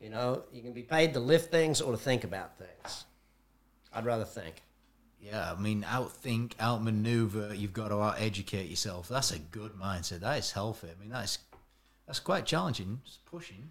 You 0.00 0.10
know, 0.10 0.42
you 0.52 0.62
can 0.62 0.72
be 0.72 0.82
paid 0.82 1.14
to 1.14 1.20
lift 1.20 1.50
things 1.50 1.80
or 1.80 1.92
to 1.92 1.98
think 1.98 2.24
about 2.24 2.58
things. 2.58 3.04
I'd 3.92 4.04
rather 4.04 4.24
think. 4.24 4.62
Yeah, 5.20 5.54
I 5.56 5.58
mean, 5.58 5.84
outthink, 5.84 6.52
outmaneuver. 6.60 7.54
You've 7.54 7.72
got 7.72 7.88
to 7.88 8.00
out-educate 8.02 8.68
yourself. 8.68 9.08
That's 9.08 9.30
a 9.30 9.38
good 9.38 9.72
mindset. 9.72 10.20
That 10.20 10.38
is 10.38 10.52
healthy. 10.52 10.88
I 10.88 11.00
mean, 11.00 11.10
that's 11.10 11.38
that's 12.06 12.20
quite 12.20 12.44
challenging. 12.44 13.00
It's 13.06 13.18
pushing. 13.24 13.70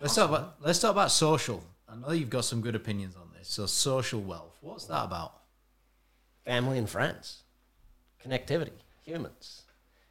Let's 0.00 0.14
talk 0.14 0.28
about 0.28 0.56
let's 0.60 0.78
talk 0.78 0.92
about 0.92 1.10
social. 1.10 1.64
I 1.88 1.96
know 1.96 2.12
you've 2.12 2.30
got 2.30 2.44
some 2.44 2.60
good 2.60 2.76
opinions 2.76 3.16
on 3.16 3.30
this. 3.36 3.48
So, 3.48 3.66
social 3.66 4.20
wealth. 4.20 4.56
What's 4.60 4.84
that 4.84 5.04
about? 5.04 5.32
Family 6.44 6.78
and 6.78 6.88
friends, 6.88 7.42
connectivity, 8.24 8.72
humans. 9.04 9.62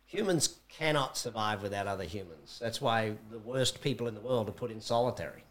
Humans 0.08 0.58
cannot 0.69 1.17
survive 1.17 1.62
without 1.62 1.88
other 1.88 2.04
humans. 2.04 2.58
That's 2.62 2.82
why 2.82 3.13
the 3.32 3.39
worst 3.39 3.82
people 3.82 4.08
in 4.08 4.13
the 4.13 4.21
world 4.21 4.47
are 4.47 4.54
put 4.54 4.71
in 4.71 4.80
solitary. 4.82 5.43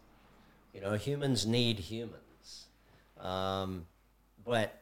You 0.73 0.81
know, 0.81 0.93
humans 0.93 1.45
need 1.45 1.79
humans. 1.79 2.65
Um, 3.19 3.85
but 4.43 4.81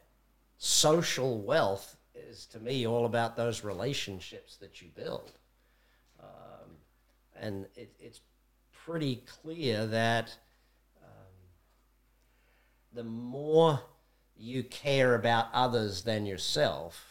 social 0.58 1.38
wealth 1.40 1.96
is, 2.14 2.46
to 2.46 2.60
me, 2.60 2.86
all 2.86 3.04
about 3.04 3.36
those 3.36 3.64
relationships 3.64 4.56
that 4.56 4.80
you 4.80 4.88
build. 4.94 5.32
Um, 6.20 6.70
and 7.38 7.66
it, 7.74 7.92
it's 7.98 8.20
pretty 8.86 9.22
clear 9.42 9.84
that 9.86 10.36
um, 11.02 11.10
the 12.92 13.02
more 13.02 13.80
you 14.36 14.62
care 14.62 15.14
about 15.14 15.48
others 15.52 16.02
than 16.02 16.24
yourself, 16.24 17.04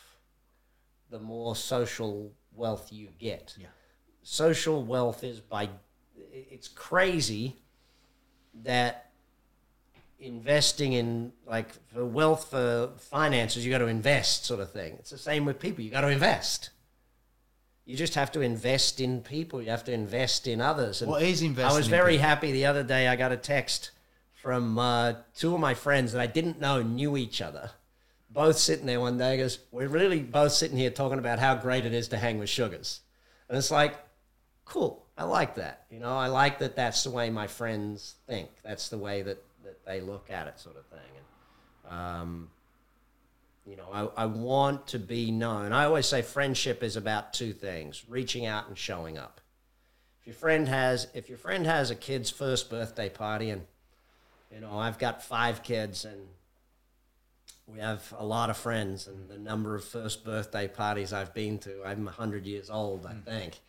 the 1.10 1.20
more 1.20 1.56
social 1.56 2.32
wealth 2.54 2.94
you 2.94 3.10
get. 3.20 3.56
Yeah. 3.60 3.68
Social 4.24 4.84
wealth 4.84 5.24
is 5.24 5.40
by, 5.42 5.70
it's 6.32 6.70
crazy 6.70 7.58
that 8.64 9.12
investing 10.20 10.94
in 10.94 11.34
like 11.46 11.70
for 11.94 12.06
wealth 12.06 12.50
for 12.52 12.92
finances, 12.98 13.66
you 13.66 13.72
got 13.72 13.80
to 13.80 13.88
invest 13.88 14.46
sort 14.46 14.62
of 14.62 14.72
thing. 14.72 14.96
It's 15.00 15.10
the 15.10 15.18
same 15.18 15.44
with 15.44 15.60
people. 15.60 15.84
You 15.84 15.92
got 15.92 16.02
to 16.02 16.08
invest. 16.08 16.70
You 17.86 17.96
just 17.96 18.16
have 18.16 18.32
to 18.32 18.42
invest 18.42 19.00
in 19.00 19.22
people. 19.22 19.62
You 19.62 19.70
have 19.70 19.84
to 19.86 19.94
invest 19.94 20.48
in 20.48 20.60
others. 20.60 21.02
And 21.02 21.12
What 21.12 21.22
is 21.22 21.42
investing 21.44 21.72
I 21.72 21.78
was 21.78 21.88
very 21.88 22.18
happy 22.18 22.52
the 22.52 22.66
other 22.66 22.84
day. 22.84 23.08
I 23.08 23.16
got 23.16 23.32
a 23.32 23.38
text 23.38 23.92
from 24.34 24.80
uh, 24.80 25.14
two 25.36 25.54
of 25.54 25.60
my 25.60 25.76
friends 25.76 26.12
that 26.14 26.22
I 26.22 26.28
didn't 26.28 26.60
know 26.60 26.82
knew 26.82 27.16
each 27.16 27.42
other. 27.42 27.72
Both 28.30 28.58
sitting 28.58 28.86
there 28.86 29.00
one 29.00 29.18
day, 29.18 29.38
goes, 29.38 29.60
We're 29.72 29.88
really 29.88 30.20
both 30.20 30.52
sitting 30.52 30.78
here 30.78 30.90
talking 30.90 31.20
about 31.20 31.40
how 31.40 31.56
great 31.56 31.86
it 31.86 31.94
is 31.94 32.08
to 32.10 32.18
hang 32.18 32.40
with 32.40 32.50
sugars. 32.50 33.02
And 33.48 33.58
it's 33.58 33.72
like, 33.72 33.96
cool. 34.66 35.06
I 35.18 35.24
like 35.24 35.56
that. 35.56 35.86
You 35.90 36.00
know, 36.00 36.18
I 36.18 36.28
like 36.28 36.60
that 36.60 36.76
that's 36.76 37.04
the 37.04 37.12
way 37.12 37.30
my 37.30 37.48
friends 37.48 38.16
think. 38.28 38.50
That's 38.64 38.90
the 38.90 38.98
way 38.98 39.22
that, 39.22 39.42
that 39.64 39.86
they 39.86 40.02
look 40.02 40.30
at 40.30 40.48
it, 40.48 40.60
sort 40.60 40.76
of 40.76 40.86
thing. 40.88 41.00
And, 41.86 41.94
um, 41.94 42.50
you 43.66 43.76
know, 43.76 43.88
I, 43.92 44.24
I 44.24 44.26
want 44.28 44.88
to 44.88 45.00
be 45.00 45.32
known. 45.32 45.72
I 45.74 45.86
always 45.86 46.06
say 46.06 46.22
friendship 46.22 46.84
is 46.84 46.96
about 46.96 47.34
two 47.34 47.52
things 47.52 48.04
reaching 48.08 48.46
out 48.46 48.68
and 48.68 48.78
showing 48.78 49.18
up. 49.18 49.42
If 50.22 50.28
your 50.28 50.36
friend 50.36 50.68
has 50.68 51.08
if 51.14 51.30
your 51.30 51.38
friend 51.38 51.66
has 51.66 51.92
a 51.92 51.96
kid's 51.96 52.30
first 52.30 52.70
birthday 52.70 53.10
party 53.10 53.50
and 53.50 53.64
you 54.54 54.62
know, 54.62 54.78
I've 54.78 55.00
got 55.00 55.24
five 55.24 55.64
kids 55.64 56.06
and 56.06 56.28
we 57.68 57.80
have 57.80 58.14
a 58.18 58.26
lot 58.26 58.50
of 58.50 58.58
friends 58.58 59.08
and 59.08 59.28
the 59.28 59.38
number 59.38 59.76
of 59.76 59.84
first 59.84 60.24
birthday 60.24 60.68
parties 60.68 61.12
I've 61.12 61.34
been 61.34 61.58
to, 61.60 61.84
I'm 61.84 62.06
100 62.06 62.46
years 62.46 62.70
old, 62.70 63.06
I 63.06 63.14
hmm. 63.14 63.22
think. 63.22 63.60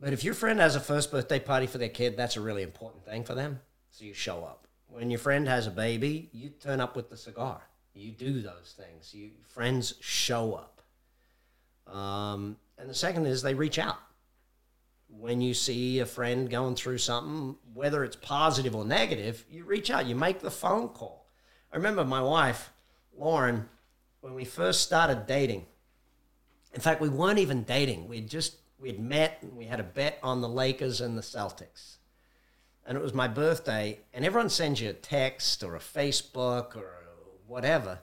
But 0.00 0.12
if 0.12 0.24
your 0.24 0.34
friend 0.34 0.60
has 0.60 0.76
a 0.76 0.80
first 0.80 1.10
birthday 1.10 1.40
party 1.40 1.66
for 1.66 1.78
their 1.78 1.88
kid, 1.88 2.16
that's 2.16 2.36
a 2.36 2.40
really 2.40 2.62
important 2.62 3.04
thing 3.04 3.24
for 3.24 3.34
them. 3.34 3.60
So 3.90 4.04
you 4.04 4.14
show 4.14 4.44
up. 4.44 4.66
When 4.88 5.10
your 5.10 5.18
friend 5.18 5.48
has 5.48 5.66
a 5.66 5.70
baby, 5.70 6.28
you 6.32 6.50
turn 6.50 6.80
up 6.80 6.94
with 6.94 7.10
the 7.10 7.16
cigar. 7.16 7.62
You 7.94 8.12
do 8.12 8.40
those 8.40 8.74
things. 8.76 9.12
You 9.12 9.30
friends 9.48 9.94
show 10.00 10.54
up. 10.54 10.82
Um, 11.92 12.56
and 12.78 12.88
the 12.88 12.94
second 12.94 13.26
is 13.26 13.42
they 13.42 13.54
reach 13.54 13.78
out. 13.78 13.98
When 15.08 15.40
you 15.40 15.54
see 15.54 16.00
a 16.00 16.06
friend 16.06 16.50
going 16.50 16.74
through 16.74 16.98
something, 16.98 17.56
whether 17.72 18.04
it's 18.04 18.16
positive 18.16 18.76
or 18.76 18.84
negative, 18.84 19.44
you 19.50 19.64
reach 19.64 19.90
out. 19.90 20.06
You 20.06 20.14
make 20.14 20.40
the 20.40 20.50
phone 20.50 20.90
call. 20.90 21.26
I 21.72 21.76
remember 21.76 22.04
my 22.04 22.22
wife, 22.22 22.70
Lauren, 23.16 23.68
when 24.20 24.34
we 24.34 24.44
first 24.44 24.82
started 24.82 25.26
dating. 25.26 25.66
In 26.74 26.80
fact, 26.80 27.00
we 27.00 27.08
weren't 27.08 27.38
even 27.38 27.64
dating. 27.64 28.08
We'd 28.08 28.28
just 28.28 28.56
we'd 28.78 29.00
met 29.00 29.38
and 29.42 29.56
we 29.56 29.64
had 29.64 29.80
a 29.80 29.84
bet 29.84 30.18
on 30.22 30.40
the 30.40 30.48
Lakers 30.48 31.00
and 31.00 31.16
the 31.16 31.22
Celtics. 31.22 31.96
And 32.86 32.96
it 32.96 33.02
was 33.02 33.12
my 33.12 33.28
birthday, 33.28 34.00
and 34.14 34.24
everyone 34.24 34.48
sends 34.48 34.80
you 34.80 34.88
a 34.88 34.94
text 34.94 35.62
or 35.62 35.76
a 35.76 35.80
Facebook 35.80 36.74
or 36.74 36.97
whatever. 37.48 37.98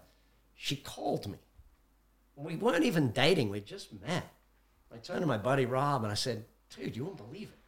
She 0.55 0.75
called 0.75 1.27
me. 1.27 1.37
We 2.35 2.55
weren't 2.55 2.83
even 2.83 3.11
dating, 3.11 3.49
we 3.49 3.61
just 3.61 3.89
met. 4.01 4.29
I 4.93 4.97
turned 4.97 5.21
to 5.21 5.27
my 5.27 5.37
buddy 5.37 5.65
Rob 5.65 6.03
and 6.03 6.11
I 6.11 6.15
said, 6.15 6.45
Dude, 6.75 6.95
you 6.95 7.05
won't 7.05 7.17
believe 7.17 7.49
it. 7.49 7.59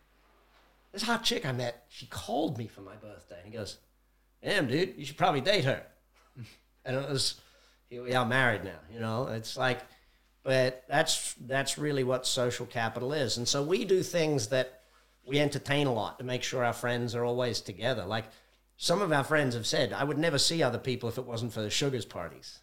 This 0.92 1.04
hot 1.04 1.24
chick 1.24 1.46
I 1.46 1.52
met, 1.52 1.86
she 1.90 2.06
called 2.08 2.58
me 2.58 2.68
for 2.68 2.82
my 2.82 2.96
birthday. 2.96 3.38
And 3.38 3.46
he 3.46 3.58
goes, 3.58 3.78
Damn, 4.44 4.68
dude, 4.68 4.96
you 4.98 5.06
should 5.06 5.18
probably 5.18 5.42
date 5.42 5.66
her. 5.66 5.84
and 6.86 6.96
it 6.96 7.10
was, 7.10 7.40
here 7.90 8.04
we 8.04 8.14
are 8.14 8.26
married 8.26 8.64
now. 8.64 8.80
You 8.94 9.00
know, 9.00 9.28
it's 9.28 9.58
like, 9.58 9.82
but 10.44 10.86
that's 10.88 11.34
that's 11.46 11.78
really 11.78 12.06
what 12.06 12.26
social 12.26 12.66
capital 12.66 13.12
is. 13.12 13.38
And 13.38 13.48
so 13.48 13.62
we 13.62 13.84
do 13.84 14.02
things 14.02 14.48
that 14.48 14.82
we 15.26 15.40
entertain 15.40 15.88
a 15.88 15.94
lot 15.94 16.20
to 16.20 16.24
make 16.24 16.42
sure 16.42 16.64
our 16.64 16.74
friends 16.74 17.16
are 17.16 17.26
always 17.26 17.60
together. 17.60 18.06
Like 18.06 18.26
some 18.78 19.02
of 19.02 19.12
our 19.12 19.24
friends 19.24 19.56
have 19.56 19.66
said, 19.66 19.92
I 19.92 20.04
would 20.04 20.20
never 20.20 20.38
see 20.38 20.62
other 20.62 20.78
people 20.78 21.10
if 21.10 21.18
it 21.18 21.26
wasn't 21.26 21.52
for 21.52 21.62
the 21.62 21.70
sugars 21.70 22.06
parties. 22.06 22.60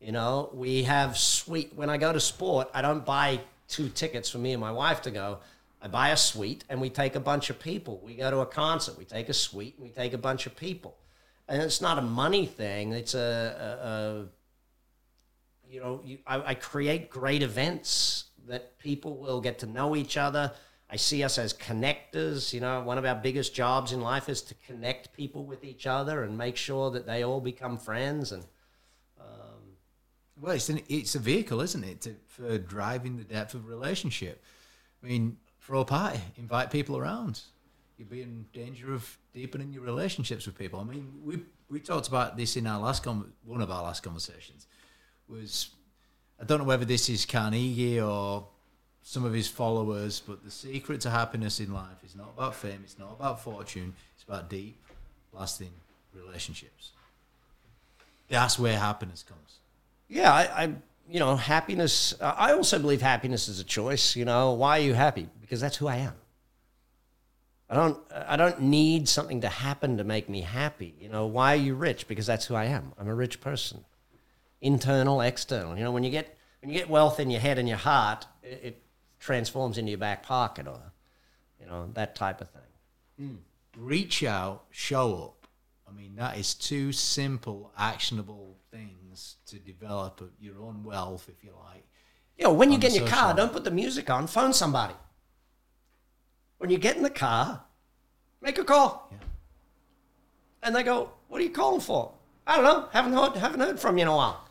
You 0.00 0.12
know, 0.12 0.50
we 0.54 0.84
have 0.84 1.18
sweet. 1.18 1.72
When 1.74 1.90
I 1.90 1.98
go 1.98 2.12
to 2.12 2.20
sport, 2.20 2.70
I 2.72 2.82
don't 2.82 3.04
buy 3.04 3.40
two 3.68 3.90
tickets 3.90 4.30
for 4.30 4.38
me 4.38 4.52
and 4.52 4.60
my 4.60 4.72
wife 4.72 5.02
to 5.02 5.10
go. 5.10 5.38
I 5.82 5.88
buy 5.88 6.08
a 6.08 6.16
suite 6.16 6.64
and 6.68 6.80
we 6.80 6.88
take 6.88 7.14
a 7.16 7.20
bunch 7.20 7.50
of 7.50 7.60
people. 7.60 8.00
We 8.02 8.14
go 8.14 8.30
to 8.30 8.38
a 8.38 8.46
concert, 8.46 8.96
we 8.98 9.04
take 9.04 9.28
a 9.28 9.34
suite 9.34 9.74
and 9.76 9.84
we 9.84 9.90
take 9.90 10.14
a 10.14 10.18
bunch 10.18 10.46
of 10.46 10.56
people. 10.56 10.96
and 11.48 11.62
it's 11.62 11.80
not 11.80 11.98
a 11.98 12.02
money 12.02 12.46
thing. 12.46 12.92
It's 12.92 13.14
a, 13.14 13.18
a, 13.20 13.88
a 13.88 14.26
you 15.70 15.80
know, 15.80 16.00
you, 16.04 16.18
I, 16.26 16.50
I 16.50 16.54
create 16.54 17.10
great 17.10 17.42
events 17.42 18.24
that 18.46 18.78
people 18.78 19.16
will 19.16 19.40
get 19.40 19.58
to 19.60 19.66
know 19.66 19.94
each 19.94 20.16
other. 20.16 20.52
I 20.90 20.96
see 20.96 21.22
us 21.22 21.38
as 21.38 21.52
connectors. 21.52 22.52
You 22.52 22.60
know, 22.60 22.82
one 22.82 22.98
of 22.98 23.04
our 23.04 23.14
biggest 23.14 23.54
jobs 23.54 23.92
in 23.92 24.00
life 24.00 24.28
is 24.28 24.40
to 24.42 24.54
connect 24.66 25.12
people 25.12 25.44
with 25.44 25.64
each 25.64 25.86
other 25.86 26.22
and 26.22 26.38
make 26.38 26.56
sure 26.56 26.90
that 26.92 27.06
they 27.06 27.24
all 27.24 27.40
become 27.40 27.76
friends. 27.78 28.32
And 28.32 28.44
um, 29.20 29.76
Well, 30.40 30.54
it's 30.54 30.68
an, 30.68 30.80
it's 30.88 31.14
a 31.14 31.18
vehicle, 31.18 31.60
isn't 31.60 31.84
it, 31.84 32.00
to, 32.02 32.14
for 32.26 32.56
driving 32.58 33.18
the 33.18 33.24
depth 33.24 33.54
of 33.54 33.66
relationship. 33.66 34.42
I 35.02 35.06
mean, 35.06 35.36
throw 35.60 35.80
a 35.80 35.84
party, 35.84 36.20
invite 36.36 36.70
people 36.70 36.96
around. 36.96 37.42
You'd 37.98 38.08
be 38.08 38.22
in 38.22 38.46
danger 38.52 38.94
of 38.94 39.18
deepening 39.34 39.72
your 39.72 39.82
relationships 39.82 40.46
with 40.46 40.56
people. 40.56 40.80
I 40.80 40.84
mean, 40.84 41.12
we 41.24 41.40
we 41.68 41.80
talked 41.80 42.08
about 42.08 42.36
this 42.36 42.56
in 42.56 42.66
our 42.66 42.80
last 42.80 43.02
con- 43.02 43.32
one 43.44 43.60
of 43.60 43.70
our 43.70 43.82
last 43.82 44.02
conversations. 44.02 44.66
Was 45.28 45.70
I 46.40 46.44
don't 46.44 46.58
know 46.58 46.64
whether 46.64 46.84
this 46.84 47.08
is 47.08 47.26
Carnegie 47.26 48.00
or 48.00 48.46
some 49.08 49.24
of 49.24 49.32
his 49.32 49.48
followers, 49.48 50.20
but 50.20 50.44
the 50.44 50.50
secret 50.50 51.00
to 51.00 51.08
happiness 51.08 51.60
in 51.60 51.72
life 51.72 52.04
is 52.04 52.14
not 52.14 52.28
about 52.36 52.54
fame, 52.54 52.80
it's 52.84 52.98
not 52.98 53.10
about 53.18 53.42
fortune, 53.42 53.94
it's 54.14 54.22
about 54.22 54.50
deep, 54.50 54.76
lasting 55.32 55.70
relationships. 56.14 56.90
That's 58.28 58.58
where 58.58 58.78
happiness 58.78 59.24
comes. 59.26 59.60
yeah, 60.10 60.30
I, 60.30 60.64
I 60.64 60.74
you 61.08 61.20
know, 61.20 61.36
happiness. 61.36 62.14
I 62.20 62.52
also 62.52 62.78
believe 62.78 63.00
happiness 63.00 63.48
is 63.48 63.58
a 63.60 63.64
choice. 63.64 64.14
You 64.14 64.26
know, 64.26 64.52
why 64.52 64.78
are 64.78 64.82
you 64.82 64.92
happy? 64.92 65.26
Because 65.40 65.58
that's 65.58 65.78
who 65.78 65.86
I 65.86 65.96
am. 65.96 66.12
I 67.70 67.76
don't 67.76 67.98
I 68.12 68.36
don't 68.36 68.60
need 68.60 69.08
something 69.08 69.40
to 69.40 69.48
happen 69.48 69.96
to 69.96 70.04
make 70.04 70.28
me 70.28 70.42
happy. 70.42 70.94
You 71.00 71.08
know, 71.08 71.24
why 71.24 71.54
are 71.54 71.56
you 71.56 71.74
rich? 71.74 72.08
Because 72.08 72.26
that's 72.26 72.44
who 72.44 72.54
I 72.54 72.66
am. 72.66 72.92
I'm 72.98 73.08
a 73.08 73.14
rich 73.14 73.40
person. 73.40 73.86
Internal, 74.60 75.22
external. 75.22 75.78
You 75.78 75.84
know, 75.84 75.92
when 75.92 76.04
you 76.04 76.10
get 76.10 76.36
when 76.60 76.70
you 76.70 76.78
get 76.78 76.90
wealth 76.90 77.18
in 77.18 77.30
your 77.30 77.40
head 77.40 77.58
and 77.58 77.66
your 77.66 77.78
heart, 77.78 78.26
it, 78.42 78.60
it 78.62 78.82
transforms 79.18 79.78
into 79.78 79.90
your 79.90 79.98
back 79.98 80.22
pocket 80.22 80.66
or 80.66 80.80
you 81.60 81.66
know, 81.66 81.90
that 81.94 82.14
type 82.14 82.40
of 82.40 82.48
thing. 82.50 82.62
Hmm. 83.18 83.36
reach 83.76 84.22
out, 84.22 84.64
show 84.70 85.14
up. 85.14 85.48
I 85.88 85.92
mean, 85.92 86.14
that 86.16 86.38
is 86.38 86.54
two 86.54 86.92
simple, 86.92 87.72
actionable 87.76 88.56
things 88.70 89.36
to 89.46 89.58
develop 89.58 90.22
your 90.38 90.60
own 90.60 90.84
wealth, 90.84 91.28
if 91.28 91.42
you 91.42 91.50
like. 91.72 91.84
You 92.36 92.44
know, 92.44 92.52
when 92.52 92.70
you 92.70 92.78
get 92.78 92.94
in 92.94 93.00
your 93.00 93.08
car, 93.08 93.34
don't 93.34 93.52
put 93.52 93.64
the 93.64 93.70
music 93.70 94.08
on, 94.08 94.28
phone 94.28 94.52
somebody. 94.52 94.94
When 96.58 96.70
you 96.70 96.78
get 96.78 96.96
in 96.96 97.02
the 97.02 97.10
car, 97.10 97.64
make 98.40 98.58
a 98.58 98.64
call. 98.64 99.08
Yeah. 99.10 99.18
And 100.62 100.76
they 100.76 100.82
go, 100.82 101.10
What 101.28 101.40
are 101.40 101.44
you 101.44 101.50
calling 101.50 101.80
for? 101.80 102.12
I 102.46 102.56
don't 102.56 102.64
know. 102.64 102.88
Haven't 102.92 103.12
heard 103.12 103.36
haven't 103.36 103.60
heard 103.60 103.80
from 103.80 103.98
you 103.98 104.02
in 104.02 104.08
a 104.08 104.16
while. 104.16 104.44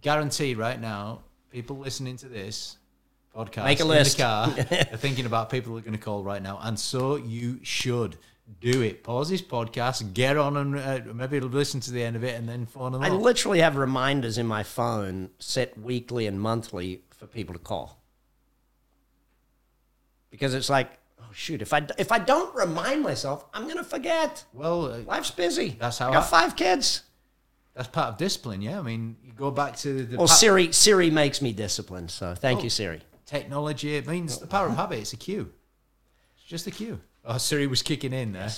Guarantee 0.00 0.54
right 0.54 0.80
now, 0.80 1.22
people 1.50 1.78
listening 1.78 2.16
to 2.18 2.28
this 2.28 2.76
podcast 3.46 3.64
Make 3.64 3.80
a 3.80 3.82
in 3.82 3.88
list. 3.88 4.16
the 4.16 4.22
car 4.22 4.46
are 4.92 4.96
thinking 4.96 5.26
about 5.26 5.50
people 5.50 5.72
who 5.72 5.78
are 5.78 5.82
going 5.82 5.92
to 5.92 5.98
call 5.98 6.22
right 6.24 6.42
now, 6.42 6.58
and 6.62 6.78
so 6.78 7.16
you 7.16 7.60
should 7.62 8.16
do 8.60 8.82
it. 8.82 9.04
Pause 9.04 9.28
this 9.30 9.42
podcast, 9.42 10.14
get 10.14 10.36
on, 10.36 10.56
and 10.56 10.78
uh, 10.78 11.00
maybe 11.14 11.38
listen 11.40 11.80
to 11.80 11.90
the 11.92 12.02
end 12.02 12.16
of 12.16 12.24
it, 12.24 12.34
and 12.38 12.48
then 12.48 12.66
phone 12.66 12.92
them 12.92 13.02
I 13.02 13.10
up. 13.10 13.20
literally 13.20 13.60
have 13.60 13.76
reminders 13.76 14.38
in 14.38 14.46
my 14.46 14.62
phone 14.62 15.30
set 15.38 15.78
weekly 15.78 16.26
and 16.26 16.40
monthly 16.40 17.02
for 17.10 17.26
people 17.26 17.52
to 17.54 17.60
call. 17.60 18.00
Because 20.30 20.54
it's 20.54 20.68
like, 20.70 20.90
oh 21.20 21.24
shoot, 21.32 21.62
if 21.62 21.72
I 21.72 21.86
if 21.98 22.12
I 22.12 22.18
don't 22.18 22.54
remind 22.54 23.02
myself, 23.02 23.44
I'm 23.54 23.66
gonna 23.68 23.84
forget. 23.84 24.44
well, 24.52 24.86
uh, 24.92 24.98
Life's 25.00 25.30
busy. 25.30 25.76
That's 25.78 25.98
how 25.98 26.10
I 26.10 26.14
got 26.14 26.24
I- 26.24 26.26
five 26.26 26.56
kids. 26.56 27.02
that's 27.74 27.88
part 27.88 28.08
of 28.08 28.18
discipline. 28.18 28.60
Yeah, 28.62 28.78
I 28.78 28.82
mean, 28.82 29.16
you 29.24 29.32
go 29.32 29.50
back 29.50 29.76
to 29.78 30.04
the 30.04 30.16
Well, 30.16 30.26
pa- 30.26 30.32
Siri 30.34 30.72
Siri 30.72 31.10
makes 31.10 31.40
me 31.40 31.52
disciplined, 31.52 32.10
so 32.10 32.34
thank 32.34 32.60
Oh. 32.60 32.64
you, 32.64 32.70
Siri. 32.70 33.00
Technology. 33.28 33.94
It 33.94 34.06
means 34.08 34.38
the 34.38 34.46
power 34.46 34.66
of 34.66 34.76
habit. 34.82 35.00
It's 35.00 35.12
a 35.12 35.16
cue. 35.16 35.52
It's 36.36 36.46
just 36.46 36.66
a 36.66 36.70
cue. 36.70 36.98
Oh, 37.24 37.38
Siri 37.38 37.66
was 37.66 37.82
kicking 37.82 38.12
in 38.12 38.32
there. 38.32 38.50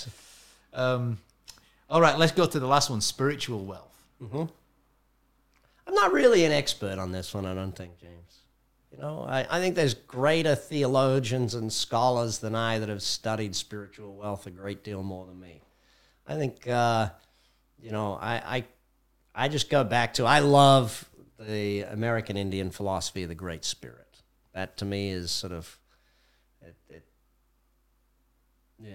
Um, 0.73 1.18
all 1.91 2.01
right, 2.01 2.16
let's 2.16 2.33
go 2.33 2.47
to 2.47 2.61
the 2.61 2.66
last 2.66 2.89
one: 2.89 3.01
spiritual 3.01 3.64
wealth. 3.64 3.97
I'm 5.87 5.95
not 5.95 6.12
really 6.12 6.45
an 6.45 6.53
expert 6.53 6.99
on 6.99 7.11
this 7.11 7.35
one, 7.35 7.45
I 7.45 7.53
don't 7.53 7.75
think, 7.75 7.99
James. 7.99 8.39
You 8.93 8.99
know, 8.99 9.27
I, 9.29 9.47
I 9.51 9.61
think 9.61 9.75
there's 9.75 9.95
greater 9.95 10.55
theologians 10.55 11.55
and 11.55 11.73
scholars 11.73 12.39
than 12.39 12.55
I 12.55 12.79
that 12.79 12.89
have 12.89 13.03
studied 13.03 13.57
spiritual 13.57 14.14
wealth 14.14 14.47
a 14.47 14.51
great 14.51 14.85
deal 14.85 15.03
more 15.03 15.27
than 15.27 15.41
me. 15.41 15.62
I 16.29 16.37
think, 16.37 16.68
uh, 16.68 17.11
you 17.83 17.91
know, 17.91 18.18
I, 18.21 18.35
I, 18.35 18.64
I 19.35 19.49
just 19.49 19.68
go 19.68 19.83
back 19.83 20.14
to, 20.14 20.27
I 20.27 20.41
love 20.41 21.09
the 21.41 21.83
American 21.83 22.37
Indian 22.37 22.71
philosophy 22.71 23.25
of 23.25 23.29
the 23.29 23.35
Great 23.35 23.64
Spirit. 23.64 24.10
That 24.53 24.76
to 24.78 24.84
me 24.84 25.11
is 25.11 25.30
sort 25.30 25.53
of, 25.53 25.78
it, 26.62 26.74
it, 26.88 27.05
yeah. 28.82 28.94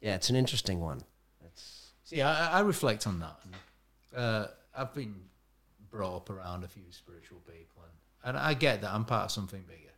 Yeah, 0.00 0.14
it's 0.16 0.30
an 0.30 0.36
interesting 0.36 0.80
one. 0.80 1.02
It's, 1.44 1.90
See, 2.04 2.20
I, 2.22 2.58
I 2.58 2.60
reflect 2.60 3.06
on 3.06 3.20
that. 3.20 3.38
And, 3.44 4.20
uh, 4.20 4.46
I've 4.76 4.92
been 4.92 5.14
brought 5.90 6.16
up 6.16 6.30
around 6.30 6.64
a 6.64 6.68
few 6.68 6.82
spiritual 6.90 7.38
people, 7.46 7.82
and, 8.24 8.36
and 8.36 8.38
I 8.38 8.54
get 8.54 8.82
that 8.82 8.92
I'm 8.92 9.04
part 9.04 9.26
of 9.26 9.30
something 9.30 9.62
bigger. 9.62 9.92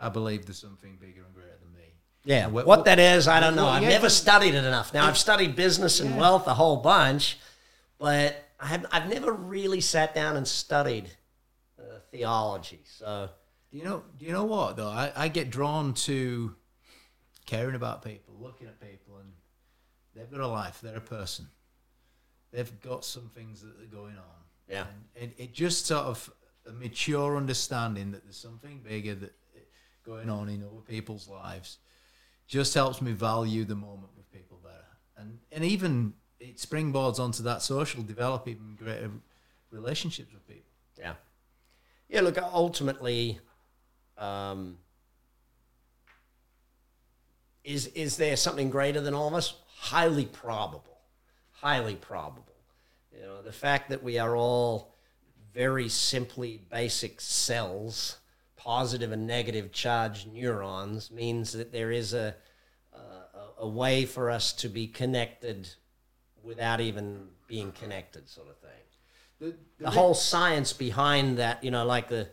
I 0.00 0.08
believe 0.08 0.46
there's 0.46 0.58
something 0.58 0.96
bigger 1.00 1.22
and 1.24 1.34
greater 1.34 1.56
than 1.62 1.72
me. 1.74 1.92
Yeah, 2.24 2.46
what, 2.48 2.66
what- 2.66 2.84
that 2.86 2.98
is, 2.98 3.28
I 3.28 3.40
don't 3.40 3.54
know. 3.54 3.64
well, 3.64 3.72
I've 3.74 3.82
yeah, 3.82 3.90
never 3.90 4.08
studied 4.08 4.54
it 4.54 4.64
enough. 4.64 4.92
Now 4.94 5.06
I've 5.06 5.18
studied 5.18 5.54
business 5.54 6.00
and 6.00 6.16
wealth 6.16 6.46
a 6.46 6.54
whole 6.54 6.78
bunch, 6.78 7.38
but 7.98 8.42
I 8.58 8.66
have, 8.68 8.86
I've 8.90 9.08
never 9.08 9.32
really 9.32 9.80
sat 9.82 10.14
down 10.14 10.36
and 10.36 10.48
studied 10.48 11.10
uh, 11.78 11.98
theology. 12.10 12.80
So 12.98 13.28
Do 13.74 13.80
you 13.80 13.86
know? 13.86 14.04
Do 14.16 14.24
you 14.24 14.30
know 14.30 14.44
what 14.44 14.76
though? 14.76 14.86
I, 14.86 15.10
I 15.16 15.26
get 15.26 15.50
drawn 15.50 15.94
to 15.94 16.54
caring 17.44 17.74
about 17.74 18.04
people, 18.04 18.36
looking 18.38 18.68
at 18.68 18.80
people, 18.80 19.16
and 19.18 19.32
they've 20.14 20.30
got 20.30 20.38
a 20.38 20.46
life. 20.46 20.78
They're 20.80 20.96
a 20.96 21.00
person. 21.00 21.48
They've 22.52 22.80
got 22.82 23.04
some 23.04 23.32
things 23.34 23.62
that 23.62 23.72
are 23.82 23.90
going 23.90 24.14
on. 24.16 24.44
Yeah. 24.68 24.84
And 25.20 25.32
it, 25.32 25.42
it 25.42 25.52
just 25.52 25.86
sort 25.86 26.04
of 26.04 26.32
a 26.68 26.70
mature 26.70 27.36
understanding 27.36 28.12
that 28.12 28.22
there's 28.22 28.36
something 28.36 28.78
bigger 28.78 29.16
that 29.16 29.32
going 30.06 30.30
on 30.30 30.48
in 30.48 30.62
other 30.62 30.80
people's 30.86 31.26
lives 31.26 31.78
just 32.46 32.74
helps 32.74 33.02
me 33.02 33.10
value 33.10 33.64
the 33.64 33.74
moment 33.74 34.10
with 34.16 34.30
people 34.30 34.60
better. 34.62 34.84
And 35.16 35.40
and 35.50 35.64
even 35.64 36.14
it 36.38 36.58
springboards 36.58 37.18
onto 37.18 37.42
that 37.42 37.60
social, 37.60 38.04
develop 38.04 38.46
even 38.46 38.76
greater 38.76 39.10
relationships 39.72 40.32
with 40.32 40.46
people. 40.46 40.70
yeah, 40.96 41.14
yeah. 42.08 42.20
Look, 42.20 42.38
ultimately, 42.40 43.40
um, 44.18 44.78
is 47.62 47.86
is 47.88 48.16
there 48.16 48.36
something 48.36 48.70
greater 48.70 49.00
than 49.00 49.14
all 49.14 49.28
of 49.28 49.34
us? 49.34 49.54
Highly 49.76 50.26
probable. 50.26 50.98
Highly 51.52 51.94
probable. 51.96 52.54
You 53.12 53.22
know, 53.22 53.42
the 53.42 53.52
fact 53.52 53.90
that 53.90 54.02
we 54.02 54.18
are 54.18 54.36
all 54.36 54.94
very 55.52 55.88
simply 55.88 56.60
basic 56.70 57.20
cells, 57.20 58.18
positive 58.56 59.12
and 59.12 59.26
negative 59.26 59.72
charged 59.72 60.32
neurons, 60.32 61.10
means 61.10 61.52
that 61.52 61.72
there 61.72 61.92
is 61.92 62.12
a, 62.12 62.34
a, 62.92 63.62
a 63.62 63.68
way 63.68 64.04
for 64.04 64.30
us 64.30 64.52
to 64.54 64.68
be 64.68 64.86
connected 64.86 65.68
without 66.42 66.80
even 66.80 67.28
being 67.46 67.72
connected, 67.72 68.28
sort 68.28 68.48
of 68.48 68.56
thing. 68.58 68.70
The, 69.38 69.54
The 69.78 69.90
whole 69.90 70.14
science 70.14 70.72
behind 70.72 71.38
that, 71.38 71.62
you 71.62 71.70
know, 71.70 71.86
like 71.86 72.08
the, 72.08 72.28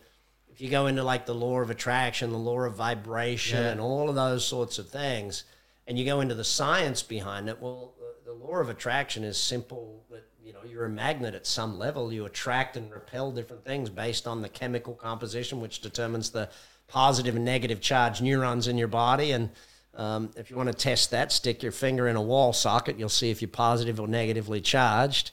if 0.52 0.60
you 0.60 0.68
go 0.70 0.86
into 0.86 1.02
like 1.02 1.26
the 1.26 1.34
law 1.34 1.60
of 1.60 1.70
attraction, 1.70 2.30
the 2.30 2.38
law 2.38 2.60
of 2.60 2.74
vibration, 2.74 3.62
Yeah. 3.62 3.70
and 3.70 3.80
all 3.80 4.08
of 4.08 4.14
those 4.14 4.44
sorts 4.46 4.78
of 4.78 4.88
things, 4.88 5.44
and 5.86 5.98
you 5.98 6.04
go 6.04 6.20
into 6.20 6.34
the 6.34 6.44
science 6.44 7.02
behind 7.02 7.48
it, 7.48 7.60
well, 7.60 7.94
the, 7.98 8.32
the 8.32 8.36
law 8.36 8.56
of 8.56 8.68
attraction 8.68 9.24
is 9.24 9.36
simple 9.38 10.04
that, 10.10 10.24
you 10.44 10.52
know, 10.52 10.60
you're 10.68 10.84
a 10.84 10.90
magnet 10.90 11.34
at 11.34 11.46
some 11.46 11.78
level. 11.78 12.12
You 12.12 12.24
attract 12.26 12.76
and 12.76 12.90
repel 12.92 13.32
different 13.32 13.64
things 13.64 13.90
based 13.90 14.26
on 14.26 14.42
the 14.42 14.48
chemical 14.48 14.94
composition, 14.94 15.60
which 15.60 15.80
determines 15.80 16.30
the 16.30 16.48
positive 16.86 17.34
and 17.36 17.44
negative 17.44 17.80
charge 17.80 18.20
neurons 18.20 18.68
in 18.68 18.76
your 18.78 18.88
body. 18.88 19.32
And 19.32 19.50
um, 19.96 20.30
if 20.36 20.50
you 20.50 20.56
want 20.56 20.68
to 20.68 20.74
test 20.74 21.10
that, 21.10 21.32
stick 21.32 21.62
your 21.62 21.72
finger 21.72 22.06
in 22.08 22.16
a 22.16 22.22
wall 22.22 22.52
socket. 22.52 22.98
You'll 22.98 23.08
see 23.08 23.30
if 23.30 23.40
you're 23.40 23.48
positive 23.48 23.98
or 23.98 24.06
negatively 24.06 24.60
charged. 24.60 25.30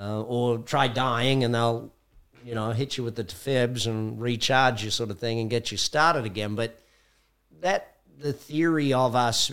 Uh, 0.00 0.22
or 0.22 0.58
try 0.58 0.86
dying 0.86 1.42
and 1.42 1.52
they'll, 1.52 1.92
you 2.44 2.54
know, 2.54 2.70
hit 2.70 2.96
you 2.96 3.04
with 3.04 3.16
the 3.16 3.24
fibs 3.24 3.86
and 3.86 4.20
recharge 4.20 4.82
you 4.84 4.90
sort 4.90 5.10
of 5.10 5.18
thing 5.18 5.40
and 5.40 5.50
get 5.50 5.70
you 5.70 5.76
started 5.76 6.24
again. 6.24 6.54
But 6.54 6.80
that, 7.60 7.96
the 8.18 8.32
theory 8.32 8.92
of 8.92 9.14
us 9.14 9.52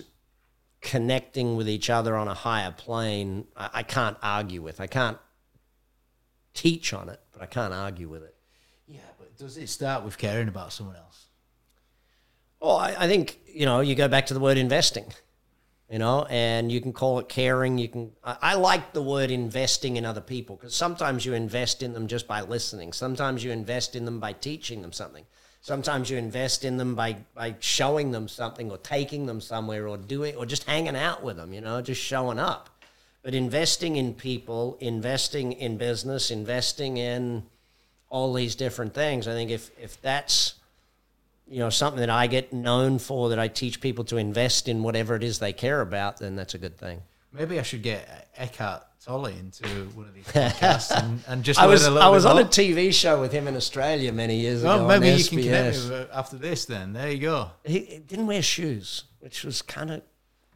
connecting 0.82 1.56
with 1.56 1.68
each 1.68 1.90
other 1.90 2.16
on 2.16 2.28
a 2.28 2.34
higher 2.34 2.72
plane, 2.72 3.46
I, 3.56 3.70
I 3.76 3.84
can't 3.84 4.18
argue 4.22 4.62
with. 4.62 4.80
I 4.80 4.88
can't 4.88 5.18
teach 6.54 6.94
on 6.94 7.10
it, 7.10 7.20
but 7.32 7.42
I 7.42 7.46
can't 7.46 7.74
argue 7.74 8.08
with 8.08 8.24
it. 8.24 8.36
Yeah, 8.88 9.00
but 9.18 9.38
does 9.38 9.58
it 9.58 9.70
start 9.70 10.04
with 10.04 10.18
caring 10.18 10.48
about 10.48 10.74
someone 10.74 10.96
else? 10.96 11.26
Well, 12.60 12.78
I, 12.78 12.96
I 12.98 13.08
think, 13.08 13.40
you 13.46 13.66
know, 13.66 13.82
you 13.82 13.96
go 13.96 14.08
back 14.08 14.28
to 14.28 14.34
the 14.34 14.40
word 14.40 14.58
investing. 14.58 15.06
You 15.90 16.00
know, 16.00 16.26
and 16.30 16.70
you 16.72 16.82
can 16.82 16.92
call 16.92 17.20
it 17.20 17.30
caring. 17.30 17.78
You 17.78 17.88
can. 17.88 18.12
I, 18.24 18.38
I 18.42 18.56
like 18.56 18.92
the 18.92 19.02
word 19.02 19.32
investing 19.32 19.96
in 19.96 20.06
other 20.06 20.22
people 20.22 20.58
because 20.58 20.76
sometimes 20.76 21.26
you 21.26 21.34
invest 21.34 21.82
in 21.82 21.94
them 21.94 22.08
just 22.08 22.28
by 22.28 22.42
listening. 22.42 22.92
Sometimes 22.92 23.44
you 23.44 23.52
invest 23.52 23.96
in 23.96 24.04
them 24.04 24.20
by 24.20 24.34
teaching 24.34 24.82
them 24.82 24.92
something. 24.92 25.26
Sometimes 25.62 26.10
you 26.10 26.18
invest 26.18 26.66
in 26.66 26.78
them 26.78 26.96
by 26.96 27.18
by 27.34 27.56
showing 27.60 28.12
them 28.12 28.28
something 28.28 28.70
or 28.70 28.78
taking 28.78 29.26
them 29.26 29.40
somewhere 29.40 29.88
or 29.88 29.98
doing 29.98 30.36
or 30.36 30.46
just 30.46 30.66
hanging 30.66 30.96
out 30.96 31.24
with 31.24 31.38
them. 31.38 31.54
You 31.54 31.62
know, 31.62 31.82
just 31.82 32.02
showing 32.02 32.40
up. 32.40 32.70
But 33.24 33.34
investing 33.34 33.96
in 33.96 34.14
people, 34.14 34.78
investing 34.82 35.54
in 35.54 35.78
business, 35.78 36.32
investing 36.32 36.98
in 36.98 37.44
all 38.10 38.34
these 38.34 38.56
different 38.56 38.94
things. 38.94 39.28
I 39.28 39.32
think 39.32 39.52
if 39.52 39.72
if 39.82 40.02
that's 40.02 40.56
you 41.50 41.60
know 41.60 41.70
something 41.70 42.00
that 42.00 42.10
I 42.10 42.28
get 42.28 42.52
known 42.54 43.00
for, 43.00 43.30
that 43.30 43.40
I 43.40 43.48
teach 43.48 43.80
people 43.82 44.04
to 44.06 44.18
invest 44.18 44.68
in 44.68 44.84
whatever 44.84 45.16
it 45.16 45.24
is 45.24 45.40
they 45.40 45.54
care 45.54 45.82
about, 45.82 46.18
then 46.18 46.36
that's 46.36 46.54
a 46.54 46.58
good 46.58 46.78
thing. 46.78 47.02
Maybe 47.34 47.60
I 47.60 47.64
should 47.64 47.84
get 47.84 48.30
Eckhart 48.36 48.84
Tolle 49.06 49.28
into 49.28 49.68
one 49.96 50.08
of 50.08 50.14
these 50.14 50.26
podcasts 50.28 50.92
and, 50.92 51.22
and 51.28 51.44
just 51.44 51.60
I 51.60 51.66
was 51.68 51.86
a 51.86 51.92
little 51.92 52.08
I 52.08 52.10
was 52.10 52.26
on 52.26 52.40
a. 52.40 52.44
TV 52.44 52.94
show 52.94 53.22
with 53.22 53.32
him 53.32 53.48
in 53.48 53.56
Australia 53.56 54.12
many 54.12 54.38
years 54.38 54.62
ago. 54.62 54.86
Well, 54.86 55.00
maybe 55.00 55.16
you 55.18 55.24
can 55.24 55.42
connect 55.42 55.78
SBS. 55.78 55.90
me 55.90 56.00
with- 56.00 56.10
after 56.12 56.38
this. 56.38 56.66
Then 56.66 56.94
there 56.94 57.12
you 57.12 57.20
go. 57.20 57.52
He, 57.64 57.80
he 57.80 58.00
didn't 58.00 58.28
wear 58.28 58.42
shoes, 58.42 59.04
which 59.20 59.44
was 59.44 59.62
kind 59.62 59.92
of. 59.92 60.02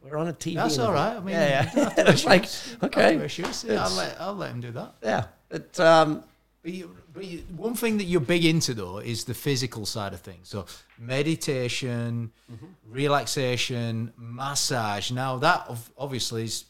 We're 0.02 0.16
on 0.16 0.26
a 0.26 0.32
TV. 0.32 0.56
That's 0.56 0.78
all 0.78 0.92
right. 0.92 1.16
I 1.16 1.20
mean, 1.20 1.28
yeah, 1.34 1.62
you 1.70 1.76
don't 1.76 1.84
have 1.84 1.94
to 1.94 2.02
yeah. 2.02 2.10
it's 2.12 2.24
like 2.24 2.46
okay, 2.82 3.16
Wear 3.16 3.28
shoes. 3.28 3.64
Yeah, 3.66 3.84
I'll 3.84 3.94
let 3.94 4.20
I'll 4.20 4.34
let 4.34 4.50
him 4.50 4.60
do 4.60 4.72
that. 4.72 4.94
yeah. 5.02 5.24
It, 5.50 5.78
um, 5.78 6.24
But, 6.62 6.72
you, 6.72 6.96
but 7.12 7.24
you, 7.24 7.38
one 7.56 7.74
thing 7.74 7.98
that 7.98 8.04
you're 8.04 8.20
big 8.20 8.44
into 8.44 8.74
though 8.74 8.98
is 8.98 9.24
the 9.24 9.34
physical 9.34 9.86
side 9.86 10.12
of 10.12 10.20
things. 10.20 10.48
So 10.48 10.66
meditation, 10.98 12.32
mm-hmm. 12.50 12.66
relaxation, 12.90 14.12
massage. 14.16 15.10
Now 15.10 15.38
that 15.38 15.70
obviously 15.98 16.44
is 16.44 16.64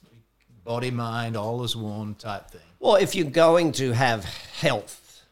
body 0.64 0.90
mind 0.90 1.36
all 1.36 1.62
as 1.62 1.76
one 1.76 2.14
type 2.14 2.50
thing. 2.50 2.60
Well, 2.78 2.96
if 2.96 3.14
you're 3.14 3.30
going 3.30 3.72
to 3.72 3.92
have 3.92 4.24
health, 4.24 5.22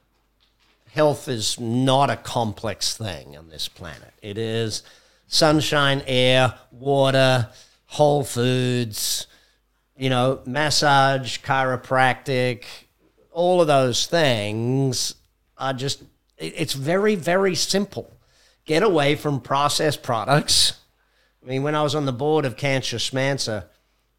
health 0.93 1.29
is 1.29 1.59
not 1.59 2.11
a 2.11 2.17
complex 2.17 2.97
thing 2.97 3.37
on 3.37 3.49
this 3.49 3.69
planet. 3.69 4.13
It 4.23 4.39
is 4.39 4.83
sunshine, 5.27 6.03
air, 6.07 6.55
water, 6.71 7.49
whole 7.87 8.23
foods, 8.25 9.27
you 9.97 10.11
know, 10.11 10.41
massage, 10.47 11.39
chiropractic, 11.39 12.65
all 13.33 13.61
of 13.61 13.67
those 13.67 14.07
things 14.07 15.15
are 15.59 15.73
just, 15.73 16.03
it- 16.39 16.55
it's 16.57 16.73
very, 16.73 17.15
very 17.15 17.55
simple. 17.55 18.13
Get 18.65 18.83
away 18.83 19.15
from 19.15 19.41
processed 19.41 20.03
products. 20.03 20.75
I 21.43 21.49
mean, 21.49 21.63
when 21.63 21.75
I 21.75 21.83
was 21.83 21.95
on 21.95 22.07
the 22.07 22.13
board 22.13 22.45
of 22.45 22.57
Cancer 22.57 22.99
Schmancer, 22.99 23.65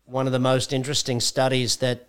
one 0.05 0.26
of 0.26 0.34
the 0.34 0.39
most 0.39 0.74
interesting 0.74 1.20
studies 1.20 1.78
that 1.78 2.07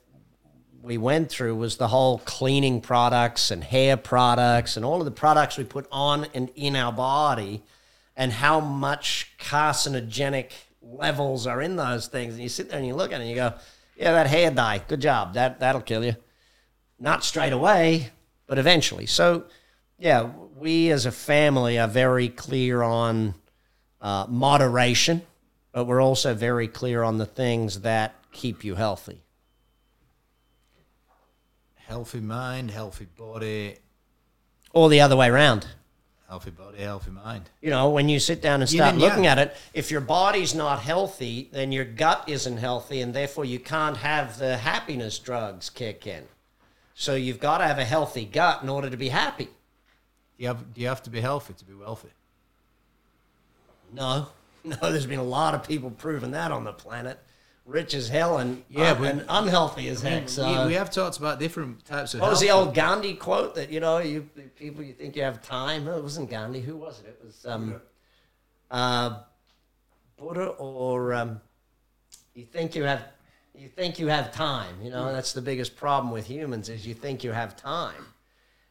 we 0.83 0.99
went 0.99 1.31
through 1.31 1.55
was 1.55 1.77
the 1.77 1.89
whole 1.89 2.19
cleaning 2.25 2.81
products 2.81 3.51
and 3.53 3.63
hair 3.63 3.97
products 3.97 4.77
and 4.77 4.85
all 4.85 4.99
of 4.99 5.05
the 5.05 5.11
products 5.13 5.57
we 5.57 5.63
put 5.65 5.87
on 5.93 6.27
and 6.35 6.51
in 6.57 6.75
our 6.75 6.91
body 6.93 7.63
and 8.17 8.33
how 8.33 8.59
much 8.59 9.31
carcinogenic 9.39 10.51
levels 10.83 11.47
are 11.47 11.63
in 11.63 11.77
those 11.77 12.09
things. 12.09 12.35
And 12.35 12.43
you 12.43 12.49
sit 12.49 12.69
there 12.69 12.79
and 12.79 12.87
you 12.87 12.95
look 12.95 13.13
at 13.13 13.21
it 13.21 13.23
and 13.25 13.31
you 13.31 13.37
go, 13.37 13.55
yeah, 13.97 14.13
that 14.13 14.27
hair 14.27 14.51
dye, 14.51 14.83
good 14.89 15.01
job. 15.01 15.35
That, 15.35 15.61
that'll 15.61 15.83
kill 15.83 16.05
you. 16.05 16.17
Not 17.03 17.25
straight 17.25 17.53
away, 17.53 18.11
but 18.47 18.59
eventually. 18.59 19.07
So, 19.07 19.43
yeah, 19.99 20.31
we 20.57 20.89
as 20.93 21.05
a 21.05 21.11
family 21.11 21.77
are 21.77 21.89
very 21.89 22.29
clear 22.29 22.81
on 22.81 23.35
uh, 24.01 24.27
moderation, 24.29 25.23
but 25.73 25.87
we're 25.87 26.01
also 26.01 26.33
very 26.33 26.69
clear 26.69 27.03
on 27.03 27.19
the 27.19 27.27
things 27.27 27.81
that 27.81 28.15
keep 28.31 28.63
you 28.63 28.77
healthy. 28.77 29.21
Healthy 31.75 32.21
mind, 32.21 32.71
healthy 32.71 33.07
body, 33.17 33.79
or 34.73 34.89
the 34.89 35.01
other 35.01 35.17
way 35.17 35.29
around. 35.29 35.67
healthy 36.29 36.53
body, 36.53 36.79
healthy 36.79 37.11
mind. 37.11 37.51
You 37.61 37.71
know, 37.71 37.91
when 37.91 38.09
you 38.09 38.21
sit 38.21 38.41
down 38.41 38.61
and 38.61 38.71
start 38.71 38.97
looking 38.97 39.25
yang. 39.25 39.39
at 39.39 39.39
it, 39.39 39.57
if 39.75 39.91
your 39.91 40.01
body's 40.01 40.55
not 40.55 40.79
healthy, 40.79 41.51
then 41.53 41.73
your 41.73 41.85
gut 41.85 42.23
isn't 42.29 42.59
healthy, 42.59 43.01
and 43.01 43.13
therefore 43.13 43.45
you 43.45 43.59
can't 43.59 43.97
have 43.97 44.39
the 44.39 44.57
happiness 44.57 45.19
drugs 45.19 45.69
kick 45.69 46.07
in. 46.07 46.23
So 46.95 47.15
you've 47.15 47.41
got 47.41 47.59
to 47.59 47.67
have 47.67 47.79
a 47.79 47.85
healthy 47.85 48.25
gut 48.25 48.63
in 48.63 48.69
order 48.69 48.91
to 48.91 48.97
be 48.97 49.09
happy. 49.09 49.45
Do 49.45 49.51
you 50.39 50.49
have 50.49 50.75
do 50.75 50.81
you 50.81 50.89
have 50.89 51.03
to 51.05 51.11
be 51.11 51.21
healthy 51.21 51.55
to 51.55 51.65
be 51.65 51.75
wealthy? 51.75 52.11
No, 53.93 54.29
no, 54.65 54.77
there's 54.81 55.07
been 55.07 55.19
a 55.19 55.25
lot 55.25 55.55
of 55.55 55.67
people 55.67 55.91
proving 55.91 56.33
that 56.33 56.51
on 56.51 56.65
the 56.65 56.73
planet. 56.73 57.19
Rich 57.65 57.95
as 57.95 58.09
hell 58.09 58.39
and, 58.39 58.65
Yeah, 58.69 58.93
un- 58.95 59.05
and 59.05 59.25
unhealthy 59.29 59.87
as 59.89 60.03
heck. 60.03 60.29
So. 60.29 60.65
we, 60.65 60.69
we 60.71 60.75
have 60.75 60.91
talked 60.91 61.19
about 61.19 61.39
different 61.39 61.85
types 61.85 62.13
of. 62.13 62.21
What 62.21 62.31
was 62.31 62.41
the 62.41 62.51
old 62.51 62.75
Gandhi 62.75 63.15
quote 63.15 63.55
that 63.55 63.71
you 63.71 63.79
know 63.79 63.99
you 63.99 64.23
people 64.57 64.83
you 64.83 64.93
think 64.93 65.15
you 65.15 65.23
have 65.23 65.43
time? 65.43 65.85
No, 65.85 65.97
it 65.97 66.03
wasn't 66.03 66.29
Gandhi. 66.29 66.61
Who 66.61 66.77
was 66.77 67.01
it? 67.01 67.07
It 67.07 67.21
was 67.25 67.47
um, 67.47 67.81
uh, 68.69 69.21
Buddha 70.17 70.47
or 70.47 71.15
um, 71.15 71.41
you 72.35 72.45
think 72.45 72.75
you 72.75 72.83
have 72.83 73.05
you 73.55 73.69
think 73.69 73.99
you 73.99 74.09
have 74.09 74.33
time. 74.33 74.75
You 74.83 74.91
know 74.91 75.13
that's 75.13 75.33
the 75.33 75.43
biggest 75.43 75.77
problem 75.77 76.13
with 76.13 76.27
humans 76.27 76.69
is 76.69 76.87
you 76.87 76.95
think 76.95 77.23
you 77.25 77.33
have 77.33 77.57
time, 77.57 78.05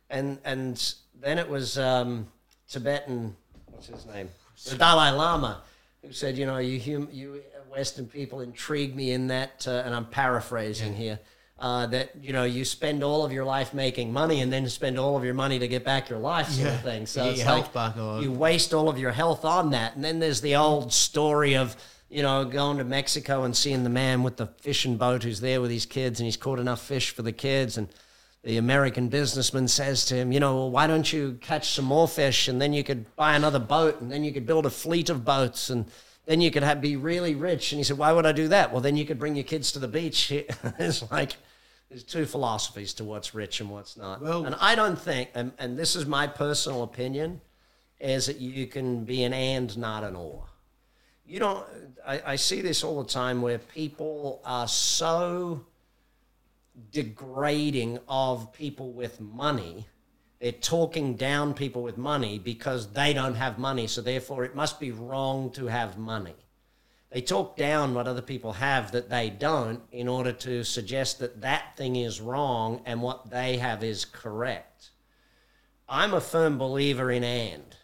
and 0.09 0.39
and 0.43 0.93
then 1.19 1.37
it 1.37 1.47
was 1.49 1.77
um, 1.77 2.27
Tibetan. 2.69 3.35
What's 3.69 3.87
his 3.87 4.05
name? 4.05 4.29
The 4.69 4.75
Dalai 4.75 5.11
Lama. 5.11 5.61
Who 6.03 6.11
said, 6.11 6.35
you 6.35 6.47
know, 6.47 6.57
you 6.57 6.79
hum- 6.79 7.09
you 7.11 7.43
Western 7.69 8.07
people 8.07 8.41
intrigue 8.41 8.95
me 8.95 9.11
in 9.11 9.27
that, 9.27 9.67
uh, 9.67 9.83
and 9.85 9.93
I'm 9.93 10.05
paraphrasing 10.05 10.95
here, 10.95 11.19
uh, 11.59 11.85
that 11.87 12.09
you 12.19 12.33
know 12.33 12.43
you 12.43 12.65
spend 12.65 13.03
all 13.03 13.23
of 13.23 13.31
your 13.31 13.45
life 13.45 13.71
making 13.71 14.11
money 14.11 14.41
and 14.41 14.51
then 14.51 14.67
spend 14.67 14.97
all 14.97 15.15
of 15.15 15.23
your 15.23 15.35
money 15.35 15.59
to 15.59 15.67
get 15.67 15.85
back 15.85 16.09
your 16.09 16.17
life, 16.17 16.49
sort 16.49 16.67
Yeah. 16.69 16.73
of 16.73 16.81
thing. 16.81 17.05
So 17.05 17.23
it's 17.25 17.45
like 17.45 17.95
you 18.23 18.31
waste 18.31 18.73
all 18.73 18.89
of 18.89 18.97
your 18.97 19.11
health 19.11 19.45
on 19.45 19.69
that, 19.71 19.93
and 19.95 20.03
then 20.03 20.17
there's 20.19 20.41
the 20.41 20.55
old 20.55 20.91
story 20.91 21.55
of 21.55 21.75
you 22.11 22.21
know 22.21 22.45
going 22.45 22.77
to 22.77 22.83
Mexico 22.83 23.43
and 23.43 23.55
seeing 23.55 23.83
the 23.83 23.89
man 23.89 24.21
with 24.21 24.37
the 24.37 24.47
fishing 24.47 24.97
boat 24.97 25.23
who's 25.23 25.41
there 25.41 25.61
with 25.61 25.71
his 25.71 25.85
kids, 25.85 26.19
and 26.19 26.25
he's 26.25 26.37
caught 26.37 26.59
enough 26.59 26.81
fish 26.81 27.11
for 27.11 27.21
the 27.21 27.31
kids, 27.31 27.77
and 27.77 27.87
the 28.43 28.57
American 28.57 29.07
businessman 29.07 29.67
says 29.67 30.05
to 30.05 30.15
him, 30.15 30.31
you 30.31 30.39
know, 30.39 30.55
well, 30.55 30.71
why 30.71 30.87
don't 30.87 31.13
you 31.13 31.37
catch 31.41 31.69
some 31.69 31.85
more 31.85 32.07
fish 32.07 32.47
and 32.47 32.59
then 32.59 32.73
you 32.73 32.83
could 32.83 33.15
buy 33.15 33.35
another 33.35 33.59
boat 33.59 34.01
and 34.01 34.11
then 34.11 34.23
you 34.23 34.33
could 34.33 34.47
build 34.47 34.65
a 34.65 34.69
fleet 34.69 35.09
of 35.09 35.23
boats 35.23 35.69
and 35.69 35.85
then 36.25 36.41
you 36.41 36.49
could 36.49 36.63
have, 36.63 36.81
be 36.81 36.95
really 36.95 37.35
rich. 37.35 37.71
And 37.71 37.79
he 37.79 37.83
said, 37.83 37.97
why 37.97 38.11
would 38.11 38.25
I 38.25 38.31
do 38.31 38.47
that? 38.47 38.71
Well, 38.71 38.81
then 38.81 38.97
you 38.97 39.05
could 39.05 39.19
bring 39.19 39.35
your 39.35 39.43
kids 39.43 39.71
to 39.73 39.79
the 39.79 39.87
beach. 39.87 40.31
it's 40.79 41.11
like 41.11 41.35
there's 41.89 42.03
two 42.03 42.25
philosophies 42.25 42.93
to 42.95 43.03
what's 43.03 43.35
rich 43.35 43.61
and 43.61 43.69
what's 43.69 43.95
not. 43.95 44.21
Well- 44.21 44.45
and 44.45 44.55
I 44.59 44.73
don't 44.73 44.99
think, 44.99 45.29
and, 45.35 45.51
and 45.59 45.77
this 45.77 45.95
is 45.95 46.07
my 46.07 46.25
personal 46.25 46.81
opinion, 46.81 47.41
is 47.99 48.25
that 48.25 48.39
you 48.39 48.65
can 48.65 49.05
be 49.05 49.23
an 49.23 49.33
and, 49.33 49.77
not 49.77 50.03
an 50.03 50.15
or. 50.15 50.45
You 51.31 51.39
don't, 51.39 51.65
I, 52.05 52.21
I 52.25 52.35
see 52.35 52.59
this 52.59 52.83
all 52.83 53.01
the 53.01 53.09
time 53.09 53.41
where 53.41 53.57
people 53.57 54.41
are 54.43 54.67
so 54.67 55.65
degrading 56.91 57.99
of 58.09 58.51
people 58.51 58.91
with 58.91 59.21
money. 59.21 59.87
They're 60.41 60.51
talking 60.51 61.15
down 61.15 61.53
people 61.53 61.83
with 61.83 61.97
money 61.97 62.37
because 62.37 62.91
they 62.91 63.13
don't 63.13 63.35
have 63.35 63.57
money, 63.57 63.87
so 63.87 64.01
therefore 64.01 64.43
it 64.43 64.55
must 64.57 64.77
be 64.77 64.91
wrong 64.91 65.51
to 65.51 65.67
have 65.67 65.97
money. 65.97 66.35
They 67.11 67.21
talk 67.21 67.55
down 67.55 67.93
what 67.93 68.09
other 68.09 68.21
people 68.21 68.51
have 68.51 68.91
that 68.91 69.09
they 69.09 69.29
don't 69.29 69.83
in 69.93 70.09
order 70.09 70.33
to 70.33 70.65
suggest 70.65 71.19
that 71.19 71.39
that 71.39 71.77
thing 71.77 71.95
is 71.95 72.19
wrong 72.19 72.81
and 72.85 73.01
what 73.01 73.29
they 73.29 73.55
have 73.55 73.85
is 73.85 74.03
correct. 74.03 74.89
I'm 75.87 76.13
a 76.13 76.19
firm 76.19 76.57
believer 76.57 77.09
in 77.09 77.23
and. 77.23 77.77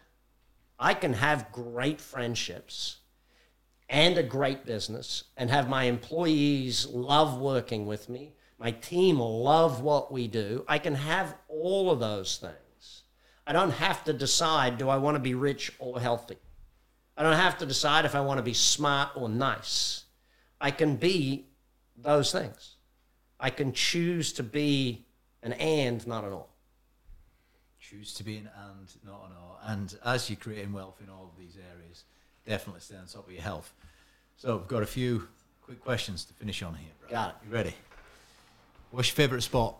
I 0.78 0.92
can 0.92 1.14
have 1.14 1.50
great 1.50 1.98
friendships 2.02 2.97
and 3.88 4.18
a 4.18 4.22
great 4.22 4.66
business 4.66 5.24
and 5.36 5.50
have 5.50 5.68
my 5.68 5.84
employees 5.84 6.86
love 6.86 7.38
working 7.38 7.86
with 7.86 8.08
me. 8.08 8.34
My 8.58 8.72
team 8.72 9.18
love 9.18 9.80
what 9.80 10.12
we 10.12 10.28
do. 10.28 10.64
I 10.68 10.78
can 10.78 10.94
have 10.94 11.34
all 11.48 11.90
of 11.90 12.00
those 12.00 12.36
things. 12.36 13.02
I 13.46 13.52
don't 13.52 13.70
have 13.70 14.04
to 14.04 14.12
decide 14.12 14.78
do 14.78 14.88
I 14.88 14.96
want 14.96 15.14
to 15.14 15.20
be 15.20 15.34
rich 15.34 15.72
or 15.78 16.00
healthy. 16.00 16.36
I 17.16 17.22
don't 17.22 17.36
have 17.36 17.58
to 17.58 17.66
decide 17.66 18.04
if 18.04 18.14
I 18.14 18.20
want 18.20 18.38
to 18.38 18.44
be 18.44 18.54
smart 18.54 19.10
or 19.16 19.28
nice. 19.28 20.04
I 20.60 20.70
can 20.70 20.96
be 20.96 21.46
those 21.96 22.30
things. 22.30 22.76
I 23.40 23.50
can 23.50 23.72
choose 23.72 24.32
to 24.34 24.42
be 24.42 25.06
an 25.42 25.52
and, 25.54 26.04
not 26.06 26.24
an 26.24 26.32
or. 26.32 26.46
Choose 27.80 28.12
to 28.14 28.24
be 28.24 28.36
an 28.36 28.50
and, 28.70 28.88
not 29.04 29.26
an 29.26 29.36
or. 29.36 29.56
And 29.64 29.98
as 30.04 30.28
you're 30.28 30.36
creating 30.36 30.72
wealth 30.72 31.00
in 31.02 31.08
all 31.08 31.32
definitely 32.48 32.80
stay 32.80 32.96
on 32.96 33.06
top 33.06 33.26
of 33.26 33.32
your 33.32 33.42
health. 33.42 33.72
So 34.36 34.56
we've 34.56 34.68
got 34.68 34.82
a 34.82 34.86
few 34.86 35.28
quick 35.62 35.80
questions 35.84 36.24
to 36.24 36.32
finish 36.34 36.62
on 36.62 36.74
here. 36.74 36.88
Brad. 37.00 37.10
Got 37.12 37.28
it. 37.30 37.34
You 37.48 37.54
ready? 37.54 37.74
What's 38.90 39.08
your 39.08 39.14
favourite 39.16 39.42
sport? 39.42 39.74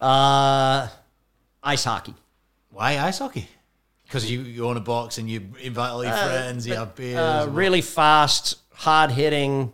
Uh, 0.00 0.88
ice 1.62 1.84
hockey. 1.84 2.14
Why 2.70 2.98
ice 2.98 3.18
hockey? 3.18 3.48
Because 4.04 4.30
you, 4.30 4.40
you 4.42 4.66
own 4.66 4.76
a 4.76 4.80
box 4.80 5.18
and 5.18 5.28
you 5.28 5.40
invite 5.60 5.90
all 5.90 6.04
your 6.04 6.12
friends, 6.12 6.66
you 6.66 6.74
have 6.74 6.94
beers. 6.94 7.16
Uh, 7.18 7.48
really 7.50 7.80
fast, 7.80 8.56
hard 8.72 9.10
hitting. 9.10 9.72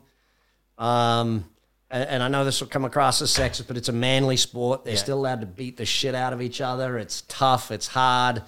Um, 0.78 1.44
and, 1.90 2.08
and 2.08 2.22
I 2.22 2.28
know 2.28 2.44
this 2.44 2.60
will 2.60 2.68
come 2.68 2.84
across 2.84 3.22
as 3.22 3.30
sexist, 3.30 3.66
but 3.66 3.76
it's 3.76 3.88
a 3.88 3.92
manly 3.92 4.36
sport. 4.36 4.84
They're 4.84 4.94
Yeah. 4.94 5.00
still 5.00 5.18
allowed 5.18 5.40
to 5.40 5.46
beat 5.46 5.76
the 5.76 5.86
shit 5.86 6.14
out 6.14 6.32
of 6.32 6.42
each 6.42 6.60
other. 6.60 6.98
It's 6.98 7.22
tough. 7.28 7.70
It's 7.70 7.86
hard. 7.86 8.42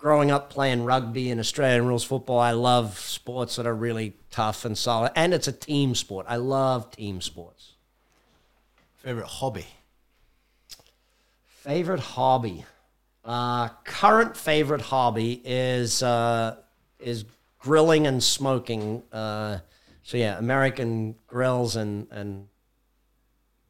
Growing 0.00 0.30
up 0.30 0.48
playing 0.48 0.84
rugby 0.84 1.30
and 1.30 1.38
Australian 1.38 1.86
rules 1.86 2.04
football, 2.04 2.38
I 2.38 2.52
love 2.52 2.98
sports 2.98 3.56
that 3.56 3.66
are 3.66 3.74
really 3.74 4.14
tough 4.30 4.64
and 4.64 4.76
solid. 4.76 5.12
And 5.14 5.34
it's 5.34 5.46
a 5.46 5.52
team 5.52 5.94
sport. 5.94 6.24
I 6.26 6.36
love 6.36 6.90
team 6.90 7.20
sports. 7.20 7.74
Favorite 8.96 9.26
hobby? 9.26 9.66
Favorite 11.44 12.00
hobby. 12.00 12.64
Uh, 13.22 13.68
current 13.84 14.36
favorite 14.38 14.80
hobby 14.80 15.42
is 15.44 16.02
uh, 16.02 16.56
is 16.98 17.26
grilling 17.58 18.06
and 18.06 18.22
smoking. 18.22 19.02
Uh, 19.12 19.58
so 20.02 20.16
yeah, 20.16 20.38
American 20.38 21.14
grills 21.26 21.76
and 21.76 22.06
and 22.10 22.48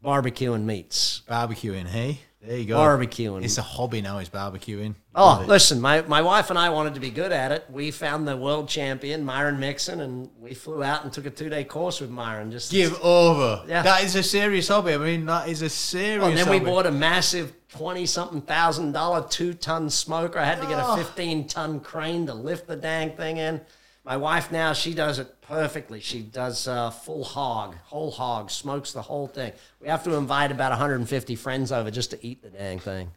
barbecue 0.00 0.52
and 0.52 0.64
meats. 0.64 1.22
Barbecuing, 1.28 1.86
hey? 1.86 2.20
There 2.42 2.56
you 2.56 2.64
go. 2.64 2.76
Barbecuing. 2.76 3.44
It's 3.44 3.58
a 3.58 3.62
hobby 3.62 4.00
now, 4.00 4.16
is 4.18 4.30
barbecuing. 4.30 4.94
Oh, 5.14 5.44
listen, 5.46 5.78
my, 5.78 6.00
my 6.02 6.22
wife 6.22 6.48
and 6.48 6.58
I 6.58 6.70
wanted 6.70 6.94
to 6.94 7.00
be 7.00 7.10
good 7.10 7.32
at 7.32 7.52
it. 7.52 7.66
We 7.70 7.90
found 7.90 8.26
the 8.26 8.34
world 8.36 8.66
champion, 8.66 9.24
Myron 9.24 9.60
Mixon, 9.60 10.00
and 10.00 10.30
we 10.38 10.54
flew 10.54 10.82
out 10.82 11.04
and 11.04 11.12
took 11.12 11.26
a 11.26 11.30
two 11.30 11.50
day 11.50 11.64
course 11.64 12.00
with 12.00 12.08
Myron. 12.08 12.50
Just 12.50 12.72
Give 12.72 12.98
over. 13.02 13.62
Yeah. 13.68 13.82
That 13.82 14.04
is 14.04 14.16
a 14.16 14.22
serious 14.22 14.68
hobby. 14.68 14.94
I 14.94 14.96
mean, 14.96 15.26
that 15.26 15.48
is 15.48 15.60
a 15.60 15.66
oh, 15.66 15.68
serious 15.68 16.20
Well, 16.20 16.28
and 16.30 16.38
then 16.38 16.48
we 16.48 16.60
bought 16.60 16.86
a 16.86 16.90
massive 16.90 17.52
twenty 17.68 18.06
something 18.06 18.40
thousand 18.40 18.92
dollar 18.92 19.26
two 19.28 19.52
ton 19.52 19.90
smoker. 19.90 20.38
I 20.38 20.44
had 20.44 20.62
to 20.62 20.66
get 20.66 20.78
a 20.78 20.86
Oh. 20.86 20.96
fifteen 20.96 21.46
ton 21.46 21.80
crane 21.80 22.26
to 22.26 22.32
lift 22.34 22.66
the 22.66 22.76
dang 22.76 23.16
thing 23.16 23.36
in. 23.36 23.60
My 24.04 24.16
wife 24.16 24.50
now 24.50 24.72
she 24.72 24.94
does 24.94 25.18
it 25.18 25.42
perfectly. 25.42 26.00
She 26.00 26.22
does 26.22 26.66
uh, 26.66 26.90
full 26.90 27.22
hog, 27.22 27.76
whole 27.84 28.10
hog, 28.10 28.50
smokes 28.50 28.92
the 28.92 29.02
whole 29.02 29.26
thing. 29.26 29.52
We 29.80 29.88
have 29.88 30.02
to 30.04 30.14
invite 30.14 30.50
about 30.50 30.70
150 30.70 31.36
friends 31.36 31.70
over 31.70 31.90
just 31.90 32.10
to 32.12 32.26
eat 32.26 32.42
the 32.42 32.48
dang 32.48 32.78
thing. 32.78 33.10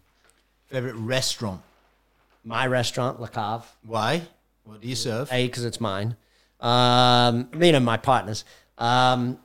Favorite 0.67 0.95
restaurant? 0.95 1.61
My 2.43 2.67
restaurant, 2.67 3.21
La 3.21 3.27
Cave. 3.27 3.65
Why? 3.85 4.23
What 4.65 4.81
do 4.81 4.87
you 4.87 4.95
serve? 4.95 5.31
A, 5.31 5.47
because 5.47 5.63
it's 5.63 5.79
mine. 5.79 6.17
Um, 6.59 7.49
me 7.53 7.69
and 7.69 7.85
my 7.85 7.97
partners. 7.97 8.43
Um, 8.77 9.39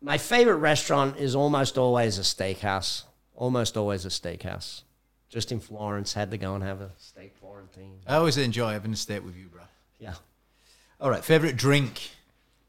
my 0.00 0.18
favorite 0.18 0.56
restaurant 0.56 1.18
is 1.18 1.34
almost 1.34 1.76
always 1.76 2.18
a 2.18 2.22
steakhouse. 2.22 3.04
Almost 3.34 3.76
always 3.76 4.04
a 4.04 4.08
steakhouse. 4.08 4.82
Just 5.28 5.52
in 5.52 5.60
Florence, 5.60 6.12
had 6.12 6.30
to 6.30 6.38
go 6.38 6.54
and 6.54 6.64
have 6.64 6.80
a 6.80 6.90
steak 6.98 7.34
Florentine. 7.40 7.98
I 8.06 8.16
always 8.16 8.36
enjoy 8.36 8.72
having 8.72 8.92
a 8.92 8.96
steak 8.96 9.24
with 9.24 9.36
you. 9.36 9.48
All 11.02 11.10
right. 11.10 11.24
Favorite 11.24 11.56
drink? 11.56 12.12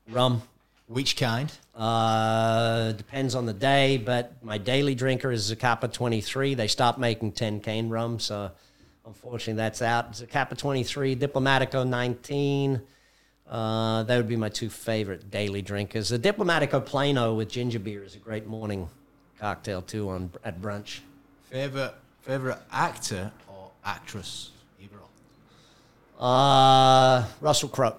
Rum. 0.09 0.41
Which 0.87 1.17
kind? 1.17 1.51
Uh, 1.75 2.91
depends 2.93 3.35
on 3.35 3.45
the 3.45 3.53
day, 3.53 3.97
but 3.97 4.43
my 4.43 4.57
daily 4.57 4.95
drinker 4.95 5.31
is 5.31 5.53
Zacapa 5.53 5.93
23. 5.93 6.55
They 6.55 6.67
stopped 6.67 6.97
making 6.97 7.33
10 7.33 7.59
cane 7.59 7.89
rum, 7.89 8.19
so 8.19 8.49
unfortunately 9.05 9.53
that's 9.53 9.83
out. 9.83 10.13
Zacapa 10.13 10.57
23, 10.57 11.15
Diplomatico 11.15 11.87
19. 11.87 12.81
Uh, 13.47 14.01
that 14.01 14.17
would 14.17 14.27
be 14.27 14.35
my 14.35 14.49
two 14.49 14.71
favorite 14.71 15.29
daily 15.29 15.61
drinkers. 15.61 16.09
The 16.09 16.17
Diplomatico 16.17 16.83
Planas 16.83 17.37
with 17.37 17.49
ginger 17.49 17.77
beer 17.77 18.03
is 18.03 18.15
a 18.15 18.19
great 18.19 18.47
morning 18.47 18.89
cocktail 19.39 19.83
too 19.83 20.09
on 20.09 20.31
at 20.43 20.59
brunch. 20.59 21.01
Favorite 21.51 21.93
favorite 22.21 22.57
actor 22.71 23.31
or 23.47 23.69
actress? 23.85 24.49
Either 24.81 24.97
or. 26.19 26.25
Uh, 26.25 27.25
Russell 27.39 27.69
Crowe. 27.69 27.97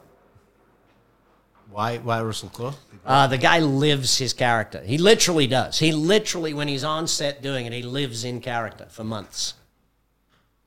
Why? 1.75 1.99
Why 1.99 2.22
Russell 2.22 2.51
Crowe? 2.51 2.75
Uh, 3.05 3.27
the 3.27 3.37
guy 3.37 3.59
lives 3.59 4.16
his 4.16 4.33
character. 4.33 4.81
He 4.81 4.97
literally 4.97 5.49
does. 5.49 5.77
He 5.77 5.91
literally, 5.91 6.55
when 6.55 6.68
he's 6.68 6.85
on 6.85 7.09
set 7.09 7.43
doing 7.43 7.66
it, 7.66 7.72
he 7.72 7.83
lives 7.83 8.25
in 8.25 8.41
character 8.41 8.87
for 8.89 9.03
months. 9.03 9.55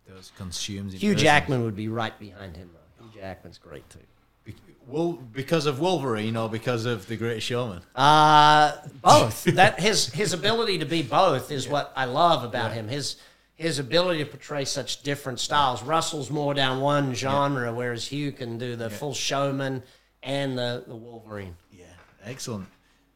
Those 0.05 0.34
consumes. 0.36 0.93
Hugh 0.95 1.14
person. 1.14 1.24
Jackman 1.24 1.64
would 1.64 1.78
be 1.78 1.88
right 1.88 2.18
behind 2.20 2.58
him, 2.58 2.72
though. 2.74 3.05
Hugh 3.05 3.22
Jackman's 3.22 3.58
great 3.58 3.89
too. 3.89 3.99
Be- 4.43 4.55
Well, 4.86 5.14
because 5.14 5.66
of 5.66 5.80
Wolverine 5.80 6.36
or 6.36 6.49
because 6.49 6.84
of 6.86 7.08
The 7.08 7.16
Great 7.16 7.41
Showman? 7.41 7.84
Uh, 7.95 8.74
both. 9.01 9.43
that 9.55 9.80
his 9.80 10.12
his 10.12 10.34
ability 10.34 10.80
to 10.80 10.86
be 10.86 11.03
both 11.03 11.51
is 11.53 11.70
what 11.70 11.93
I 11.95 12.03
love 12.03 12.43
about 12.43 12.74
him. 12.74 12.89
His 12.89 13.16
his 13.55 13.80
ability 13.80 14.26
to 14.26 14.30
portray 14.30 14.66
such 14.66 15.03
different 15.03 15.39
styles. 15.39 15.82
Russell's 15.84 16.30
more 16.30 16.53
down 16.53 16.82
one 16.82 17.14
genre, 17.16 17.74
whereas 17.74 18.08
Hugh 18.08 18.34
can 18.34 18.58
do 18.58 18.76
the 18.76 18.89
full 18.89 19.14
showman 19.14 19.84
and 20.28 20.57
the, 20.57 20.84
the 20.86 20.95
Wolverine. 20.95 21.55
Yeah, 21.71 21.86
excellent. 22.23 22.67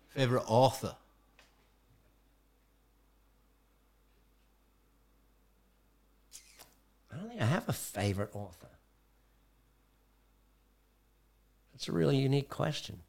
Favorite 0.10 0.46
author? 0.48 0.96
I 7.12 7.18
don't 7.18 7.30
think 7.30 7.42
I 7.42 7.46
have 7.46 7.68
a 7.68 7.74
favorite 7.74 8.30
author. 8.34 8.68
That's 11.74 11.90
a 11.90 11.92
really 11.92 12.18
unique 12.18 12.50
question. 12.50 13.02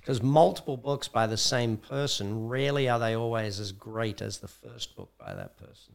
Because 0.00 0.22
multiple 0.22 0.76
books 0.76 1.08
by 1.08 1.26
the 1.26 1.36
same 1.36 1.76
person, 1.76 2.48
rarely 2.48 2.88
are 2.88 2.98
they 3.00 3.16
always 3.16 3.58
as 3.58 3.72
great 3.72 4.22
as 4.22 4.38
the 4.38 4.48
first 4.48 4.94
book 4.94 5.10
by 5.18 5.34
that 5.34 5.58
person. 5.58 5.94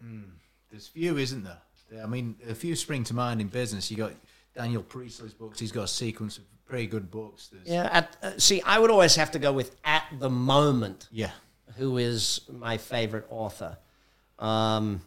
Hmm, 0.00 0.22
there's 0.70 0.88
few, 0.88 1.18
isn't 1.18 1.44
there? 1.44 1.58
There- 1.90 2.02
I 2.02 2.06
mean, 2.06 2.36
a 2.48 2.54
few 2.54 2.74
spring 2.74 3.04
to 3.04 3.14
mind 3.14 3.42
in 3.42 3.48
business. 3.48 3.90
You 3.90 3.98
got 3.98 4.12
Daniel 4.54 4.82
Priestley's 4.82 5.34
books. 5.34 5.58
He's 5.58 5.72
got 5.72 5.84
a 5.84 5.88
sequence 5.88 6.38
of 6.38 6.44
pretty 6.66 6.86
good 6.86 7.10
books. 7.10 7.48
There's, 7.48 7.66
Yeah, 7.66 7.88
at, 7.92 8.16
uh, 8.22 8.38
see, 8.38 8.62
I 8.62 8.78
would 8.78 8.90
always 8.90 9.16
have 9.16 9.32
to 9.32 9.38
go 9.38 9.52
with 9.52 9.76
at 9.84 10.04
the 10.18 10.30
moment 10.30 11.08
yeah. 11.10 11.30
who 11.76 11.98
is 11.98 12.40
my 12.50 12.78
favorite 12.78 13.26
author. 13.30 13.76
Um, 14.38 15.02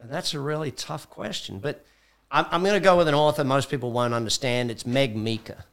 and 0.00 0.10
that's 0.10 0.34
a 0.34 0.40
really 0.40 0.70
tough 0.70 1.08
question, 1.10 1.58
but 1.58 1.84
I'm, 2.30 2.46
I'm 2.50 2.62
going 2.62 2.74
to 2.74 2.80
go 2.80 2.96
with 2.96 3.08
an 3.08 3.14
author 3.14 3.44
most 3.44 3.70
people 3.70 3.92
won't 3.92 4.14
understand. 4.14 4.70
It's 4.70 4.84
Meg 4.86 5.16
Meeker. 5.16 5.64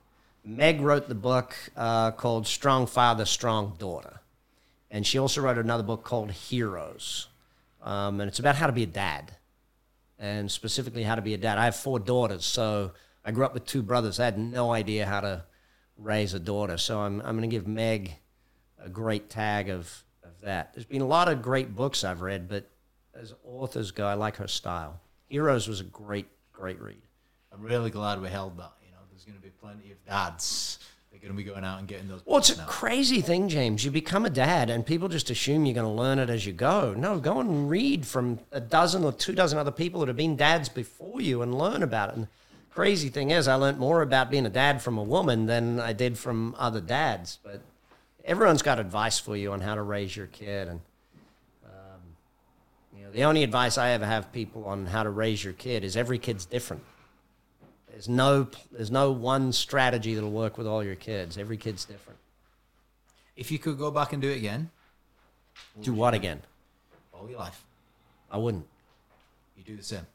Meg 0.44 0.82
wrote 0.82 1.10
the 1.10 1.16
book 1.16 1.56
uh, 1.76 2.12
called 2.12 2.48
Strong 2.48 2.88
Father, 2.88 3.26
Strong 3.26 3.76
Daughter. 3.80 4.20
And 4.92 5.06
she 5.06 5.18
also 5.18 5.42
wrote 5.42 5.58
another 5.58 5.84
book 5.84 6.04
called 6.04 6.32
Heroes. 6.32 7.28
Um, 7.86 8.20
and 8.20 8.28
it's 8.28 8.40
about 8.40 8.56
how 8.56 8.66
to 8.66 8.74
be 8.74 8.84
a 8.84 8.88
dad 8.88 9.32
and 10.18 10.52
specifically 10.52 11.04
how 11.04 11.16
to 11.16 11.22
be 11.22 11.36
a 11.36 11.38
dad. 11.38 11.60
I 11.60 11.66
have 11.66 11.76
four 11.76 12.00
daughters, 12.00 12.44
so 12.44 12.92
I 13.24 13.32
grew 13.32 13.46
up 13.46 13.54
with 13.54 13.66
two 13.66 13.84
brothers. 13.84 14.20
I 14.20 14.26
had 14.26 14.40
no 14.40 14.74
idea 14.74 15.06
how 15.06 15.22
to 15.22 15.44
raise 15.96 16.34
a 16.34 16.40
daughter, 16.40 16.78
so 16.78 17.00
I'm, 17.00 17.22
I'm 17.22 17.38
going 17.38 17.48
to 17.50 17.56
give 17.56 17.68
Meg 17.68 18.16
a 18.84 18.90
great 18.90 19.30
tag 19.30 19.70
of, 19.70 20.04
of 20.24 20.32
that. 20.42 20.74
There's 20.74 20.86
been 20.86 21.02
a 21.02 21.08
lot 21.08 21.30
of 21.30 21.44
great 21.44 21.76
books 21.76 22.04
I've 22.04 22.22
read, 22.22 22.50
but 22.50 22.70
as 23.14 23.34
authors 23.46 23.92
go, 23.92 24.08
I 24.08 24.16
like 24.16 24.38
her 24.38 24.48
style. 24.48 25.00
Heroes 25.28 25.68
was 25.68 25.80
a 25.80 25.86
great, 25.86 26.28
great 26.54 26.82
read. 26.82 27.02
I'm 27.54 27.62
really 27.62 27.92
glad 27.92 28.20
we 28.20 28.30
held 28.30 28.58
that. 28.58 28.74
You 28.84 28.92
know, 28.92 28.98
there's 29.12 29.26
going 29.26 29.38
to 29.38 29.44
be 29.44 29.52
plenty 29.62 29.92
of 29.92 30.04
dads. 30.06 30.80
Going 31.26 31.38
to 31.38 31.44
be 31.44 31.50
going 31.50 31.66
out 31.66 31.80
and 31.80 31.88
getting 31.88 32.08
those. 32.08 32.22
Well, 32.24 32.38
it's 32.38 32.52
a 32.52 32.58
now. 32.58 32.68
crazy 32.68 33.20
thing, 33.20 33.50
James. 33.50 33.84
You 33.84 33.90
become 33.90 34.28
a 34.28 34.30
dad, 34.30 34.70
and 34.70 34.86
people 34.86 35.08
just 35.08 35.32
assume 35.32 35.66
you're 35.66 35.74
going 35.74 35.88
to 35.88 35.92
learn 35.92 36.20
it 36.20 36.30
as 36.30 36.46
you 36.46 36.54
go. 36.54 36.94
No, 36.94 37.18
go 37.18 37.40
and 37.40 37.68
read 37.68 38.06
from 38.06 38.38
a 38.52 38.60
dozen 38.60 39.04
or 39.04 39.12
two 39.12 39.34
dozen 39.34 39.58
other 39.58 39.72
people 39.72 40.02
that 40.02 40.08
have 40.08 40.18
been 40.18 40.36
dads 40.36 40.70
before 40.70 41.20
you 41.20 41.42
and 41.42 41.58
learn 41.58 41.82
about 41.82 42.10
it. 42.10 42.18
And 42.18 42.28
crazy 42.70 43.10
thing 43.10 43.32
is, 43.32 43.48
I 43.48 43.56
learned 43.56 43.80
more 43.80 44.04
about 44.04 44.30
being 44.30 44.46
a 44.46 44.52
dad 44.52 44.84
from 44.84 45.00
a 45.00 45.04
woman 45.04 45.48
than 45.48 45.80
I 45.80 45.94
did 45.94 46.16
from 46.16 46.54
other 46.60 46.80
dads. 46.80 47.40
But 47.42 47.62
everyone's 48.24 48.62
got 48.62 48.80
advice 48.80 49.18
for 49.18 49.36
you 49.36 49.52
on 49.52 49.62
how 49.62 49.74
to 49.74 49.82
raise 49.82 50.16
your 50.16 50.28
kid, 50.28 50.68
and 50.68 50.82
um, 51.66 52.02
you 52.96 53.04
know, 53.04 53.12
the 53.12 53.24
only 53.24 53.42
advice 53.42 53.80
I 53.80 53.90
ever 53.90 54.06
have 54.06 54.32
people 54.32 54.66
on 54.66 54.86
how 54.86 55.02
to 55.02 55.10
raise 55.10 55.44
your 55.44 55.54
kid 55.54 55.84
is 55.84 55.98
every 55.98 56.20
kid's 56.20 56.46
different. 56.46 56.84
There's 57.96 58.10
no, 58.10 58.46
there's 58.74 58.92
no 58.92 59.14
one 59.14 59.54
strategy 59.54 60.16
that'll 60.16 60.30
work 60.30 60.58
with 60.58 60.68
all 60.68 60.84
your 60.84 60.96
kids. 60.96 61.38
Every 61.38 61.56
kid's 61.56 61.86
different. 61.86 62.20
If 63.38 63.52
you 63.52 63.58
could 63.58 63.78
go 63.78 63.90
back 63.90 64.12
and 64.12 64.22
do 64.22 64.30
it 64.30 64.36
again, 64.36 64.70
Do 65.82 65.94
what 65.94 66.14
again? 66.14 66.42
all 67.14 67.30
your 67.30 67.40
life, 67.40 67.64
I 68.30 68.38
wouldn't. 68.38 68.66
you 69.58 69.64
do 69.64 69.78
the 69.78 69.84
same. 69.84 70.06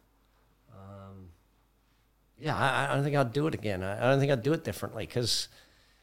Um, 0.75 1.31
yeah, 2.39 2.55
I, 2.55 2.93
I 2.93 2.95
don't 2.95 3.03
think 3.03 3.17
I'd 3.17 3.33
do 3.33 3.47
it 3.47 3.55
again. 3.55 3.83
I, 3.83 3.97
I 3.97 4.11
don't 4.11 4.21
think 4.21 4.31
I'd 4.31 4.43
do 4.43 4.53
it 4.53 4.63
differently 4.63 5.07
because 5.07 5.49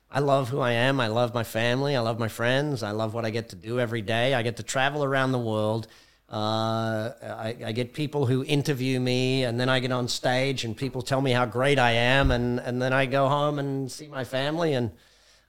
I 0.09 0.19
love 0.19 0.49
who 0.49 0.59
I 0.59 0.71
am. 0.71 0.99
I 0.99 1.05
love 1.09 1.36
my 1.36 1.43
family. 1.43 1.95
I 1.95 1.99
love 1.99 2.17
my 2.17 2.28
friends. 2.28 2.82
I 2.82 2.89
love 2.89 3.13
what 3.13 3.23
I 3.23 3.30
get 3.30 3.49
to 3.49 3.55
do 3.55 3.80
every 3.80 4.01
day. 4.01 4.34
I 4.34 4.41
get 4.41 4.57
to 4.57 4.63
travel 4.63 5.03
around 5.03 5.32
the 5.32 5.38
world. 5.38 5.88
Uh, 6.30 7.11
I, 7.23 7.55
I 7.67 7.71
get 7.71 7.93
people 7.93 8.25
who 8.25 8.43
interview 8.43 8.99
me, 8.99 9.45
and 9.45 9.59
then 9.59 9.69
I 9.69 9.80
get 9.80 9.91
on 9.91 10.07
stage, 10.09 10.65
and 10.65 10.75
people 10.75 11.01
tell 11.01 11.21
me 11.21 11.32
how 11.32 11.45
great 11.45 11.80
I 11.80 11.91
am, 11.91 12.32
and, 12.32 12.59
and 12.59 12.82
then 12.82 12.91
I 12.91 13.05
go 13.05 13.30
home 13.30 13.59
and 13.59 13.89
see 13.89 14.07
my 14.07 14.25
family, 14.25 14.73
and 14.73 14.91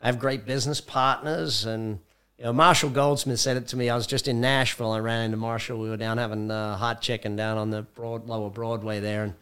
I 0.01 0.07
have 0.07 0.18
great 0.20 0.47
business 0.47 0.81
partners, 0.81 1.64
and 1.64 1.99
You 2.39 2.45
know, 2.45 2.53
Marshall 2.53 2.91
Goldsmith 2.91 3.41
said 3.41 3.57
it 3.57 3.66
to 3.68 3.76
me. 3.76 3.91
I 3.91 3.97
was 3.97 4.07
just 4.07 4.29
in 4.29 4.41
Nashville. 4.41 4.93
I 4.93 5.01
ran 5.01 5.24
into 5.24 5.37
Marshall. 5.37 5.81
We 5.81 5.89
were 5.91 5.97
down 5.97 6.18
having 6.18 6.53
uh, 6.53 6.76
hot 6.76 7.03
chicken 7.03 7.35
down 7.35 7.59
on 7.59 7.70
the 7.70 7.83
broad, 7.83 8.29
lower 8.29 8.49
Broadway 8.49 9.01
there, 9.01 9.24
and 9.24 9.35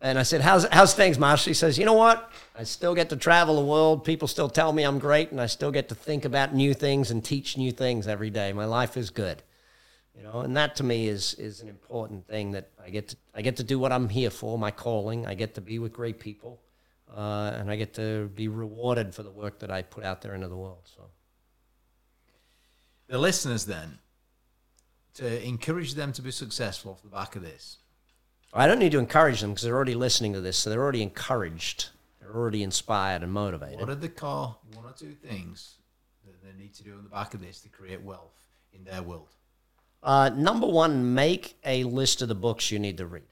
and 0.00 0.18
I 0.18 0.22
said, 0.22 0.40
"How's 0.40 0.64
how's 0.72 0.94
things, 0.94 1.18
Marshall?" 1.18 1.50
He 1.50 1.54
says, 1.54 1.76
"You 1.78 1.84
know 1.84 1.92
what? 1.92 2.32
I 2.58 2.64
still 2.64 2.94
get 2.94 3.10
to 3.10 3.16
travel 3.16 3.56
the 3.56 3.66
world. 3.66 4.04
People 4.04 4.26
still 4.26 4.48
tell 4.48 4.72
me 4.72 4.84
I'm 4.84 4.98
great, 4.98 5.30
and 5.32 5.38
I 5.38 5.44
still 5.46 5.70
get 5.70 5.90
to 5.90 5.94
think 5.94 6.24
about 6.24 6.54
new 6.54 6.72
things 6.72 7.10
and 7.10 7.22
teach 7.22 7.58
new 7.58 7.72
things 7.72 8.06
every 8.08 8.30
day. 8.30 8.54
My 8.54 8.64
life 8.64 8.96
is 8.96 9.10
good." 9.10 9.42
You 10.16 10.24
know, 10.24 10.40
and 10.40 10.56
that 10.56 10.76
to 10.76 10.84
me 10.84 11.08
is 11.08 11.34
is 11.34 11.60
an 11.60 11.68
important 11.68 12.26
thing 12.26 12.52
that 12.52 12.70
I 12.82 12.90
get 12.90 13.08
to 13.08 13.16
I 13.34 13.42
get 13.42 13.56
to 13.56 13.64
do 13.64 13.78
what 13.78 13.92
I'm 13.92 14.08
here 14.08 14.30
for, 14.30 14.58
my 14.58 14.70
calling. 14.70 15.26
I 15.26 15.34
get 15.34 15.54
to 15.54 15.60
be 15.60 15.78
with 15.78 15.92
great 15.92 16.18
people, 16.18 16.60
uh, 17.14 17.52
and 17.54 17.70
I 17.70 17.76
get 17.76 17.94
to 17.94 18.28
be 18.34 18.48
rewarded 18.48 19.14
for 19.14 19.22
the 19.22 19.30
work 19.30 19.60
that 19.60 19.70
I 19.70 19.82
put 19.82 20.04
out 20.04 20.20
there 20.20 20.34
into 20.34 20.48
the 20.48 20.56
world. 20.56 20.88
So. 20.96 21.02
The 23.06 23.18
listeners 23.18 23.66
then, 23.66 23.98
to 25.14 25.44
encourage 25.44 25.94
them 25.94 26.12
to 26.12 26.22
be 26.22 26.30
successful 26.30 26.92
off 26.92 27.02
the 27.02 27.08
back 27.08 27.34
of 27.34 27.42
this, 27.42 27.78
I 28.52 28.66
don't 28.66 28.78
need 28.78 28.92
to 28.92 28.98
encourage 28.98 29.40
them 29.40 29.50
because 29.50 29.62
they're 29.62 29.74
already 29.74 29.94
listening 29.94 30.32
to 30.34 30.40
this, 30.40 30.56
so 30.56 30.70
they're 30.70 30.82
already 30.82 31.02
encouraged. 31.02 31.88
They're 32.20 32.34
already 32.34 32.62
inspired 32.62 33.22
and 33.22 33.32
motivated. 33.32 33.80
what 33.80 33.88
are 33.88 33.94
the 33.94 34.08
core 34.08 34.56
one 34.74 34.84
or 34.84 34.92
two 34.92 35.14
things 35.14 35.76
that 36.26 36.42
they 36.42 36.62
need 36.62 36.74
to 36.74 36.84
do 36.84 36.96
on 36.96 37.04
the 37.04 37.10
back 37.10 37.34
of 37.34 37.40
this 37.40 37.60
to 37.62 37.68
create 37.68 38.02
wealth 38.02 38.38
in 38.72 38.84
their 38.84 39.02
world? 39.02 39.34
Uh, 40.02 40.30
number 40.30 40.66
one, 40.66 41.14
make 41.14 41.58
a 41.64 41.84
list 41.84 42.22
of 42.22 42.28
the 42.28 42.34
books 42.34 42.70
you 42.70 42.78
need 42.78 42.96
to 42.98 43.06
read. 43.06 43.24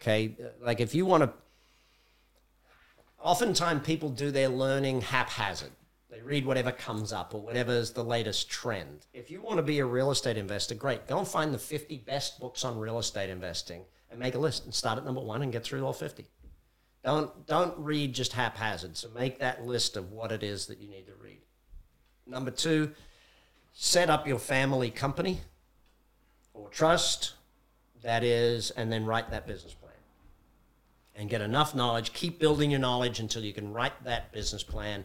Okay, 0.00 0.36
like 0.62 0.80
if 0.80 0.94
you 0.94 1.06
want 1.06 1.24
to. 1.24 1.32
Oftentimes, 3.22 3.84
people 3.84 4.08
do 4.08 4.30
their 4.30 4.48
learning 4.48 5.02
haphazard. 5.02 5.72
They 6.10 6.22
read 6.22 6.46
whatever 6.46 6.72
comes 6.72 7.12
up 7.12 7.34
or 7.34 7.40
whatever's 7.40 7.92
the 7.92 8.02
latest 8.02 8.50
trend. 8.50 9.06
If 9.12 9.30
you 9.30 9.42
want 9.42 9.58
to 9.58 9.62
be 9.62 9.78
a 9.78 9.84
real 9.84 10.10
estate 10.10 10.36
investor, 10.36 10.74
great. 10.74 11.06
Go 11.06 11.18
and 11.18 11.28
find 11.28 11.52
the 11.52 11.58
50 11.58 11.98
best 11.98 12.40
books 12.40 12.64
on 12.64 12.78
real 12.78 12.98
estate 12.98 13.30
investing 13.30 13.82
and 14.10 14.18
make 14.18 14.34
a 14.34 14.38
list 14.38 14.64
and 14.64 14.74
start 14.74 14.98
at 14.98 15.04
number 15.04 15.20
one 15.20 15.42
and 15.42 15.52
get 15.52 15.62
through 15.64 15.84
all 15.84 15.92
50. 15.92 16.26
Don't 17.04 17.46
don't 17.46 17.78
read 17.78 18.12
just 18.14 18.32
haphazard. 18.32 18.96
So 18.96 19.08
make 19.10 19.38
that 19.38 19.64
list 19.64 19.96
of 19.96 20.12
what 20.12 20.32
it 20.32 20.42
is 20.42 20.66
that 20.66 20.78
you 20.78 20.88
need 20.88 21.06
to 21.06 21.14
read. 21.22 21.40
Number 22.26 22.50
two, 22.50 22.92
set 23.72 24.10
up 24.10 24.26
your 24.26 24.38
family 24.38 24.90
company 24.90 25.40
or 26.60 26.68
trust 26.68 27.34
that 28.02 28.24
is, 28.24 28.70
and 28.70 28.90
then 28.90 29.04
write 29.04 29.30
that 29.30 29.46
business 29.46 29.74
plan. 29.74 29.92
And 31.14 31.28
get 31.28 31.40
enough 31.40 31.74
knowledge. 31.74 32.12
Keep 32.12 32.38
building 32.38 32.70
your 32.70 32.80
knowledge 32.80 33.20
until 33.20 33.44
you 33.44 33.52
can 33.52 33.72
write 33.72 34.04
that 34.04 34.32
business 34.32 34.62
plan. 34.62 35.04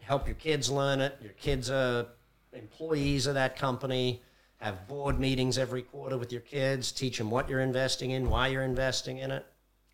Help 0.00 0.26
your 0.26 0.36
kids 0.36 0.70
learn 0.70 1.00
it. 1.00 1.16
Your 1.22 1.32
kids 1.32 1.70
are 1.70 2.06
employees 2.52 3.26
of 3.26 3.34
that 3.34 3.56
company. 3.56 4.22
Have 4.58 4.86
board 4.86 5.18
meetings 5.18 5.58
every 5.58 5.82
quarter 5.82 6.16
with 6.18 6.30
your 6.30 6.42
kids. 6.42 6.92
Teach 6.92 7.18
them 7.18 7.30
what 7.30 7.48
you're 7.48 7.60
investing 7.60 8.12
in, 8.12 8.30
why 8.30 8.48
you're 8.48 8.62
investing 8.62 9.18
in 9.18 9.30
it. 9.30 9.44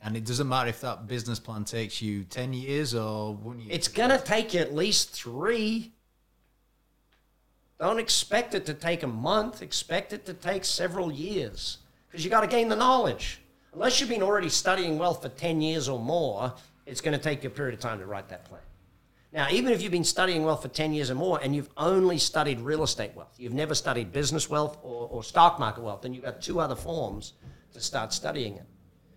And 0.03 0.17
it 0.17 0.25
doesn't 0.25 0.49
matter 0.49 0.69
if 0.69 0.81
that 0.81 1.07
business 1.07 1.39
plan 1.39 1.65
takes 1.65 2.01
you 2.03 2.25
10 2.25 2.53
years 2.53 2.95
or 2.95 3.35
one 3.35 3.61
year. 3.61 3.69
It's 3.71 3.89
going 3.89 4.11
to 4.11 4.19
take 4.19 4.55
you 4.55 4.61
at 4.61 4.75
least 4.75 5.11
three. 5.11 5.93
Don't 7.81 7.99
expect 7.99 8.55
it 8.55 8.67
to 8.67 8.75
take 8.75 9.03
a 9.03 9.09
month. 9.09 9.63
Expect 9.63 10.13
it 10.13 10.27
to 10.27 10.35
take 10.35 10.67
several 10.67 11.11
years 11.11 11.79
because 12.09 12.23
you 12.23 12.31
got 12.31 12.43
to 12.43 12.47
gain 12.47 12.69
the 12.69 12.77
knowledge. 12.77 13.41
Unless 13.73 14.01
you've 14.01 14.11
been 14.11 14.23
already 14.23 14.51
studying 14.51 14.99
wealth 14.99 15.23
for 15.23 15.31
10 15.31 15.63
years 15.63 15.89
or 15.89 15.99
more, 15.99 16.53
it's 16.85 17.01
going 17.01 17.17
to 17.17 17.23
take 17.23 17.43
you 17.43 17.49
a 17.49 17.53
period 17.53 17.75
of 17.75 17.81
time 17.81 17.99
to 17.99 18.07
write 18.07 18.29
that 18.29 18.45
plan. 18.45 18.61
Now, 19.33 19.47
even 19.51 19.73
if 19.73 19.81
you've 19.81 19.93
been 19.93 20.05
studying 20.05 20.45
wealth 20.45 20.61
for 20.61 20.69
10 20.69 20.93
years 20.93 21.11
or 21.11 21.15
more 21.15 21.41
and 21.41 21.55
you've 21.55 21.71
only 21.77 22.19
studied 22.19 22.61
real 22.61 22.83
estate 22.83 23.13
wealth, 23.15 23.35
you've 23.39 23.55
never 23.55 23.75
studied 23.75 24.13
business 24.13 24.51
wealth 24.51 24.77
or, 24.83 25.09
or 25.09 25.23
stock 25.23 25.59
market 25.59 25.83
wealth, 25.83 26.03
then 26.03 26.13
you've 26.13 26.25
got 26.25 26.43
two 26.43 26.61
other 26.61 26.77
forms 26.77 27.35
to 27.73 27.81
start 27.81 28.13
studying 28.13 28.57
it. 28.57 28.65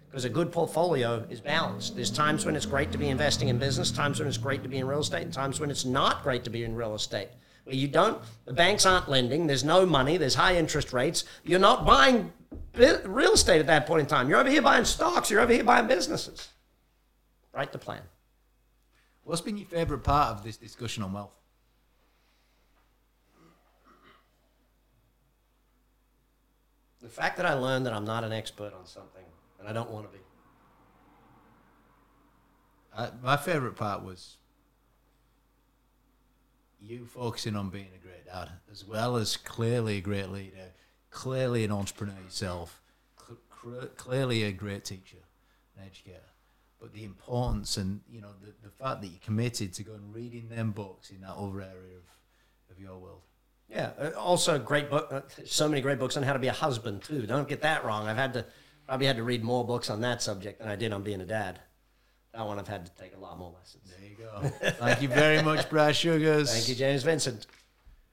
Because 0.09 0.23
a 0.23 0.29
good 0.29 0.51
portfolio 0.51 1.25
is 1.29 1.41
balanced. 1.41 1.95
There's 1.95 2.11
times 2.11 2.45
when 2.45 2.55
it's 2.55 2.67
great 2.67 2.91
to 2.91 2.99
be 2.99 3.09
investing 3.09 3.49
in 3.49 3.57
business, 3.57 3.91
times 3.91 4.19
when 4.19 4.27
it's 4.27 4.37
great 4.37 4.61
to 4.61 4.69
be 4.69 4.77
in 4.77 4.87
real 4.87 4.99
estate, 4.99 5.23
and 5.23 5.33
times 5.33 5.59
when 5.59 5.71
it's 5.71 5.83
not 5.83 6.21
great 6.21 6.43
to 6.43 6.51
be 6.51 6.63
in 6.63 6.75
real 6.75 6.93
estate. 6.93 7.29
Where 7.63 7.75
you 7.75 7.87
don't, 7.87 8.21
the 8.45 8.53
banks 8.53 8.85
aren't 8.85 9.09
lending, 9.09 9.47
there's 9.47 9.63
no 9.63 9.85
money, 9.85 10.17
there's 10.17 10.35
high 10.35 10.57
interest 10.57 10.91
rates, 10.91 11.23
you're 11.43 11.59
not 11.59 11.85
buying 11.85 12.33
real 12.75 13.33
estate 13.33 13.59
at 13.59 13.67
that 13.67 13.87
point 13.87 14.01
in 14.01 14.05
time. 14.07 14.29
You're 14.29 14.39
over 14.39 14.49
here 14.49 14.61
buying 14.61 14.85
stocks, 14.85 15.29
you're 15.29 15.39
over 15.39 15.53
here 15.53 15.63
buying 15.63 15.87
businesses. 15.87 16.49
Write 17.53 17.71
the 17.71 17.77
plan. 17.77 18.01
What's 19.23 19.41
been 19.41 19.57
your 19.57 19.67
favourite 19.67 20.03
part 20.03 20.35
of 20.35 20.43
this 20.43 20.57
discussion 20.57 21.03
on 21.03 21.13
wealth? 21.13 21.31
The 27.01 27.09
fact 27.09 27.37
that 27.37 27.45
I 27.45 27.53
learned 27.53 27.85
that 27.85 27.93
I'm 27.93 28.05
not 28.05 28.23
an 28.23 28.33
expert 28.33 28.73
on 28.73 28.85
something 28.85 29.23
and 29.59 29.67
I 29.67 29.73
don't 29.73 29.89
want 29.89 30.11
to 30.11 30.17
be. 30.17 30.23
Uh, 32.95 33.09
my 33.21 33.37
favourite 33.37 33.75
part 33.75 34.03
was 34.03 34.37
you 36.83 37.05
focusing 37.05 37.55
on 37.55 37.69
being 37.69 37.87
a 37.95 38.03
great 38.05 38.25
dad, 38.25 38.49
as 38.71 38.85
well 38.85 39.15
as 39.15 39.37
clearly 39.37 39.97
a 39.97 40.01
great 40.01 40.29
leader, 40.29 40.71
clearly 41.09 41.63
an 41.63 41.71
entrepreneur 41.71 42.15
yourself, 42.23 42.81
cl- 43.25 43.37
cl- 43.63 43.87
clearly 43.95 44.43
a 44.43 44.51
great 44.51 44.83
teacher, 44.85 45.17
an 45.77 45.85
educator. 45.85 46.19
But 46.79 46.93
the 46.93 47.05
importance 47.05 47.77
and 47.77 48.01
you 48.09 48.19
know 48.19 48.31
the, 48.41 48.53
the 48.61 48.69
fact 48.69 49.01
that 49.01 49.07
you're 49.07 49.19
committed 49.23 49.73
to 49.73 49.83
go 49.83 49.93
and 49.93 50.13
reading 50.13 50.49
them 50.49 50.71
books 50.71 51.11
in 51.11 51.21
that 51.21 51.35
other 51.35 51.61
area 51.61 51.97
of, 51.97 52.71
of 52.75 52.79
your 52.81 52.97
world. 52.97 53.21
Yeah. 53.69 53.91
uh, 53.97 54.11
Also, 54.17 54.59
great 54.59 54.89
book. 54.89 55.07
Uh, 55.09 55.21
so 55.45 55.69
many 55.69 55.81
great 55.81 55.97
books 55.97 56.17
on 56.17 56.23
how 56.23 56.33
to 56.33 56.39
be 56.39 56.49
a 56.49 56.53
husband 56.53 57.01
too. 57.01 57.25
Don't 57.25 57.47
get 57.47 57.61
that 57.61 57.85
wrong. 57.85 58.07
I've 58.07 58.17
had 58.17 58.33
to 58.33 58.45
probably 58.85 59.07
had 59.07 59.15
to 59.15 59.23
read 59.23 59.43
more 59.43 59.65
books 59.65 59.89
on 59.89 60.01
that 60.01 60.21
subject 60.21 60.59
than 60.59 60.67
I 60.67 60.75
did 60.75 60.91
on 60.91 61.03
being 61.03 61.21
a 61.21 61.25
dad. 61.25 61.61
That 62.33 62.47
one 62.47 62.57
I've 62.57 62.67
had 62.67 62.85
to 62.85 62.91
take 63.01 63.15
a 63.15 63.19
lot 63.19 63.37
more 63.37 63.53
lessons. 63.53 63.83
There 63.91 64.09
you 64.09 64.15
go. 64.17 64.71
Thank 64.79 65.01
you 65.03 65.07
very 65.07 65.43
much, 65.43 65.69
Brad 65.69 65.95
Sugars. 65.95 66.51
Thank 66.51 66.67
you, 66.67 66.75
James 66.75 67.03
Vincent. 67.03 67.45